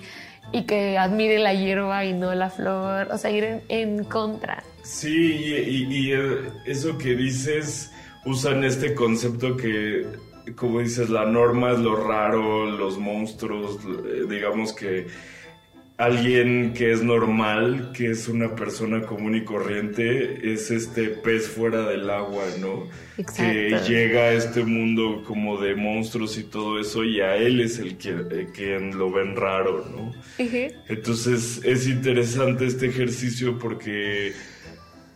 y 0.52 0.62
que 0.64 0.98
admire 0.98 1.38
la 1.38 1.54
hierba 1.54 2.04
y 2.04 2.12
no 2.12 2.34
la 2.34 2.50
flor. 2.50 3.08
O 3.10 3.18
sea, 3.18 3.30
ir 3.30 3.44
en, 3.44 3.62
en 3.68 4.04
contra. 4.04 4.62
Sí, 4.82 5.08
y, 5.08 5.54
y- 5.54 5.96
y, 6.08 6.12
eh, 6.12 6.50
eso 6.66 6.98
que 6.98 7.14
dices, 7.14 7.90
usan 8.26 8.62
este 8.64 8.94
concepto 8.94 9.56
que, 9.56 10.06
como 10.56 10.80
dices, 10.80 11.08
la 11.08 11.24
norma 11.24 11.72
es 11.72 11.78
lo 11.78 11.96
raro, 11.96 12.66
los 12.66 12.98
monstruos, 12.98 13.78
eh, 13.84 14.24
digamos 14.28 14.74
que 14.74 15.06
alguien 15.96 16.72
que 16.72 16.90
es 16.90 17.02
normal, 17.04 17.92
que 17.94 18.10
es 18.10 18.26
una 18.28 18.56
persona 18.56 19.02
común 19.02 19.36
y 19.36 19.44
corriente, 19.44 20.52
es 20.52 20.70
este 20.72 21.08
pez 21.08 21.48
fuera 21.48 21.88
del 21.88 22.10
agua, 22.10 22.42
¿no? 22.58 22.88
Que 23.16 23.68
Exacto. 23.68 23.88
llega 23.88 24.20
a 24.22 24.32
este 24.32 24.64
mundo 24.64 25.22
como 25.24 25.60
de 25.60 25.76
monstruos 25.76 26.36
y 26.36 26.44
todo 26.44 26.80
eso 26.80 27.04
y 27.04 27.20
a 27.20 27.36
él 27.36 27.60
es 27.60 27.78
el 27.78 27.96
que, 27.96 28.10
eh, 28.10 28.48
quien 28.52 28.98
lo 28.98 29.12
ven 29.12 29.36
raro, 29.36 29.84
¿no? 29.88 30.12
Entonces 30.88 31.60
es 31.64 31.86
interesante 31.86 32.66
este 32.66 32.86
ejercicio 32.86 33.56
porque 33.58 34.32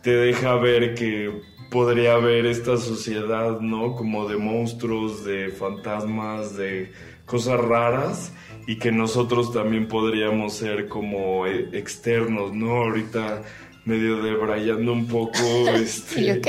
te 0.01 0.11
deja 0.11 0.55
ver 0.55 0.95
que 0.95 1.29
podría 1.69 2.13
haber 2.13 2.45
esta 2.45 2.77
sociedad, 2.77 3.59
¿no? 3.59 3.95
Como 3.97 4.29
de 4.29 4.37
monstruos, 4.37 5.25
de 5.25 5.49
fantasmas, 5.49 6.55
de 6.55 6.93
cosas 7.25 7.59
raras 7.59 8.31
y 8.69 8.75
que 8.75 8.91
nosotros 8.91 9.51
también 9.51 9.87
podríamos 9.87 10.53
ser 10.53 10.87
como 10.87 11.47
eh, 11.47 11.69
externos, 11.73 12.53
¿no? 12.53 12.83
Ahorita 12.83 13.41
medio 13.83 14.21
debrayando 14.21 14.93
un 14.93 15.07
poco, 15.07 15.39
este, 15.73 16.39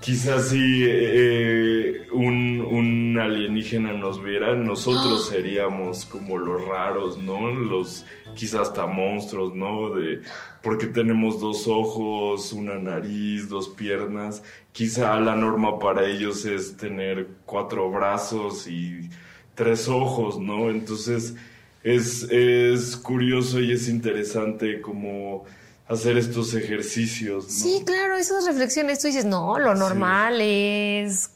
quizás 0.00 0.50
si 0.50 0.84
eh, 0.86 2.06
un, 2.12 2.60
un 2.60 3.18
alienígena 3.18 3.92
nos 3.94 4.22
viera, 4.22 4.54
nosotros 4.54 5.26
seríamos 5.30 6.04
como 6.04 6.38
los 6.38 6.64
raros, 6.64 7.18
¿no? 7.18 7.50
Los 7.50 8.06
quizás 8.36 8.68
hasta 8.68 8.86
monstruos, 8.86 9.52
¿no? 9.56 9.90
De 9.90 10.20
porque 10.62 10.86
tenemos 10.86 11.40
dos 11.40 11.66
ojos, 11.66 12.52
una 12.52 12.76
nariz, 12.76 13.48
dos 13.48 13.70
piernas. 13.70 14.44
Quizá 14.70 15.18
la 15.18 15.34
norma 15.34 15.80
para 15.80 16.06
ellos 16.06 16.44
es 16.44 16.76
tener 16.76 17.26
cuatro 17.44 17.90
brazos 17.90 18.68
y 18.68 19.10
tres 19.56 19.88
ojos, 19.88 20.38
¿no? 20.38 20.70
Entonces 20.70 21.34
es, 21.82 22.22
es 22.30 22.96
curioso 22.96 23.60
y 23.60 23.72
es 23.72 23.88
interesante 23.88 24.80
como 24.80 25.44
hacer 25.88 26.16
estos 26.18 26.52
ejercicios, 26.54 27.44
¿no? 27.44 27.50
Sí, 27.50 27.82
claro, 27.86 28.16
esas 28.16 28.44
reflexiones. 28.46 28.98
Tú 29.00 29.06
dices, 29.06 29.24
no, 29.24 29.58
lo 29.58 29.74
normal 29.74 30.40
es 30.40 31.30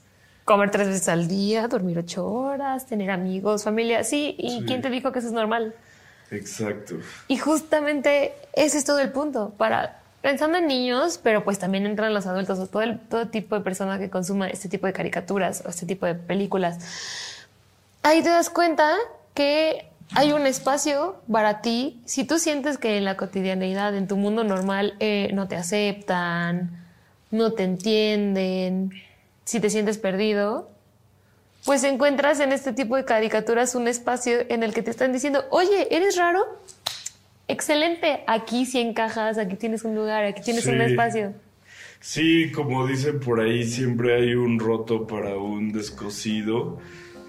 comer 0.45 0.71
tres 0.73 0.89
veces 0.89 1.09
al 1.09 1.29
día, 1.29 1.69
dormir 1.69 1.99
ocho 1.99 2.27
horas, 2.27 2.87
tener 2.87 3.11
amigos, 3.11 3.63
familia. 3.63 4.03
Sí, 4.03 4.35
¿y 4.39 4.59
Sí. 4.59 4.65
quién 4.67 4.83
te 4.83 4.91
dijo 4.91 5.13
que 5.13 5.21
eso 5.21 5.29
es 5.29 5.35
normal? 5.35 5.75
Exacto. 6.33 6.97
Y 7.29 7.37
justamente 7.39 8.33
ese 8.55 8.79
es 8.79 8.85
todo 8.85 8.99
el 8.99 9.11
punto. 9.13 9.51
Para 9.57 10.01
pensando 10.23 10.59
en 10.59 10.67
niños, 10.67 11.19
pero 11.23 11.45
pues 11.45 11.59
también 11.59 11.87
entran 11.87 12.13
los 12.13 12.27
adultos 12.27 12.59
o 12.59 12.67
todo, 12.67 12.83
el, 12.83 12.99
todo 12.99 13.29
tipo 13.29 13.55
de 13.55 13.63
persona 13.63 13.99
que 13.99 14.11
consuma 14.11 14.49
este 14.49 14.69
tipo 14.69 14.87
de 14.87 14.93
caricaturas 14.93 15.63
o 15.65 15.69
este 15.71 15.87
tipo 15.87 16.07
de 16.07 16.15
películas. 16.15 16.79
Ahí 18.03 18.23
te 18.23 18.29
das 18.31 18.51
cuenta 18.51 18.97
que 19.35 19.87
hay 20.15 20.33
un 20.33 20.47
espacio 20.47 21.17
para 21.31 21.61
ti. 21.61 22.01
Si 22.05 22.25
tú 22.25 22.39
sientes 22.39 22.79
que 22.79 22.97
en 22.97 23.05
la 23.05 23.17
cotidianeidad, 23.17 23.95
en 23.97 24.09
tu 24.09 24.17
mundo 24.17 24.45
normal, 24.45 24.95
eh, 25.01 25.31
no 25.35 25.49
te 25.49 25.57
aceptan, 25.57 26.87
no 27.31 27.53
te 27.53 27.65
entienden, 27.65 28.91
si 29.45 29.61
te 29.61 29.71
sientes 29.71 29.99
perdido, 29.99 30.71
pues 31.65 31.85
encuentras 31.85 32.41
en 32.41 32.53
este 32.53 32.73
tipo 32.73 32.97
de 32.97 33.05
caricaturas 33.05 33.75
un 33.75 33.89
espacio 33.89 34.39
en 34.49 34.63
el 34.63 34.73
que 34.73 34.83
te 34.83 34.91
están 34.91 35.13
diciendo, 35.13 35.45
oye, 35.51 35.95
¿eres 35.95 36.17
raro? 36.17 36.41
Excelente, 37.49 38.23
aquí 38.27 38.65
sí 38.65 38.81
encajas, 38.81 39.39
aquí 39.39 39.57
tienes 39.57 39.85
un 39.85 39.95
lugar, 39.95 40.25
aquí 40.25 40.41
tienes 40.41 40.67
un 40.67 40.81
espacio. 40.81 41.35
Sí, 42.01 42.51
como 42.53 42.87
dicen 42.87 43.21
por 43.21 43.41
ahí, 43.41 43.65
siempre 43.65 44.15
hay 44.15 44.35
un 44.35 44.59
roto 44.59 45.07
para 45.07 45.37
un 45.37 45.71
descosido. 45.73 46.79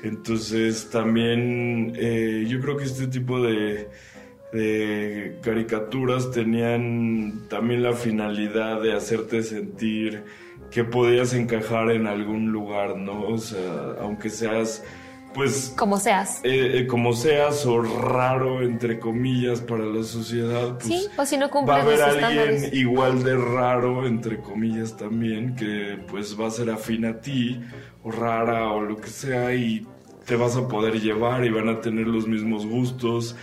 Entonces 0.04 0.90
también 0.90 1.94
eh, 1.96 2.46
yo 2.48 2.60
creo 2.60 2.78
que 2.78 2.86
este 2.86 3.08
tipo 3.08 3.40
de, 3.42 3.88
de 4.52 5.38
caricaturas 5.42 6.32
tenían 6.32 7.44
también 7.50 7.84
la 7.84 7.94
finalidad 7.94 8.82
de 8.82 8.94
hacerte 8.94 9.44
sentir 9.44 10.24
que 10.72 10.84
podías 10.84 11.34
encajar 11.34 11.92
en 11.92 12.08
algún 12.08 12.52
lugar, 12.52 12.98
¿no? 12.98 13.24
O 13.28 13.38
sea, 13.38 13.96
aunque 14.02 14.30
seas, 14.30 14.84
pues, 15.34 15.74
Como 15.78 15.98
seas. 15.98 16.40
eh, 16.44 16.80
eh, 16.80 16.88
como 16.88 17.14
seas 17.14 17.66
o 17.66 17.82
raro, 17.82 18.62
entre 18.64 18.98
comillas, 19.00 19.62
para 19.62 19.86
la 19.86 20.04
sociedad, 20.04 20.78
pues 20.78 20.86
Sí, 20.88 21.08
o 21.18 21.26
si 21.26 21.36
no 21.38 21.42
va 21.42 21.48
a 21.48 21.52
cumples 21.52 21.78
haber 21.78 22.02
alguien 22.02 22.24
estándares. 22.50 22.74
igual 22.74 23.24
de 23.24 23.36
raro, 23.38 24.08
entre 24.08 24.38
comillas 24.40 24.96
también, 24.98 25.56
que 25.56 25.98
pues 26.10 26.40
va 26.40 26.48
a 26.48 26.52
ser 26.52 26.70
afín 26.70 27.06
a 27.06 27.20
ti, 27.20 27.60
o 28.04 28.12
rara, 28.12 28.72
o 28.72 28.82
lo 28.82 28.98
que 28.98 29.10
sea, 29.10 29.54
y 29.54 29.86
te 30.26 30.36
vas 30.36 30.56
a 30.56 30.68
poder 30.68 31.00
llevar 31.00 31.44
y 31.46 31.50
van 31.50 31.70
a 31.70 31.82
tener 31.82 32.08
los 32.08 32.28
mismos 32.28 32.66
gustos. 32.66 33.36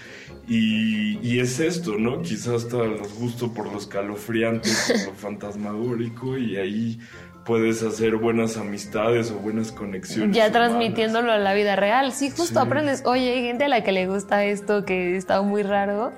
Y, 0.48 1.18
y 1.22 1.40
es 1.40 1.60
esto, 1.60 1.98
¿no? 1.98 2.22
Quizás 2.22 2.64
hasta 2.64 2.78
los 2.78 3.12
gustos 3.14 3.50
por 3.50 3.70
los 3.72 3.86
calofriantes, 3.86 4.92
por 5.04 5.12
lo 5.12 5.14
fantasmagórico, 5.18 6.38
y 6.38 6.56
ahí 6.56 6.98
puedes 7.44 7.82
hacer 7.82 8.16
buenas 8.16 8.56
amistades 8.56 9.30
o 9.30 9.34
buenas 9.36 9.72
conexiones. 9.72 10.34
Ya 10.36 10.48
humanas. 10.48 10.52
transmitiéndolo 10.70 11.32
a 11.32 11.38
la 11.38 11.54
vida 11.54 11.76
real. 11.76 12.12
Sí, 12.12 12.30
justo 12.30 12.60
Sí. 12.60 12.66
aprendes, 12.66 13.02
oye, 13.06 13.32
hay 13.34 13.42
gente 13.42 13.64
a 13.64 13.68
la 13.68 13.82
que 13.84 13.92
le 13.92 14.06
gusta 14.06 14.44
esto 14.44 14.84
que 14.84 15.16
está 15.16 15.40
muy 15.42 15.62
raro. 15.62 16.12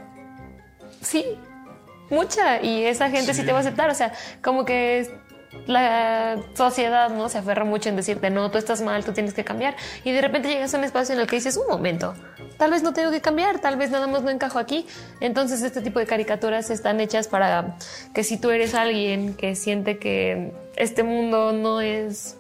Sí, 1.01 1.25
mucha. 2.11 2.63
Y 2.63 2.83
esa 2.85 3.11
gente 3.11 3.33
sí, 3.35 3.41
Sí. 3.41 3.47
te 3.47 3.53
va 3.53 3.59
a 3.59 3.61
aceptar. 3.63 3.91
O 3.91 3.95
sea, 3.95 4.13
como 4.43 4.65
que 4.65 5.09
la 5.67 6.39
sociedad 6.55 7.11
no 7.11 7.29
se 7.29 7.39
aferra 7.39 7.65
mucho 7.65 7.89
en 7.89 7.97
decirte, 7.97 8.31
no, 8.31 8.51
tú 8.51 8.59
estás 8.59 8.81
mal, 8.83 9.05
tú 9.05 9.13
tienes 9.13 9.35
que 9.35 9.45
cambiar. 9.45 9.77
Y 10.05 10.13
de 10.13 10.21
repente 10.21 10.49
llegas 10.49 10.75
a 10.75 10.79
un 10.79 10.85
espacio 10.85 11.15
en 11.15 11.21
el 11.21 11.27
que 11.27 11.37
dices, 11.37 11.57
un 11.57 11.67
momento, 11.69 12.15
tal 12.57 12.71
vez 12.71 12.83
no 12.83 12.93
tengo 12.93 13.11
que 13.11 13.21
cambiar, 13.21 13.61
tal 13.61 13.77
vez 13.77 13.91
nada 13.91 14.07
más 14.07 14.23
no 14.23 14.31
encajo 14.31 14.59
aquí. 14.59 14.87
Entonces 15.21 15.63
este 15.63 15.81
tipo 15.81 15.99
de 15.99 16.07
caricaturas 16.07 16.71
están 16.71 17.01
hechas 17.01 17.29
para 17.29 17.77
que 18.15 18.25
si 18.25 18.37
tú 18.37 18.51
eres 18.51 18.75
alguien 18.75 19.35
que 19.35 19.55
siente 19.57 19.99
que 19.99 20.53
este 20.77 21.03
mundo 21.03 21.53
no 21.53 21.81
es 21.81 22.37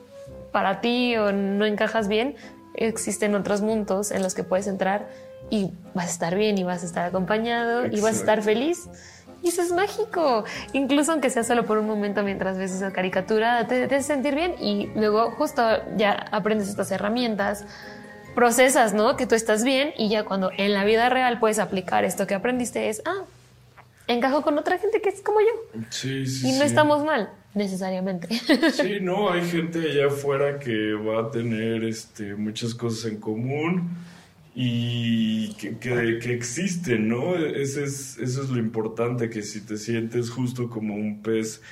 para 0.52 0.80
ti 0.80 1.16
o 1.16 1.32
no 1.32 1.66
encajas 1.66 2.08
bien, 2.08 2.36
existen 2.74 3.34
otros 3.34 3.60
mundos 3.60 4.10
en 4.10 4.22
los 4.22 4.34
que 4.34 4.44
puedes 4.44 4.66
entrar 4.66 5.08
y 5.50 5.72
vas 5.94 6.06
a 6.06 6.10
estar 6.10 6.34
bien 6.36 6.58
y 6.58 6.64
vas 6.64 6.82
a 6.82 6.86
estar 6.86 7.06
acompañado 7.06 7.86
y 7.86 8.00
vas 8.00 8.16
a 8.16 8.20
estar 8.20 8.42
feliz. 8.42 8.88
Y 9.42 9.48
eso 9.48 9.62
es 9.62 9.72
mágico. 9.72 10.44
Incluso 10.72 11.12
aunque 11.12 11.30
sea 11.30 11.44
solo 11.44 11.64
por 11.66 11.78
un 11.78 11.86
momento 11.86 12.22
mientras 12.22 12.58
ves 12.58 12.72
esa 12.72 12.92
caricatura, 12.92 13.66
te, 13.66 13.88
te 13.88 13.94
hace 13.96 14.06
sentir 14.08 14.34
bien 14.34 14.54
y 14.60 14.88
luego 14.94 15.30
justo 15.32 15.62
ya 15.96 16.12
aprendes 16.30 16.68
estas 16.68 16.90
herramientas, 16.90 17.64
procesas, 18.34 18.94
¿no? 18.94 19.16
Que 19.16 19.26
tú 19.26 19.34
estás 19.34 19.64
bien 19.64 19.92
y 19.96 20.08
ya 20.08 20.24
cuando 20.24 20.50
en 20.56 20.72
la 20.72 20.84
vida 20.84 21.08
real 21.08 21.38
puedes 21.40 21.58
aplicar 21.58 22.04
esto 22.04 22.26
que 22.26 22.34
aprendiste 22.34 22.88
es, 22.88 23.02
ah, 23.06 23.24
encajo 24.06 24.42
con 24.42 24.58
otra 24.58 24.78
gente 24.78 25.00
que 25.00 25.08
es 25.08 25.20
como 25.20 25.40
yo 25.40 25.80
Sí, 25.90 26.26
sí, 26.26 26.48
y 26.48 26.52
no 26.52 26.58
sí. 26.60 26.64
estamos 26.64 27.04
mal 27.04 27.30
necesariamente. 27.54 28.28
Sí, 28.72 28.98
no, 29.00 29.30
hay 29.32 29.44
gente 29.48 29.80
allá 29.80 30.06
afuera 30.06 30.58
que 30.58 30.92
va 30.94 31.22
a 31.22 31.30
tener 31.30 31.82
este, 31.84 32.34
muchas 32.34 32.74
cosas 32.74 33.10
en 33.10 33.18
común 33.20 33.90
y 34.54 35.54
que, 35.54 35.78
que, 35.78 36.32
existen, 36.32 37.08
¿no? 37.08 37.36
Ese 37.36 37.84
es, 37.84 38.18
eso 38.18 38.42
es 38.42 38.50
lo 38.50 38.58
importante, 38.58 39.30
que 39.30 39.42
si 39.42 39.60
te 39.60 39.76
sientes 39.76 40.30
justo 40.30 40.68
como 40.68 40.94
un 40.94 41.22
pez 41.22 41.62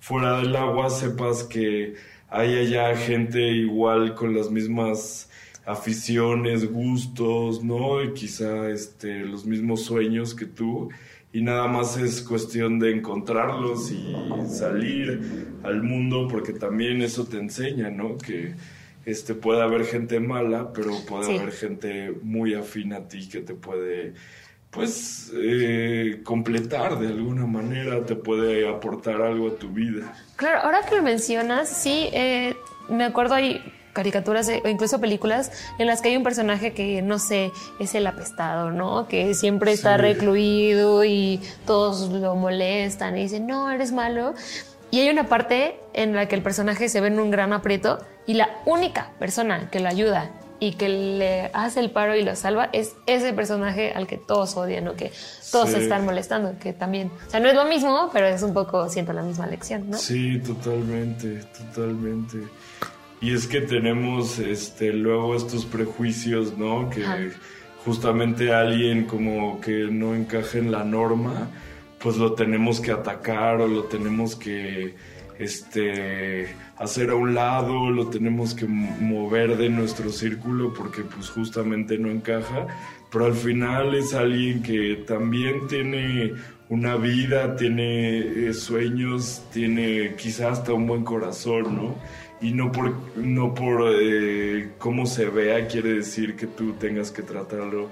fuera 0.00 0.38
del 0.38 0.54
agua, 0.54 0.90
sepas 0.90 1.44
que 1.44 1.94
hay 2.28 2.58
allá 2.58 2.96
gente 2.96 3.40
igual 3.40 4.14
con 4.14 4.34
las 4.34 4.50
mismas 4.50 5.30
aficiones, 5.64 6.70
gustos, 6.70 7.64
¿no? 7.64 8.02
Y 8.02 8.12
quizá 8.12 8.68
este, 8.70 9.20
los 9.20 9.46
mismos 9.46 9.84
sueños 9.84 10.34
que 10.34 10.46
tú. 10.46 10.90
Y 11.32 11.42
nada 11.42 11.66
más 11.66 11.96
es 11.98 12.22
cuestión 12.22 12.78
de 12.78 12.92
encontrarlos 12.92 13.90
y 13.90 14.14
salir 14.48 15.48
al 15.64 15.82
mundo, 15.82 16.28
porque 16.30 16.52
también 16.52 17.02
eso 17.02 17.26
te 17.26 17.38
enseña, 17.38 17.90
¿no? 17.90 18.16
Que 18.16 18.54
este, 19.06 19.34
puede 19.34 19.62
haber 19.62 19.86
gente 19.86 20.20
mala, 20.20 20.72
pero 20.74 20.90
puede 21.08 21.24
Sí. 21.24 21.38
haber 21.38 21.52
gente 21.52 22.12
muy 22.22 22.52
afín 22.54 22.92
a 22.92 23.08
ti 23.08 23.26
que 23.28 23.40
te 23.40 23.54
puede, 23.54 24.12
pues, 24.70 25.32
eh, 25.34 26.20
completar 26.24 26.98
de 26.98 27.06
alguna 27.08 27.46
manera, 27.46 28.04
te 28.04 28.14
puede 28.16 28.68
aportar 28.68 29.22
algo 29.22 29.48
a 29.48 29.54
tu 29.54 29.68
vida. 29.70 30.12
Claro, 30.36 30.60
ahora 30.62 30.80
que 30.86 30.96
lo 30.96 31.02
mencionas, 31.02 31.68
sí, 31.68 32.08
eh, 32.12 32.54
me 32.90 33.04
acuerdo 33.04 33.34
hay 33.34 33.62
caricaturas 33.94 34.46
eh, 34.50 34.60
o 34.62 34.68
incluso 34.68 35.00
películas 35.00 35.50
en 35.78 35.86
las 35.86 36.02
que 36.02 36.10
hay 36.10 36.16
un 36.18 36.22
personaje 36.22 36.74
que, 36.74 37.00
no 37.00 37.18
sé, 37.18 37.50
es 37.80 37.94
el 37.94 38.06
apestado, 38.06 38.70
¿no? 38.70 39.08
Que 39.08 39.32
siempre 39.32 39.72
está 39.72 39.96
Sí. 39.96 40.02
recluido 40.02 41.02
y 41.04 41.40
todos 41.64 42.10
lo 42.10 42.34
molestan 42.34 43.16
y 43.16 43.22
dicen, 43.22 43.46
no, 43.46 43.70
eres 43.70 43.92
malo. 43.92 44.34
Y 44.96 45.00
hay 45.00 45.10
una 45.10 45.28
parte 45.28 45.76
en 45.92 46.14
la 46.14 46.26
que 46.26 46.36
el 46.36 46.40
personaje 46.40 46.88
se 46.88 47.02
ve 47.02 47.08
en 47.08 47.20
un 47.20 47.30
gran 47.30 47.52
aprieto 47.52 47.98
y 48.26 48.32
la 48.32 48.48
única 48.64 49.10
persona 49.18 49.68
que 49.70 49.78
lo 49.78 49.88
ayuda 49.90 50.30
y 50.58 50.72
que 50.76 50.88
le 50.88 51.50
hace 51.52 51.80
el 51.80 51.90
paro 51.90 52.16
y 52.16 52.24
lo 52.24 52.34
salva 52.34 52.70
es 52.72 52.94
ese 53.04 53.34
personaje 53.34 53.92
al 53.92 54.06
que 54.06 54.16
todos 54.16 54.56
odian 54.56 54.88
o 54.88 54.94
que 54.94 55.12
todos 55.52 55.68
Sí. 55.68 55.76
están 55.80 56.06
molestando, 56.06 56.54
que 56.58 56.72
también, 56.72 57.10
o 57.26 57.30
sea, 57.30 57.40
no 57.40 57.48
es 57.50 57.54
lo 57.54 57.66
mismo, 57.66 58.08
pero 58.10 58.26
es 58.26 58.42
un 58.42 58.54
poco, 58.54 58.88
siento 58.88 59.12
la 59.12 59.20
misma 59.20 59.46
lección, 59.46 59.90
¿no? 59.90 59.98
Sí, 59.98 60.38
totalmente, 60.38 61.40
totalmente. 61.58 62.38
Y 63.20 63.34
es 63.34 63.46
que 63.46 63.60
tenemos 63.60 64.38
este 64.38 64.94
luego 64.94 65.36
estos 65.36 65.66
prejuicios, 65.66 66.56
¿no? 66.56 66.88
Que 66.88 67.04
Ajá. 67.04 67.18
justamente 67.84 68.50
alguien 68.54 69.04
como 69.04 69.60
que 69.60 69.88
no 69.90 70.14
encaja 70.14 70.56
en 70.56 70.72
la 70.72 70.84
norma, 70.84 71.50
pues 72.06 72.18
lo 72.18 72.34
tenemos 72.34 72.80
que 72.80 72.92
atacar 72.92 73.60
o 73.60 73.66
lo 73.66 73.82
tenemos 73.82 74.36
que 74.36 74.94
este 75.40 76.46
hacer 76.76 77.10
a 77.10 77.16
un 77.16 77.34
lado, 77.34 77.90
lo 77.90 78.06
tenemos 78.06 78.54
que 78.54 78.64
mover 78.64 79.56
de 79.56 79.70
nuestro 79.70 80.10
círculo 80.10 80.72
porque 80.72 81.02
pues 81.02 81.28
justamente 81.30 81.98
no 81.98 82.08
encaja, 82.08 82.68
pero 83.10 83.24
al 83.24 83.34
final 83.34 83.92
es 83.96 84.14
alguien 84.14 84.62
que 84.62 85.02
también 85.04 85.66
tiene 85.66 86.34
una 86.68 86.94
vida, 86.94 87.56
tiene 87.56 88.18
eh, 88.18 88.54
sueños, 88.54 89.42
tiene 89.52 90.14
quizás 90.14 90.60
hasta 90.60 90.74
un 90.74 90.86
buen 90.86 91.02
corazón, 91.02 91.74
¿no? 91.74 91.96
Y 92.40 92.52
no 92.52 92.70
por, 92.70 92.94
no 93.16 93.52
por 93.52 93.82
eh, 94.00 94.68
cómo 94.78 95.06
se 95.06 95.24
vea 95.24 95.66
quiere 95.66 95.94
decir 95.94 96.36
que 96.36 96.46
tú 96.46 96.74
tengas 96.74 97.10
que 97.10 97.22
tratarlo 97.22 97.88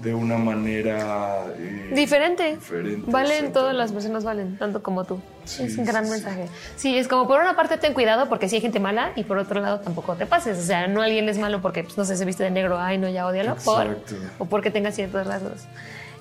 de 0.00 0.14
una 0.14 0.38
manera 0.38 1.44
eh, 1.58 1.90
Diferente. 1.92 2.54
diferente, 2.54 3.10
Valen, 3.10 3.52
todas 3.52 3.74
las 3.74 3.90
personas 3.90 4.22
valen, 4.22 4.56
tanto 4.56 4.82
como 4.82 5.04
tú. 5.04 5.20
Sí, 5.44 5.64
es 5.64 5.76
un 5.76 5.84
gran 5.84 6.04
sí, 6.04 6.10
sí. 6.10 6.14
mensaje. 6.14 6.46
Sí, 6.76 6.96
es 6.98 7.08
como 7.08 7.26
por 7.26 7.40
una 7.40 7.56
parte 7.56 7.78
ten 7.78 7.94
cuidado 7.94 8.28
porque 8.28 8.48
sí 8.48 8.56
hay 8.56 8.60
gente 8.60 8.78
mala 8.78 9.10
y 9.16 9.24
por 9.24 9.38
otro 9.38 9.60
lado 9.60 9.80
tampoco 9.80 10.14
te 10.14 10.26
pases. 10.26 10.58
O 10.58 10.62
sea, 10.62 10.86
no 10.86 11.02
alguien 11.02 11.28
es 11.28 11.38
malo 11.38 11.60
porque, 11.60 11.82
pues, 11.82 11.98
no 11.98 12.04
sé, 12.04 12.16
se 12.16 12.24
viste 12.24 12.44
de 12.44 12.50
negro, 12.50 12.78
ay, 12.78 12.98
no, 12.98 13.08
ya 13.08 13.26
odialo. 13.26 13.56
Por, 13.56 13.86
Exacto. 13.86 14.14
o 14.38 14.44
porque 14.44 14.70
tenga 14.70 14.92
ciertos 14.92 15.26
rasgos. 15.26 15.64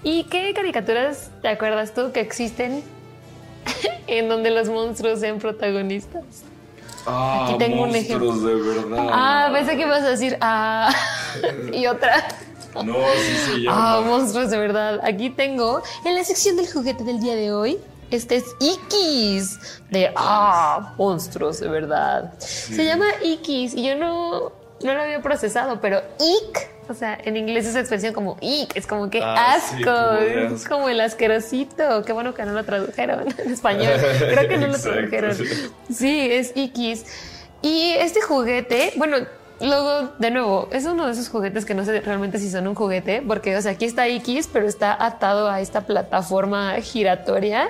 ¿Y 0.03 0.23
qué 0.25 0.53
caricaturas 0.55 1.29
te 1.41 1.47
acuerdas 1.49 1.93
tú 1.93 2.11
que 2.11 2.19
existen 2.21 2.81
en 4.07 4.27
donde 4.29 4.49
los 4.49 4.69
monstruos 4.69 5.19
sean 5.19 5.37
protagonistas? 5.37 6.23
Ah, 7.05 7.45
Aquí 7.45 7.57
tengo 7.57 7.83
un 7.83 7.91
monstruos 7.91 8.43
de 8.43 8.55
verdad. 8.55 9.07
Ah, 9.11 9.49
pensé 9.53 9.77
que 9.77 9.83
ibas 9.83 10.01
a 10.01 10.09
decir, 10.09 10.37
ah, 10.41 10.91
y 11.73 11.85
otra. 11.87 12.27
No, 12.75 12.93
sí 12.93 13.35
se 13.51 13.57
llama. 13.61 13.97
Ah, 13.97 14.01
monstruos 14.01 14.49
de 14.49 14.57
verdad. 14.57 14.99
Aquí 15.03 15.29
tengo, 15.29 15.81
en 16.05 16.15
la 16.15 16.23
sección 16.23 16.55
del 16.57 16.71
juguete 16.71 17.03
del 17.03 17.19
día 17.19 17.35
de 17.35 17.51
hoy, 17.51 17.77
Este 18.11 18.37
es 18.37 18.45
Ikis 18.61 19.59
de 19.89 20.11
Ah, 20.15 20.93
monstruos 20.97 21.59
de 21.59 21.67
verdad. 21.67 22.33
Se 22.39 22.85
llama 22.85 23.05
Ikis 23.23 23.73
y 23.73 23.83
yo 23.85 23.95
no, 23.95 24.51
no 24.83 24.93
lo 24.93 25.01
había 25.01 25.21
procesado, 25.21 25.81
pero 25.81 26.01
Ik, 26.19 26.69
o 26.89 26.93
sea, 26.93 27.17
en 27.21 27.35
inglés 27.35 27.65
esa 27.65 27.81
expresión 27.81 28.13
como 28.13 28.37
Ik, 28.39 28.75
es 28.77 28.87
como 28.87 29.09
que 29.09 29.19
Ah, 29.21 29.57
sí, 29.59 29.75
asco, 29.83 29.91
como 29.91 30.11
de 30.21 30.45
es 30.55 30.67
como 30.67 30.87
el 30.89 31.01
asquerosito. 31.01 32.03
Qué 32.05 32.13
bueno 32.13 32.33
que 32.33 32.43
no 32.45 32.53
lo 32.53 32.63
tradujeron 32.63 33.25
en 33.37 33.51
español. 33.51 33.91
Creo 34.19 34.47
que 34.47 34.57
no 34.57 34.67
lo 34.67 34.77
tradujeron. 34.81 35.35
sí. 35.35 35.43
Sí, 35.93 36.27
es 36.31 36.53
Ikis. 36.55 37.05
Y 37.61 37.91
este 37.97 38.21
juguete, 38.21 38.93
bueno, 38.95 39.17
luego, 39.61 40.09
de 40.19 40.31
nuevo, 40.31 40.67
es 40.71 40.85
uno 40.85 41.05
de 41.05 41.13
esos 41.13 41.29
juguetes 41.29 41.65
que 41.65 41.73
no 41.73 41.85
sé 41.85 42.01
realmente 42.01 42.39
si 42.39 42.49
son 42.49 42.67
un 42.67 42.75
juguete, 42.75 43.23
porque, 43.25 43.55
o 43.55 43.61
sea, 43.61 43.71
aquí 43.71 43.85
está 43.85 44.07
Ikis, 44.07 44.47
pero 44.47 44.67
está 44.67 45.03
atado 45.03 45.49
a 45.49 45.61
esta 45.61 45.81
plataforma 45.81 46.73
giratoria. 46.81 47.69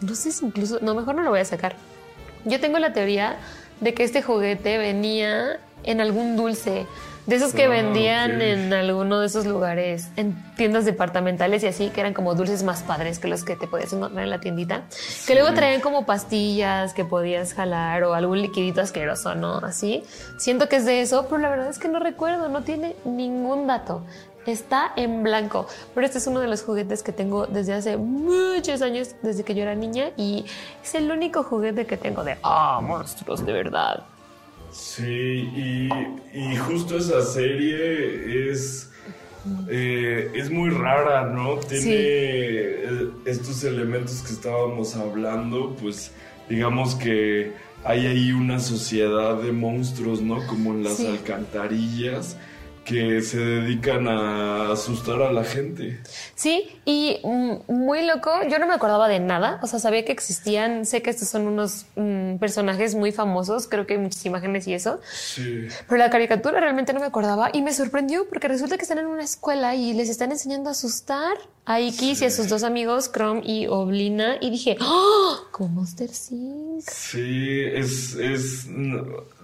No 0.00 0.14
sé 0.14 0.32
si 0.32 0.44
incluso, 0.44 0.78
no, 0.82 0.94
mejor 0.94 1.14
no 1.14 1.22
lo 1.22 1.30
voy 1.30 1.40
a 1.40 1.44
sacar. 1.44 1.76
Yo 2.44 2.60
tengo 2.60 2.78
la 2.78 2.92
teoría 2.92 3.36
de 3.80 3.94
que 3.94 4.04
este 4.04 4.22
juguete 4.22 4.78
venía 4.78 5.58
en 5.84 6.00
algún 6.00 6.36
dulce, 6.36 6.86
de 7.26 7.36
esos 7.36 7.52
que 7.54 7.64
Ah, 7.64 7.68
vendían 7.68 8.42
en 8.42 8.72
alguno 8.72 9.20
de 9.20 9.26
esos 9.26 9.46
lugares, 9.46 10.08
en 10.16 10.34
tiendas 10.56 10.84
departamentales 10.84 11.62
y 11.62 11.68
así, 11.68 11.90
que 11.90 12.00
eran 12.00 12.14
como 12.14 12.34
dulces 12.34 12.62
más 12.62 12.82
padres 12.82 13.18
que 13.18 13.28
los 13.28 13.44
que 13.44 13.56
te 13.56 13.66
podías 13.66 13.92
encontrar 13.92 14.24
en 14.24 14.30
la 14.30 14.40
tiendita, 14.40 14.82
que 15.26 15.34
luego 15.34 15.52
traían 15.54 15.80
como 15.80 16.04
pastillas 16.04 16.94
que 16.94 17.04
podías 17.04 17.54
jalar 17.54 18.04
o 18.04 18.14
algún 18.14 18.42
liquidito 18.42 18.80
asqueroso, 18.80 19.34
¿no? 19.34 19.58
Así. 19.58 20.02
Siento 20.38 20.68
que 20.68 20.76
es 20.76 20.84
de 20.84 21.00
eso, 21.00 21.26
pero 21.28 21.38
la 21.40 21.48
verdad 21.50 21.68
es 21.68 21.78
que 21.78 21.88
no 21.88 21.98
recuerdo, 22.00 22.48
no 22.48 22.62
tiene 22.62 22.96
ningún 23.04 23.66
dato. 23.66 24.02
Está 24.44 24.92
en 24.96 25.22
blanco, 25.22 25.68
pero 25.94 26.04
este 26.04 26.18
es 26.18 26.26
uno 26.26 26.40
de 26.40 26.48
los 26.48 26.64
juguetes 26.64 27.04
que 27.04 27.12
tengo 27.12 27.46
desde 27.46 27.74
hace 27.74 27.96
muchos 27.96 28.82
años, 28.82 29.14
desde 29.22 29.44
que 29.44 29.54
yo 29.54 29.62
era 29.62 29.76
niña, 29.76 30.10
y 30.16 30.44
es 30.82 30.96
el 30.96 31.08
único 31.12 31.44
juguete 31.44 31.86
que 31.86 31.96
tengo 31.96 32.24
de, 32.24 32.36
ah, 32.42 32.80
monstruos, 32.82 33.46
de 33.46 33.52
verdad. 33.52 34.02
Sí, 34.72 35.50
y, 35.54 35.88
y 36.32 36.56
justo 36.56 36.96
esa 36.96 37.22
serie 37.22 38.50
es, 38.50 38.90
eh, 39.68 40.30
es 40.34 40.50
muy 40.50 40.70
rara, 40.70 41.26
¿no? 41.28 41.56
Tiene 41.56 41.82
Sí. 41.82 43.10
estos 43.26 43.62
elementos 43.64 44.22
que 44.22 44.32
estábamos 44.32 44.96
hablando, 44.96 45.76
pues 45.80 46.10
digamos 46.48 46.94
que 46.94 47.52
hay 47.84 48.06
ahí 48.06 48.32
una 48.32 48.60
sociedad 48.60 49.36
de 49.42 49.52
monstruos, 49.52 50.20
¿no? 50.22 50.46
Como 50.46 50.72
en 50.72 50.84
las 50.84 50.96
Sí. 50.96 51.06
alcantarillas 51.06 52.36
que 52.84 53.20
se 53.22 53.38
dedican 53.38 54.08
a 54.08 54.72
asustar 54.72 55.22
a 55.22 55.32
la 55.32 55.44
gente. 55.44 56.00
Sí, 56.34 56.80
y 56.84 57.18
mm, 57.22 57.72
muy 57.72 58.04
loco, 58.06 58.30
yo 58.50 58.58
no 58.58 58.66
me 58.66 58.74
acordaba 58.74 59.08
de 59.08 59.20
nada, 59.20 59.60
o 59.62 59.66
sea, 59.66 59.78
sabía 59.78 60.04
que 60.04 60.12
existían, 60.12 60.84
sé 60.84 61.00
que 61.00 61.10
estos 61.10 61.28
son 61.28 61.46
unos 61.46 61.86
mm, 61.96 62.36
personajes 62.38 62.94
muy 62.94 63.12
famosos, 63.12 63.68
creo 63.68 63.86
que 63.86 63.94
hay 63.94 64.00
muchas 64.00 64.24
imágenes 64.26 64.66
y 64.66 64.74
eso, 64.74 65.00
Sí. 65.12 65.68
pero 65.86 65.98
la 65.98 66.10
caricatura 66.10 66.58
realmente 66.60 66.92
no 66.92 67.00
me 67.00 67.06
acordaba 67.06 67.50
y 67.52 67.62
me 67.62 67.72
sorprendió 67.72 68.28
porque 68.28 68.48
resulta 68.48 68.76
que 68.76 68.82
están 68.82 68.98
en 68.98 69.06
una 69.06 69.22
escuela 69.22 69.74
y 69.76 69.92
les 69.94 70.08
están 70.08 70.32
enseñando 70.32 70.68
a 70.68 70.72
asustar 70.72 71.36
a 71.64 71.78
Ikis 71.80 72.22
y 72.22 72.24
a 72.24 72.30
sus 72.30 72.48
dos 72.48 72.64
amigos, 72.64 73.12
Chrome 73.12 73.42
y 73.44 73.68
Oblina, 73.68 74.36
y 74.40 74.50
dije, 74.50 74.76
¡oh! 74.80 75.36
Como 75.52 75.68
Monster 75.82 76.10
Inc. 76.32 76.82
Sí, 76.90 77.60
es, 77.72 78.14
es, 78.16 78.66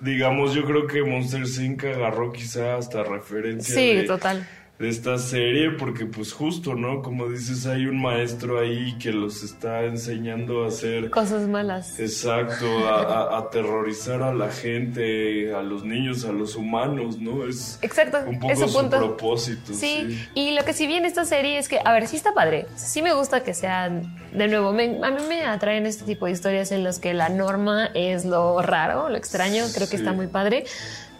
digamos, 0.00 0.54
yo 0.54 0.64
creo 0.64 0.86
que 0.86 1.02
Monster 1.02 1.42
Inc. 1.64 1.84
agarró 1.84 2.32
quizá 2.32 2.76
hasta 2.76 3.02
referencia 3.02 3.74
Sí, 3.74 3.94
de, 3.94 4.02
total. 4.04 4.46
De 4.78 4.88
esta 4.88 5.18
serie, 5.18 5.72
porque 5.72 6.06
pues 6.06 6.32
justo, 6.32 6.76
¿no? 6.76 7.02
Como 7.02 7.28
dices, 7.28 7.66
hay 7.66 7.86
un 7.86 8.00
maestro 8.00 8.60
ahí 8.60 8.96
que 8.98 9.10
los 9.10 9.42
está 9.42 9.82
enseñando 9.82 10.62
a 10.64 10.68
hacer, 10.68 11.10
Cosas 11.10 11.48
malas. 11.48 11.98
exacto, 11.98 12.86
a, 12.86 13.00
a- 13.34 13.38
aterrorizar 13.38 14.22
a 14.22 14.32
la 14.32 14.50
gente, 14.50 15.52
a 15.52 15.62
los 15.62 15.84
niños, 15.84 16.24
a 16.24 16.30
los 16.30 16.54
humanos, 16.54 17.18
¿no? 17.18 17.44
Es 17.48 17.80
Exacto, 17.82 18.18
un 18.24 18.38
poco 18.38 18.68
su 18.68 18.72
punto. 18.72 18.98
propósito. 18.98 19.72
Sí, 19.74 20.06
Sí, 20.08 20.28
y 20.34 20.52
lo 20.52 20.64
que 20.64 20.72
sí 20.72 20.86
vi 20.86 20.94
en 20.94 21.06
esta 21.06 21.24
serie 21.24 21.58
es 21.58 21.68
que, 21.68 21.80
a 21.84 21.92
ver, 21.92 22.06
sí 22.06 22.14
está 22.14 22.32
padre. 22.32 22.66
Sí 22.76 23.02
me 23.02 23.12
gusta 23.14 23.42
que 23.42 23.54
sean, 23.54 24.14
de 24.32 24.46
nuevo, 24.46 24.72
me- 24.72 25.00
a 25.02 25.10
mí 25.10 25.22
me 25.28 25.42
atraen 25.44 25.86
este 25.86 26.04
tipo 26.04 26.26
de 26.26 26.32
historias 26.32 26.70
en 26.70 26.84
las 26.84 27.00
que 27.00 27.14
la 27.14 27.30
norma 27.30 27.86
es 27.94 28.24
lo 28.24 28.62
raro, 28.62 29.08
lo 29.08 29.16
extraño, 29.16 29.64
creo 29.74 29.88
que 29.88 29.96
está 29.96 30.12
muy 30.12 30.28
padre. 30.28 30.66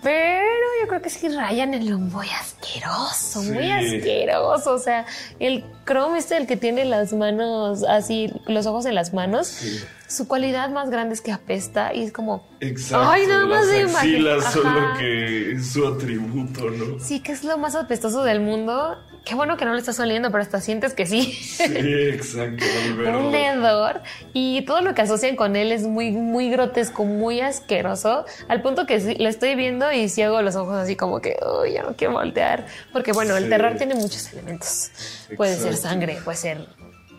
Pero 0.03 0.47
yo 0.81 0.89
creo 0.89 1.03
que 1.03 1.11
sí 1.11 1.29
rayan 1.29 1.75
en 1.75 1.91
lo 1.91 1.99
muy 1.99 2.29
asqueroso, 2.29 3.43
muy 3.43 3.71
asqueroso. 3.71 4.75
O 4.75 4.79
sea, 4.79 5.05
el 5.41 5.65
Chrome 5.87 6.19
este, 6.19 6.37
el 6.37 6.47
que 6.47 6.57
tiene 6.57 6.85
las 6.85 7.13
manos 7.13 7.83
así, 7.83 8.33
los 8.47 8.67
ojos 8.67 8.87
en 8.87 8.95
las 8.95 9.13
manos, 9.13 9.49
Sí. 9.49 9.81
su 10.07 10.29
cualidad 10.29 10.71
más 10.71 10.91
grande 10.91 11.15
es 11.15 11.21
que 11.21 11.33
apesta 11.33 11.93
y 11.95 12.05
es 12.05 12.13
como, 12.13 12.47
Exacto. 12.61 13.11
Ay, 13.11 13.27
nada 13.27 13.47
más 13.47 13.67
de 13.69 13.81
imagen- 13.83 13.97
axilas 13.97 14.53
son 14.53 14.63
lo 14.75 14.81
Ajá. 14.81 14.99
que 14.99 15.53
es 15.53 15.73
su 15.73 15.87
atributo, 15.87 16.71
¿no? 16.71 17.01
sí, 17.01 17.21
que 17.21 17.33
es 17.33 17.43
lo 17.43 17.59
más 17.59 17.75
apestoso 17.75 18.23
del 18.23 18.41
mundo. 18.41 18.97
Qué 19.29 19.35
bueno 19.35 19.59
que 19.59 19.67
no 19.67 19.75
le 19.75 19.79
estás 19.79 20.01
oliendo, 20.01 20.31
pero 20.31 20.41
hasta 20.41 20.59
sientes 20.59 20.95
que 20.95 21.05
sí. 21.05 21.35
Sí, 21.35 21.65
exacto. 21.65 22.65
Un 22.99 23.35
hedor 23.35 24.01
y 24.33 24.63
todo 24.63 24.81
lo 24.81 24.95
que 24.95 25.03
asocian 25.03 25.37
con 25.37 25.55
él 25.55 25.71
es 25.71 25.83
muy 25.83 26.13
muy 26.13 26.49
grotesco, 26.49 27.05
muy 27.05 27.43
asqueroso, 27.43 28.25
al 28.49 28.63
punto 28.63 28.87
que 28.87 29.17
lo 29.19 29.29
estoy 29.29 29.55
viendo 29.55 29.93
y 29.93 30.09
si 30.09 30.23
hago 30.23 30.41
los 30.41 30.57
ojos 30.57 30.77
así 30.77 30.97
como 30.97 31.21
que, 31.21 31.37
uy, 31.61 31.75
ya 31.75 31.83
no 31.83 31.95
quiero 31.95 32.15
voltear, 32.15 32.65
porque 32.91 33.13
bueno, 33.13 33.37
el 33.37 33.51
terror 33.51 33.77
tiene 33.77 33.95
muchos 33.95 34.33
elementos. 34.33 34.91
Puede 35.37 35.57
ser 35.57 35.77
sangre, 35.77 36.19
puede 36.25 36.39
ser 36.39 36.67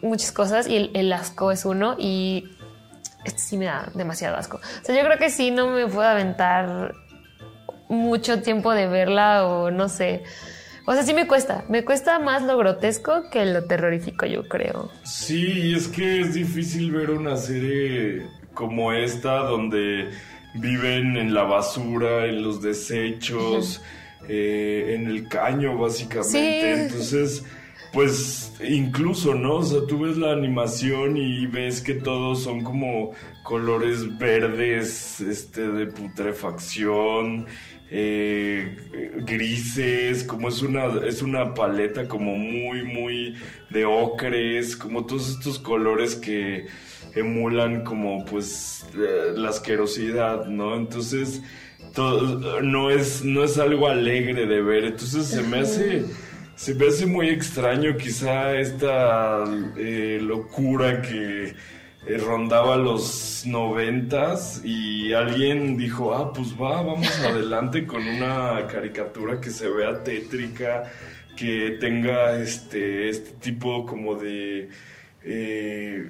muchas 0.01 0.31
cosas 0.31 0.67
y 0.67 0.77
el, 0.77 0.91
el 0.95 1.13
asco 1.13 1.51
es 1.51 1.63
uno 1.63 1.95
y 1.99 2.49
este 3.23 3.39
sí 3.39 3.55
me 3.55 3.65
da 3.65 3.91
demasiado 3.93 4.35
asco. 4.35 4.57
O 4.57 4.85
sea, 4.85 4.95
yo 4.95 5.05
creo 5.05 5.19
que 5.19 5.29
sí 5.29 5.51
no 5.51 5.67
me 5.67 5.85
puedo 5.85 6.09
aventar 6.09 6.95
mucho 7.87 8.41
tiempo 8.41 8.73
de 8.73 8.87
verla 8.87 9.45
o 9.45 9.69
no 9.69 9.89
sé. 9.89 10.23
O 10.89 10.93
sea, 10.93 11.03
sí 11.03 11.13
me 11.13 11.27
cuesta. 11.27 11.63
Me 11.69 11.85
cuesta 11.85 12.17
más 12.17 12.41
lo 12.41 12.57
grotesco 12.57 13.29
que 13.29 13.45
lo 13.45 13.63
terrorífico, 13.65 14.25
yo 14.25 14.47
creo. 14.47 14.89
Sí, 15.03 15.71
es 15.75 15.87
que 15.87 16.21
es 16.21 16.33
difícil 16.33 16.91
ver 16.91 17.11
una 17.11 17.37
serie 17.37 18.25
como 18.55 18.91
esta 18.91 19.43
donde 19.43 20.09
viven 20.55 21.15
en 21.15 21.35
la 21.35 21.43
basura, 21.43 22.25
en 22.25 22.41
los 22.41 22.63
desechos, 22.63 23.83
eh, 24.27 24.95
en 24.95 25.05
el 25.05 25.27
caño 25.27 25.77
básicamente. 25.77 26.31
Sí. 26.31 26.81
Entonces, 26.81 27.43
pues 27.93 28.53
incluso, 28.67 29.35
¿no? 29.35 29.57
O 29.57 29.63
sea, 29.63 29.81
tú 29.87 29.99
ves 29.99 30.17
la 30.17 30.31
animación 30.31 31.17
y 31.17 31.45
ves 31.45 31.81
que 31.81 31.93
todos 31.93 32.41
son 32.41 32.63
como 32.63 33.11
colores 33.43 34.17
verdes, 34.17 35.21
este, 35.21 35.67
de 35.67 35.85
putrefacción. 35.85 37.45
Eh, 37.91 38.77
grises, 39.25 40.23
como 40.23 40.49
es 40.49 40.61
una, 40.61 41.05
es 41.05 41.21
una 41.21 41.53
paleta 41.53 42.07
como 42.07 42.35
muy, 42.35 42.83
muy 42.83 43.35
de 43.69 43.85
ocres, 43.85 44.75
como 44.75 45.05
todos 45.05 45.29
estos 45.29 45.59
colores 45.59 46.15
que 46.15 46.67
emulan 47.15 47.83
como 47.83 48.23
pues 48.25 48.85
eh, 48.95 49.33
la 49.35 49.49
asquerosidad, 49.49 50.45
¿no? 50.45 50.75
Entonces, 50.75 51.41
todo, 51.93 52.61
no, 52.61 52.91
es, 52.91 53.23
no 53.23 53.43
es 53.43 53.57
algo 53.57 53.87
alegre 53.87 54.45
de 54.45 54.61
ver, 54.61 54.85
entonces 54.85 55.27
se 55.27 55.41
me 55.43 55.59
hace... 55.59 56.05
Se 56.55 56.75
me 56.75 56.87
hace 56.87 57.05
muy 57.05 57.29
extraño 57.29 57.95
quizá 57.95 58.59
esta 58.59 59.45
eh, 59.77 60.19
locura 60.21 61.01
que 61.01 61.53
eh, 62.09 62.17
rondaba 62.17 62.77
los 62.77 63.43
noventas 63.45 64.61
y 64.63 65.13
alguien 65.13 65.77
dijo, 65.77 66.13
ah, 66.15 66.33
pues 66.33 66.53
va, 66.59 66.81
vamos 66.81 67.19
adelante 67.25 67.85
con 67.85 68.07
una 68.07 68.67
caricatura 68.67 69.39
que 69.41 69.51
se 69.51 69.69
vea 69.69 70.03
tétrica, 70.03 70.91
que 71.35 71.77
tenga 71.79 72.35
este, 72.41 73.09
este 73.09 73.31
tipo 73.39 73.85
como 73.85 74.15
de... 74.15 74.69
eh, 75.23 76.09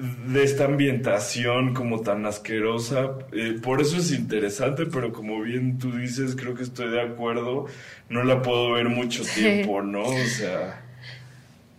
de 0.00 0.42
esta 0.44 0.64
ambientación 0.64 1.72
como 1.74 2.00
tan 2.02 2.26
asquerosa. 2.26 3.18
Eh, 3.32 3.58
por 3.62 3.80
eso 3.80 3.96
es 3.98 4.10
interesante, 4.12 4.86
pero 4.86 5.12
como 5.12 5.40
bien 5.42 5.78
tú 5.78 5.92
dices, 5.92 6.36
creo 6.36 6.54
que 6.54 6.64
estoy 6.64 6.90
de 6.90 7.00
acuerdo. 7.02 7.66
No 8.08 8.24
la 8.24 8.42
puedo 8.42 8.72
ver 8.72 8.88
mucho 8.88 9.24
tiempo, 9.34 9.82
¿no? 9.82 10.02
O 10.04 10.26
sea, 10.26 10.82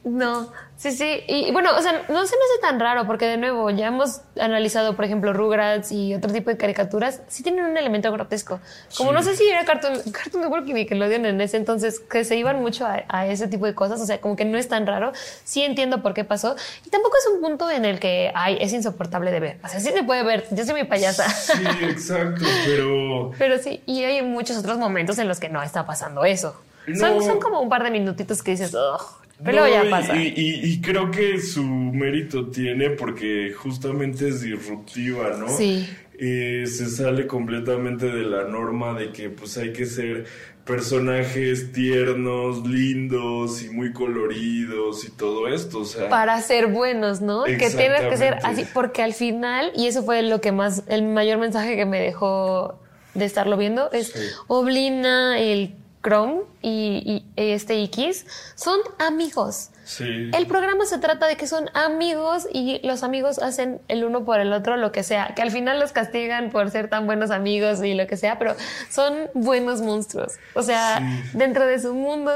No, 0.03 0.51
sí, 0.77 0.91
sí. 0.91 1.23
Y, 1.27 1.51
bueno, 1.51 1.71
o 1.75 1.81
sea, 1.81 1.91
no 1.93 2.25
se 2.25 2.35
me 2.35 2.43
hace 2.43 2.61
tan 2.61 2.79
raro 2.79 3.05
porque 3.05 3.25
de 3.25 3.37
nuevo 3.37 3.69
ya 3.71 3.87
hemos 3.87 4.21
analizado, 4.39 4.95
por 4.95 5.03
ejemplo, 5.05 5.33
Rugrats 5.33 5.91
y 5.91 6.13
otro 6.15 6.31
tipo 6.31 6.49
de 6.49 6.57
caricaturas. 6.57 7.21
Sí 7.27 7.43
tienen 7.43 7.65
un 7.65 7.75
elemento 7.77 8.11
grotesco. 8.11 8.59
Como 8.97 9.09
Sí. 9.09 9.15
no 9.15 9.23
sé 9.23 9.35
si 9.35 9.47
era 9.47 9.65
Cartoon, 9.65 9.99
Cartoon 10.11 10.43
Network 10.43 10.67
y 10.69 10.73
Nickelodeon 10.73 11.25
en 11.25 11.41
ese 11.41 11.57
entonces, 11.57 11.99
que 11.99 12.23
se 12.23 12.35
iban 12.37 12.61
mucho 12.61 12.85
a, 12.85 13.03
a 13.09 13.27
ese 13.27 13.47
tipo 13.47 13.65
de 13.65 13.73
cosas. 13.75 13.99
O 13.99 14.05
sea, 14.05 14.21
como 14.21 14.35
que 14.35 14.45
no 14.45 14.57
es 14.57 14.67
tan 14.67 14.85
raro. 14.87 15.11
Sí 15.43 15.63
entiendo 15.63 16.01
por 16.01 16.13
qué 16.13 16.23
pasó. 16.23 16.55
Y 16.85 16.89
tampoco 16.89 17.15
es 17.17 17.33
un 17.33 17.41
punto 17.41 17.69
en 17.71 17.83
el 17.85 17.99
que, 17.99 18.31
ay, 18.35 18.57
es 18.61 18.71
insoportable 18.73 19.31
de 19.31 19.39
ver. 19.39 19.57
O 19.63 19.67
sea, 19.67 19.79
sí 19.79 19.91
se 19.91 20.03
puede 20.03 20.23
ver. 20.23 20.45
Yo 20.51 20.63
soy 20.65 20.75
mi 20.75 20.83
payasa. 20.83 21.29
sí, 21.29 21.53
exacto, 21.83 22.45
pero... 22.65 23.31
Pero 23.37 23.57
sí, 23.59 23.81
y 23.85 24.03
hay 24.03 24.21
muchos 24.21 24.57
otros 24.57 24.77
momentos 24.77 25.17
en 25.19 25.27
los 25.27 25.39
que 25.39 25.49
no 25.49 25.61
está 25.61 25.85
pasando 25.85 26.23
eso. 26.25 26.55
Son, 26.97 27.17
No. 27.17 27.21
son 27.21 27.39
como 27.39 27.59
un 27.61 27.69
par 27.69 27.83
de 27.83 27.91
minutitos 27.91 28.41
que 28.43 28.51
dices, 28.51 28.73
"Ugh, 28.73 29.01
Pero 29.43 29.67
ya 29.67 29.87
pasa. 29.89 30.15
Y, 30.15 30.33
y- 30.35 30.61
y 30.73 30.81
creo 30.81 31.11
que 31.11 31.39
su 31.39 31.63
mérito 31.63 32.47
tiene 32.47 32.89
porque 32.91 33.53
justamente 33.55 34.29
es 34.29 34.41
disruptiva, 34.41 35.35
¿no? 35.37 35.47
Sí. 35.49 35.87
Eh, 36.19 36.65
se 36.65 36.89
sale 36.89 37.27
completamente 37.27 38.07
de 38.07 38.23
la 38.23 38.45
norma 38.45 38.97
de 38.97 39.11
que 39.11 39.29
pues 39.29 39.55
hay 39.57 39.71
que 39.73 39.85
ser 39.85 40.25
personajes 40.65 41.71
tiernos, 41.71 42.67
lindos 42.67 43.63
y 43.63 43.69
muy 43.69 43.93
coloridos 43.93 45.05
y 45.05 45.11
todo 45.11 45.47
esto, 45.47 45.79
o 45.79 45.85
sea, 45.85 46.09
para 46.09 46.41
ser 46.41 46.67
buenos, 46.67 47.21
¿no? 47.21 47.43
Que 47.45 47.55
tienes 47.57 48.01
que 48.01 48.17
ser 48.17 48.35
así, 48.43 48.65
porque 48.73 49.01
al 49.01 49.13
final, 49.13 49.71
y 49.75 49.87
eso 49.87 50.03
fue 50.03 50.21
lo 50.23 50.41
que 50.41 50.51
más, 50.51 50.83
el 50.87 51.03
mayor 51.03 51.37
mensaje 51.39 51.75
que 51.75 51.85
me 51.85 51.99
dejó 52.01 52.79
de 53.13 53.25
estarlo 53.25 53.57
viendo, 53.57 53.91
es 53.91 54.07
Sí. 54.11 54.19
Oblina, 54.47 55.39
el 55.39 55.73
Chrome 56.03 56.41
y, 56.61 57.23
y 57.35 57.53
este 57.53 57.81
X 57.83 58.25
son 58.55 58.79
amigos. 58.99 59.69
sí. 59.83 60.29
El 60.33 60.47
programa 60.47 60.85
se 60.85 60.97
trata 60.99 61.27
de 61.27 61.35
que 61.37 61.47
son 61.47 61.69
amigos 61.73 62.47
y 62.53 62.79
los 62.85 63.03
amigos 63.03 63.39
hacen 63.39 63.81
el 63.87 64.03
uno 64.03 64.23
por 64.25 64.39
el 64.39 64.53
otro 64.53 64.77
lo 64.77 64.91
que 64.91 65.03
sea, 65.03 65.33
que 65.35 65.41
al 65.41 65.51
final 65.51 65.79
los 65.79 65.91
castigan 65.91 66.49
por 66.49 66.69
ser 66.71 66.89
tan 66.89 67.05
buenos 67.07 67.31
amigos 67.31 67.83
y 67.83 67.93
lo 67.93 68.05
que 68.07 68.15
sea, 68.17 68.37
pero 68.39 68.55
son 68.89 69.13
buenos 69.33 69.81
monstruos. 69.81 70.33
O 70.53 70.61
sea, 70.63 70.99
Sí. 70.99 71.37
dentro 71.37 71.65
de 71.65 71.79
su 71.79 71.93
mundo 71.93 72.31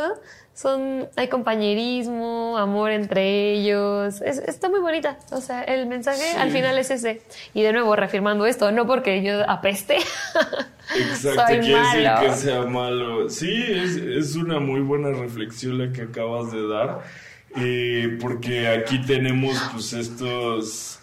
son 0.53 1.07
hay 1.15 1.27
compañerismo, 1.29 2.57
amor 2.57 2.91
entre 2.91 3.53
ellos. 3.53 4.21
Es- 4.21 4.37
está 4.39 4.69
muy 4.69 4.79
bonita. 4.79 5.17
O 5.31 5.41
sea, 5.41 5.63
el 5.63 5.85
mensaje 5.87 6.21
Sí. 6.31 6.37
al 6.37 6.51
final 6.51 6.77
es 6.77 6.91
ese. 6.91 7.21
Y 7.53 7.61
de 7.63 7.73
nuevo 7.73 7.95
reafirmando 7.95 8.45
esto, 8.45 8.71
no 8.71 8.85
porque 8.85 9.23
yo 9.23 9.49
apeste. 9.49 9.97
Exacto, 10.97 11.41
Soy 11.47 11.59
quiere 11.59 11.79
decir 11.81 12.09
que 12.21 12.33
sea 12.33 12.61
malo. 12.65 13.29
Sí, 13.29 13.63
es, 13.69 13.95
es 13.95 14.35
una 14.35 14.59
muy 14.59 14.81
buena 14.81 15.09
reflexión 15.11 15.77
la 15.77 15.91
que 15.93 16.01
acabas 16.01 16.51
de 16.51 16.67
dar, 16.67 16.99
eh, 17.55 18.17
porque 18.21 18.67
aquí 18.67 19.01
tenemos 19.01 19.57
pues 19.71 19.93
estos 19.93 20.99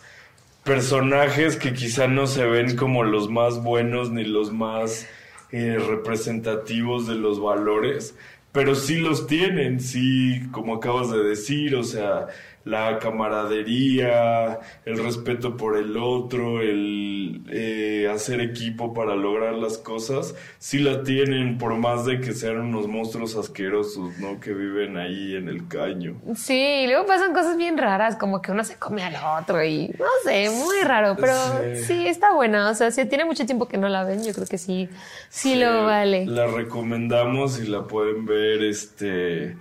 personajes 0.63 1.57
que 1.57 1.73
quizá 1.73 2.07
no 2.07 2.27
se 2.27 2.45
ven 2.45 2.77
como 2.77 3.03
los 3.05 3.31
más 3.31 3.63
buenos 3.63 4.11
ni 4.11 4.25
los 4.25 4.53
más 4.53 5.07
eh, 5.51 5.79
representativos 5.89 7.07
de 7.07 7.15
los 7.15 7.41
valores, 7.41 8.15
pero 8.53 8.75
sí 8.75 8.97
los 8.97 9.27
tienen, 9.27 9.81
sí, 9.81 10.49
como 10.53 10.75
acabas 10.75 11.11
de 11.11 11.23
decir, 11.23 11.77
o 11.77 11.85
sea, 11.85 12.27
la 12.69 12.99
camaradería, 12.99 14.61
el 14.85 14.99
respeto 15.03 15.57
por 15.57 15.77
el 15.77 15.97
otro, 15.97 16.61
el 16.61 17.43
eh, 17.51 18.09
hacer 18.13 18.41
equipo 18.41 18.93
para 18.93 19.15
lograr 19.17 19.55
las 19.55 19.79
cosas, 19.79 20.35
sí 20.59 20.79
la 20.79 21.03
tienen, 21.03 21.57
por 21.59 21.75
más 21.77 22.05
de 22.05 22.21
que 22.21 22.33
sean 22.33 22.59
unos 22.61 22.87
monstruos 22.87 23.37
asquerosos, 23.37 24.19
¿no? 24.19 24.39
Que 24.41 24.53
viven 24.53 24.97
ahí 24.99 25.35
en 25.35 25.49
el 25.49 25.67
caño. 25.67 26.17
Sí, 26.37 26.83
y 26.85 26.87
luego 26.87 27.07
pasan 27.07 27.33
cosas 27.33 27.57
bien 27.57 27.79
raras, 27.79 28.17
como 28.17 28.43
que 28.43 28.53
uno 28.53 28.65
se 28.65 28.77
come 28.77 29.03
al 29.03 29.17
otro 29.41 29.65
y 29.65 29.89
no 29.99 30.07
sé, 30.25 30.51
muy 30.51 30.81
raro, 30.85 31.17
pero 31.19 31.33
Sí. 31.77 31.85
sí, 31.85 32.07
está 32.07 32.35
buena. 32.35 32.71
O 32.71 32.75
sea, 32.75 32.91
si 32.91 33.05
tiene 33.07 33.25
mucho 33.25 33.47
tiempo 33.47 33.67
que 33.67 33.79
no 33.79 33.89
la 33.89 34.05
ven, 34.05 34.23
yo 34.25 34.33
creo 34.35 34.47
que 34.47 34.59
sí, 34.59 34.89
sí, 35.31 35.55
lo 35.57 35.67
Eh, 35.69 35.85
vale. 35.85 36.27
La 36.27 36.47
recomendamos 36.47 37.61
y 37.61 37.67
la 37.67 37.85
pueden 37.87 38.27
ver, 38.27 38.63
este... 38.63 39.57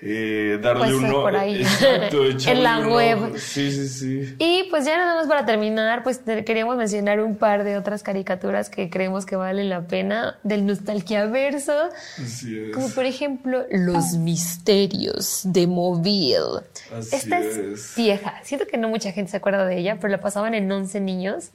eh, 0.00 0.58
darle 0.62 0.84
Pues, 0.86 0.94
uno 0.94 1.12
por 1.22 1.34
ahí. 1.36 1.56
exacto, 1.62 2.24
En 2.46 2.62
la 2.62 2.78
un 2.78 2.92
web. 2.92 3.18
ojo. 3.18 3.38
sí 3.38 3.70
sí 3.72 3.88
sí 3.88 4.36
Y 4.38 4.64
pues 4.70 4.84
ya 4.84 4.96
nada 4.96 5.14
más 5.16 5.26
para 5.26 5.44
terminar, 5.44 6.02
pues 6.04 6.18
queríamos 6.18 6.76
mencionar 6.76 7.20
un 7.20 7.36
par 7.36 7.64
de 7.64 7.76
otras 7.76 8.02
caricaturas 8.02 8.70
que 8.70 8.90
creemos 8.90 9.26
que 9.26 9.36
valen 9.36 9.68
la 9.68 9.82
pena 9.88 10.38
del 10.44 10.66
nostalgiaverso, 10.66 11.72
así 12.22 12.58
es 12.58 12.74
como 12.74 12.88
por 12.90 13.04
ejemplo 13.06 13.64
Los 13.70 14.12
Misterios 14.14 15.40
de 15.44 15.66
Mobile. 15.66 16.62
Así 16.96 17.16
Esta 17.16 17.38
es, 17.40 17.56
es. 17.56 17.94
vieja, 17.96 18.34
siento 18.44 18.66
que 18.66 18.76
no 18.76 18.88
mucha 18.88 19.12
gente 19.12 19.30
se 19.30 19.36
acuerda 19.38 19.66
de 19.66 19.78
ella, 19.78 19.96
pero 20.00 20.10
la 20.10 20.20
pasaban 20.20 20.54
en 20.54 20.70
11 20.70 21.00
niños. 21.00 21.50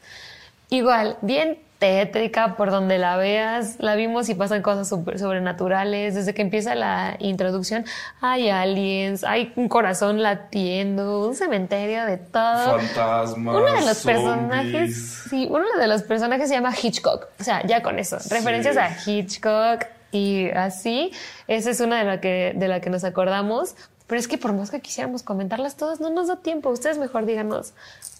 Igual, 0.69 1.17
bien 1.21 1.57
tétrica 1.83 2.55
por 2.55 2.71
donde 2.71 2.97
la 2.97 3.17
veas, 3.17 3.75
la 3.79 3.95
vimos 3.95 4.29
y 4.29 4.35
pasan 4.35 4.61
cosas 4.61 4.87
super- 4.87 5.19
sobrenaturales, 5.19 6.15
desde 6.15 6.33
que 6.33 6.41
empieza 6.41 6.75
la 6.75 7.17
introducción 7.19 7.83
hay 8.21 8.49
aliens, 8.49 9.25
hay 9.25 9.51
un 9.57 9.67
corazón 9.67 10.23
latiendo, 10.23 11.27
un 11.27 11.35
cementerio 11.35 12.05
de 12.05 12.15
todo. 12.19 12.79
fantasmas 12.79 13.55
Uno 13.57 13.65
de 13.65 13.81
los 13.81 13.97
zombies. 13.97 14.03
personajes, 14.05 15.23
sí, 15.29 15.45
uno 15.51 15.65
de 15.77 15.87
los 15.87 16.03
personajes 16.03 16.47
se 16.47 16.55
llama 16.55 16.71
Hitchcock. 16.81 17.27
O 17.37 17.43
sea, 17.43 17.65
ya 17.67 17.83
con 17.83 17.99
eso, 17.99 18.15
referencias 18.29 18.75
Sí. 18.75 18.79
a 18.79 19.11
Hitchcock 19.11 19.85
y 20.13 20.51
así. 20.51 21.11
Esa 21.49 21.71
es 21.71 21.81
una 21.81 21.97
de 21.99 22.05
la 22.05 22.21
que 22.21 22.53
de 22.55 22.67
la 22.69 22.79
que 22.79 22.89
nos 22.89 23.03
acordamos. 23.03 23.75
Pero 24.07 24.19
es 24.19 24.27
que 24.27 24.37
por 24.37 24.53
más 24.53 24.69
que 24.69 24.81
quisiéramos 24.81 25.23
comentarlas 25.23 25.75
todas, 25.77 25.99
no 25.99 26.09
nos 26.09 26.27
da 26.27 26.37
tiempo. 26.37 26.69
Ustedes 26.69 26.97
mejor 26.97 27.25
díganos 27.25 27.73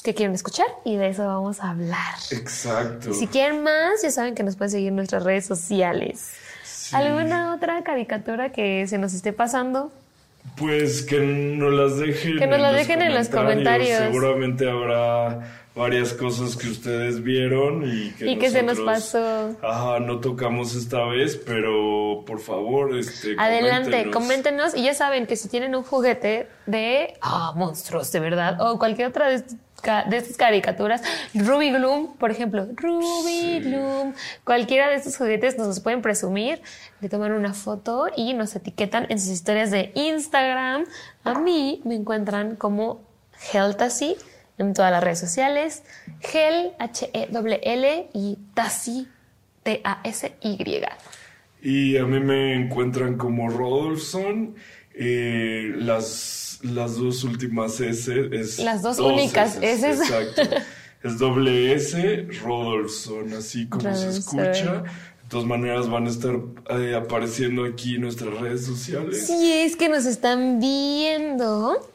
qué 0.04 0.14
quieren 0.14 0.34
escuchar 0.34 0.68
y 0.86 0.96
de 0.96 1.10
eso 1.10 1.26
vamos 1.26 1.60
a 1.60 1.72
hablar. 1.72 2.16
exacto 2.32 3.14
Si 3.14 3.28
quieren 3.28 3.64
más, 3.64 4.02
ya 4.02 4.12
saben 4.12 4.34
que 4.36 4.44
nos 4.44 4.56
pueden 4.56 4.72
seguir 4.72 4.88
en 4.90 4.96
nuestras 4.96 5.24
redes 5.24 5.46
sociales. 5.46 6.32
Sí. 6.64 6.96
¿Alguna 6.96 7.54
otra 7.54 7.84
caricatura 7.84 8.52
que 8.52 8.88
se 8.88 8.98
nos 8.98 9.14
esté 9.14 9.34
pasando? 9.34 9.92
Pues 10.58 11.04
que 11.04 11.20
nos 11.20 11.74
las 11.74 11.98
dejen. 11.98 12.38
Que 12.38 12.48
nos 12.48 12.60
las 12.60 12.74
dejen 12.74 13.02
en 13.02 13.14
los 13.14 13.30
comentarios. 13.30 14.00
Seguramente 14.00 14.70
habrá 14.70 15.63
varias 15.76 16.14
cosas 16.14 16.56
que 16.56 16.70
ustedes 16.70 17.24
vieron 17.24 17.84
y 17.86 18.12
que, 18.12 18.32
Y 18.32 18.38
que 18.38 18.50
se 18.50 18.64
nos 18.64 18.80
pasó. 18.80 19.56
Ajá, 19.62 20.00
no 20.00 20.20
tocamos 20.20 20.76
esta 20.76 21.04
vez, 21.06 21.36
pero 21.36 22.24
por 22.26 22.40
favor, 22.40 22.96
este. 22.96 23.36
Adelante, 23.38 24.12
coméntenos. 24.12 24.14
coméntenos. 24.14 24.76
Y 24.76 24.84
ya 24.84 24.94
saben 24.94 25.26
que 25.26 25.36
si 25.36 25.50
tienen 25.50 25.76
un 25.76 25.84
juguete 25.84 26.48
de 26.66 27.16
ah, 27.22 27.54
monstruos 27.56 28.12
de 28.12 28.20
verdad 28.20 28.62
o 28.62 28.78
cualquier 28.78 29.08
otra 29.08 29.30
de, 29.30 29.40
de 29.40 30.18
estas 30.18 30.38
caricaturas, 30.38 31.02
Ruby 31.34 31.72
Gloom, 31.72 32.16
por 32.18 32.30
ejemplo, 32.30 32.68
Ruby 32.76 33.60
Gloom, 33.60 34.14
cualquiera 34.44 34.90
de 34.90 34.96
estos 34.96 35.18
juguetes 35.18 35.58
nos 35.58 35.68
los 35.68 35.80
pueden 35.80 36.02
presumir, 36.04 36.62
le 37.02 37.10
toman 37.10 37.32
una 37.32 37.54
foto 37.54 38.08
y 38.16 38.34
nos 38.34 38.56
etiquetan 38.56 39.08
en 39.10 39.20
sus 39.20 39.30
historias 39.30 39.72
de 39.72 39.92
Instagram. 39.96 40.86
A 41.24 41.40
mí 41.40 41.82
me 41.84 41.96
encuentran 41.96 42.56
como 42.58 43.02
Heltasy 43.52 44.16
en 44.58 44.74
todas 44.74 44.92
las 44.92 45.04
redes 45.04 45.20
sociales, 45.20 45.84
Hel, 46.34 46.72
H-E-L-L 46.80 48.10
y 48.14 48.38
Tasy, 48.54 49.08
T-A-S-Y. 49.64 50.82
Y 51.62 51.98
a 51.98 52.06
mí 52.06 52.20
me 52.20 52.54
encuentran 52.56 53.18
como 53.18 53.50
Rodolfson. 53.50 54.56
eh, 54.96 55.74
las, 55.78 56.60
las 56.62 56.98
dos 56.98 57.24
últimas 57.24 57.80
S 57.80 58.14
es. 58.32 58.60
Las 58.60 58.82
dos 58.82 59.00
únicas 59.00 59.58
S. 59.62 59.90
Exacto. 59.90 60.42
Es 61.04 61.18
doble 61.18 61.74
S, 61.74 62.28
Rodolfson, 62.44 63.34
así 63.34 63.68
como 63.68 63.94
se 63.94 64.10
escucha. 64.10 64.84
De 64.84 65.30
todas 65.30 65.46
maneras 65.46 65.90
van 65.90 66.06
a 66.08 66.10
estar 66.10 66.36
eh, 66.70 66.96
apareciendo 66.96 67.66
aquí 67.66 67.96
en 67.96 68.02
nuestras 68.02 68.34
redes 68.40 68.66
sociales. 68.66 69.26
Si 69.26 69.52
es 69.52 69.76
que 69.76 69.90
nos 69.90 70.06
están 70.06 70.60
viendo 70.60 71.90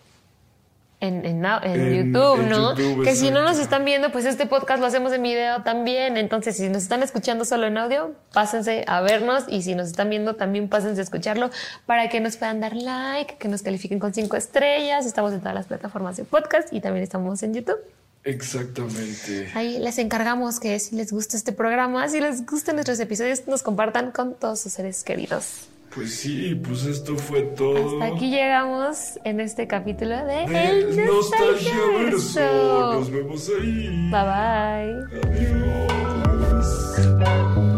en, 1.00 1.24
en, 1.24 1.42
YouTube, 1.42 2.40
en 2.40 2.48
¿no? 2.48 2.74
YouTube, 2.74 3.04
que 3.04 3.14
si 3.14 3.30
no 3.30 3.42
nos 3.42 3.58
están 3.58 3.84
viendo, 3.84 4.10
pues 4.10 4.24
este 4.24 4.46
podcast 4.46 4.80
lo 4.80 4.86
hacemos 4.86 5.12
en 5.12 5.22
video 5.22 5.62
también. 5.62 6.16
Entonces, 6.16 6.56
si 6.56 6.68
nos 6.68 6.82
están 6.82 7.02
escuchando 7.02 7.44
solo 7.44 7.66
en 7.66 7.78
audio, 7.78 8.14
pásense 8.32 8.84
a 8.88 9.00
vernos. 9.00 9.44
Y 9.48 9.62
si 9.62 9.74
nos 9.74 9.88
están 9.88 10.10
viendo, 10.10 10.34
también 10.34 10.68
pásense 10.68 11.00
a 11.00 11.04
escucharlo 11.04 11.50
para 11.86 12.08
que 12.08 12.20
nos 12.20 12.36
puedan 12.36 12.60
dar 12.60 12.74
like, 12.74 13.36
que 13.38 13.48
nos 13.48 13.62
califiquen 13.62 14.00
con 14.00 14.12
cinco 14.12 14.36
estrellas. 14.36 15.06
Estamos 15.06 15.32
en 15.32 15.40
todas 15.40 15.54
las 15.54 15.66
plataformas 15.66 16.16
de 16.16 16.24
podcast 16.24 16.72
y 16.72 16.80
también 16.80 17.04
estamos 17.04 17.42
en 17.44 17.54
YouTube. 17.54 17.78
Exactamente. 18.24 19.50
Ahí 19.54 19.78
les 19.78 19.98
encargamos 19.98 20.58
que 20.58 20.78
si 20.80 20.96
les 20.96 21.12
gusta 21.12 21.36
este 21.36 21.52
programa, 21.52 22.08
si 22.08 22.20
les 22.20 22.44
gustan 22.44 22.74
nuestros 22.74 22.98
episodios, 22.98 23.46
nos 23.46 23.62
compartan 23.62 24.10
con 24.10 24.34
todos 24.34 24.60
sus 24.60 24.72
seres 24.72 25.04
queridos. 25.04 25.68
Pues 25.98 26.14
sí, 26.14 26.54
pues 26.54 26.84
esto 26.84 27.16
fue 27.16 27.42
todo. 27.42 28.00
Hasta 28.00 28.14
aquí 28.14 28.30
llegamos 28.30 29.18
en 29.24 29.40
este 29.40 29.66
capítulo 29.66 30.14
de 30.26 30.46
de 30.46 30.70
El 30.70 31.06
Nostalgia. 31.06 31.72
Verso. 32.04 32.92
Nos 33.00 33.10
vemos 33.10 33.50
ahí. 33.60 33.88
Bye 34.08 34.22
bye. 34.22 34.94
Adiós. 37.18 37.77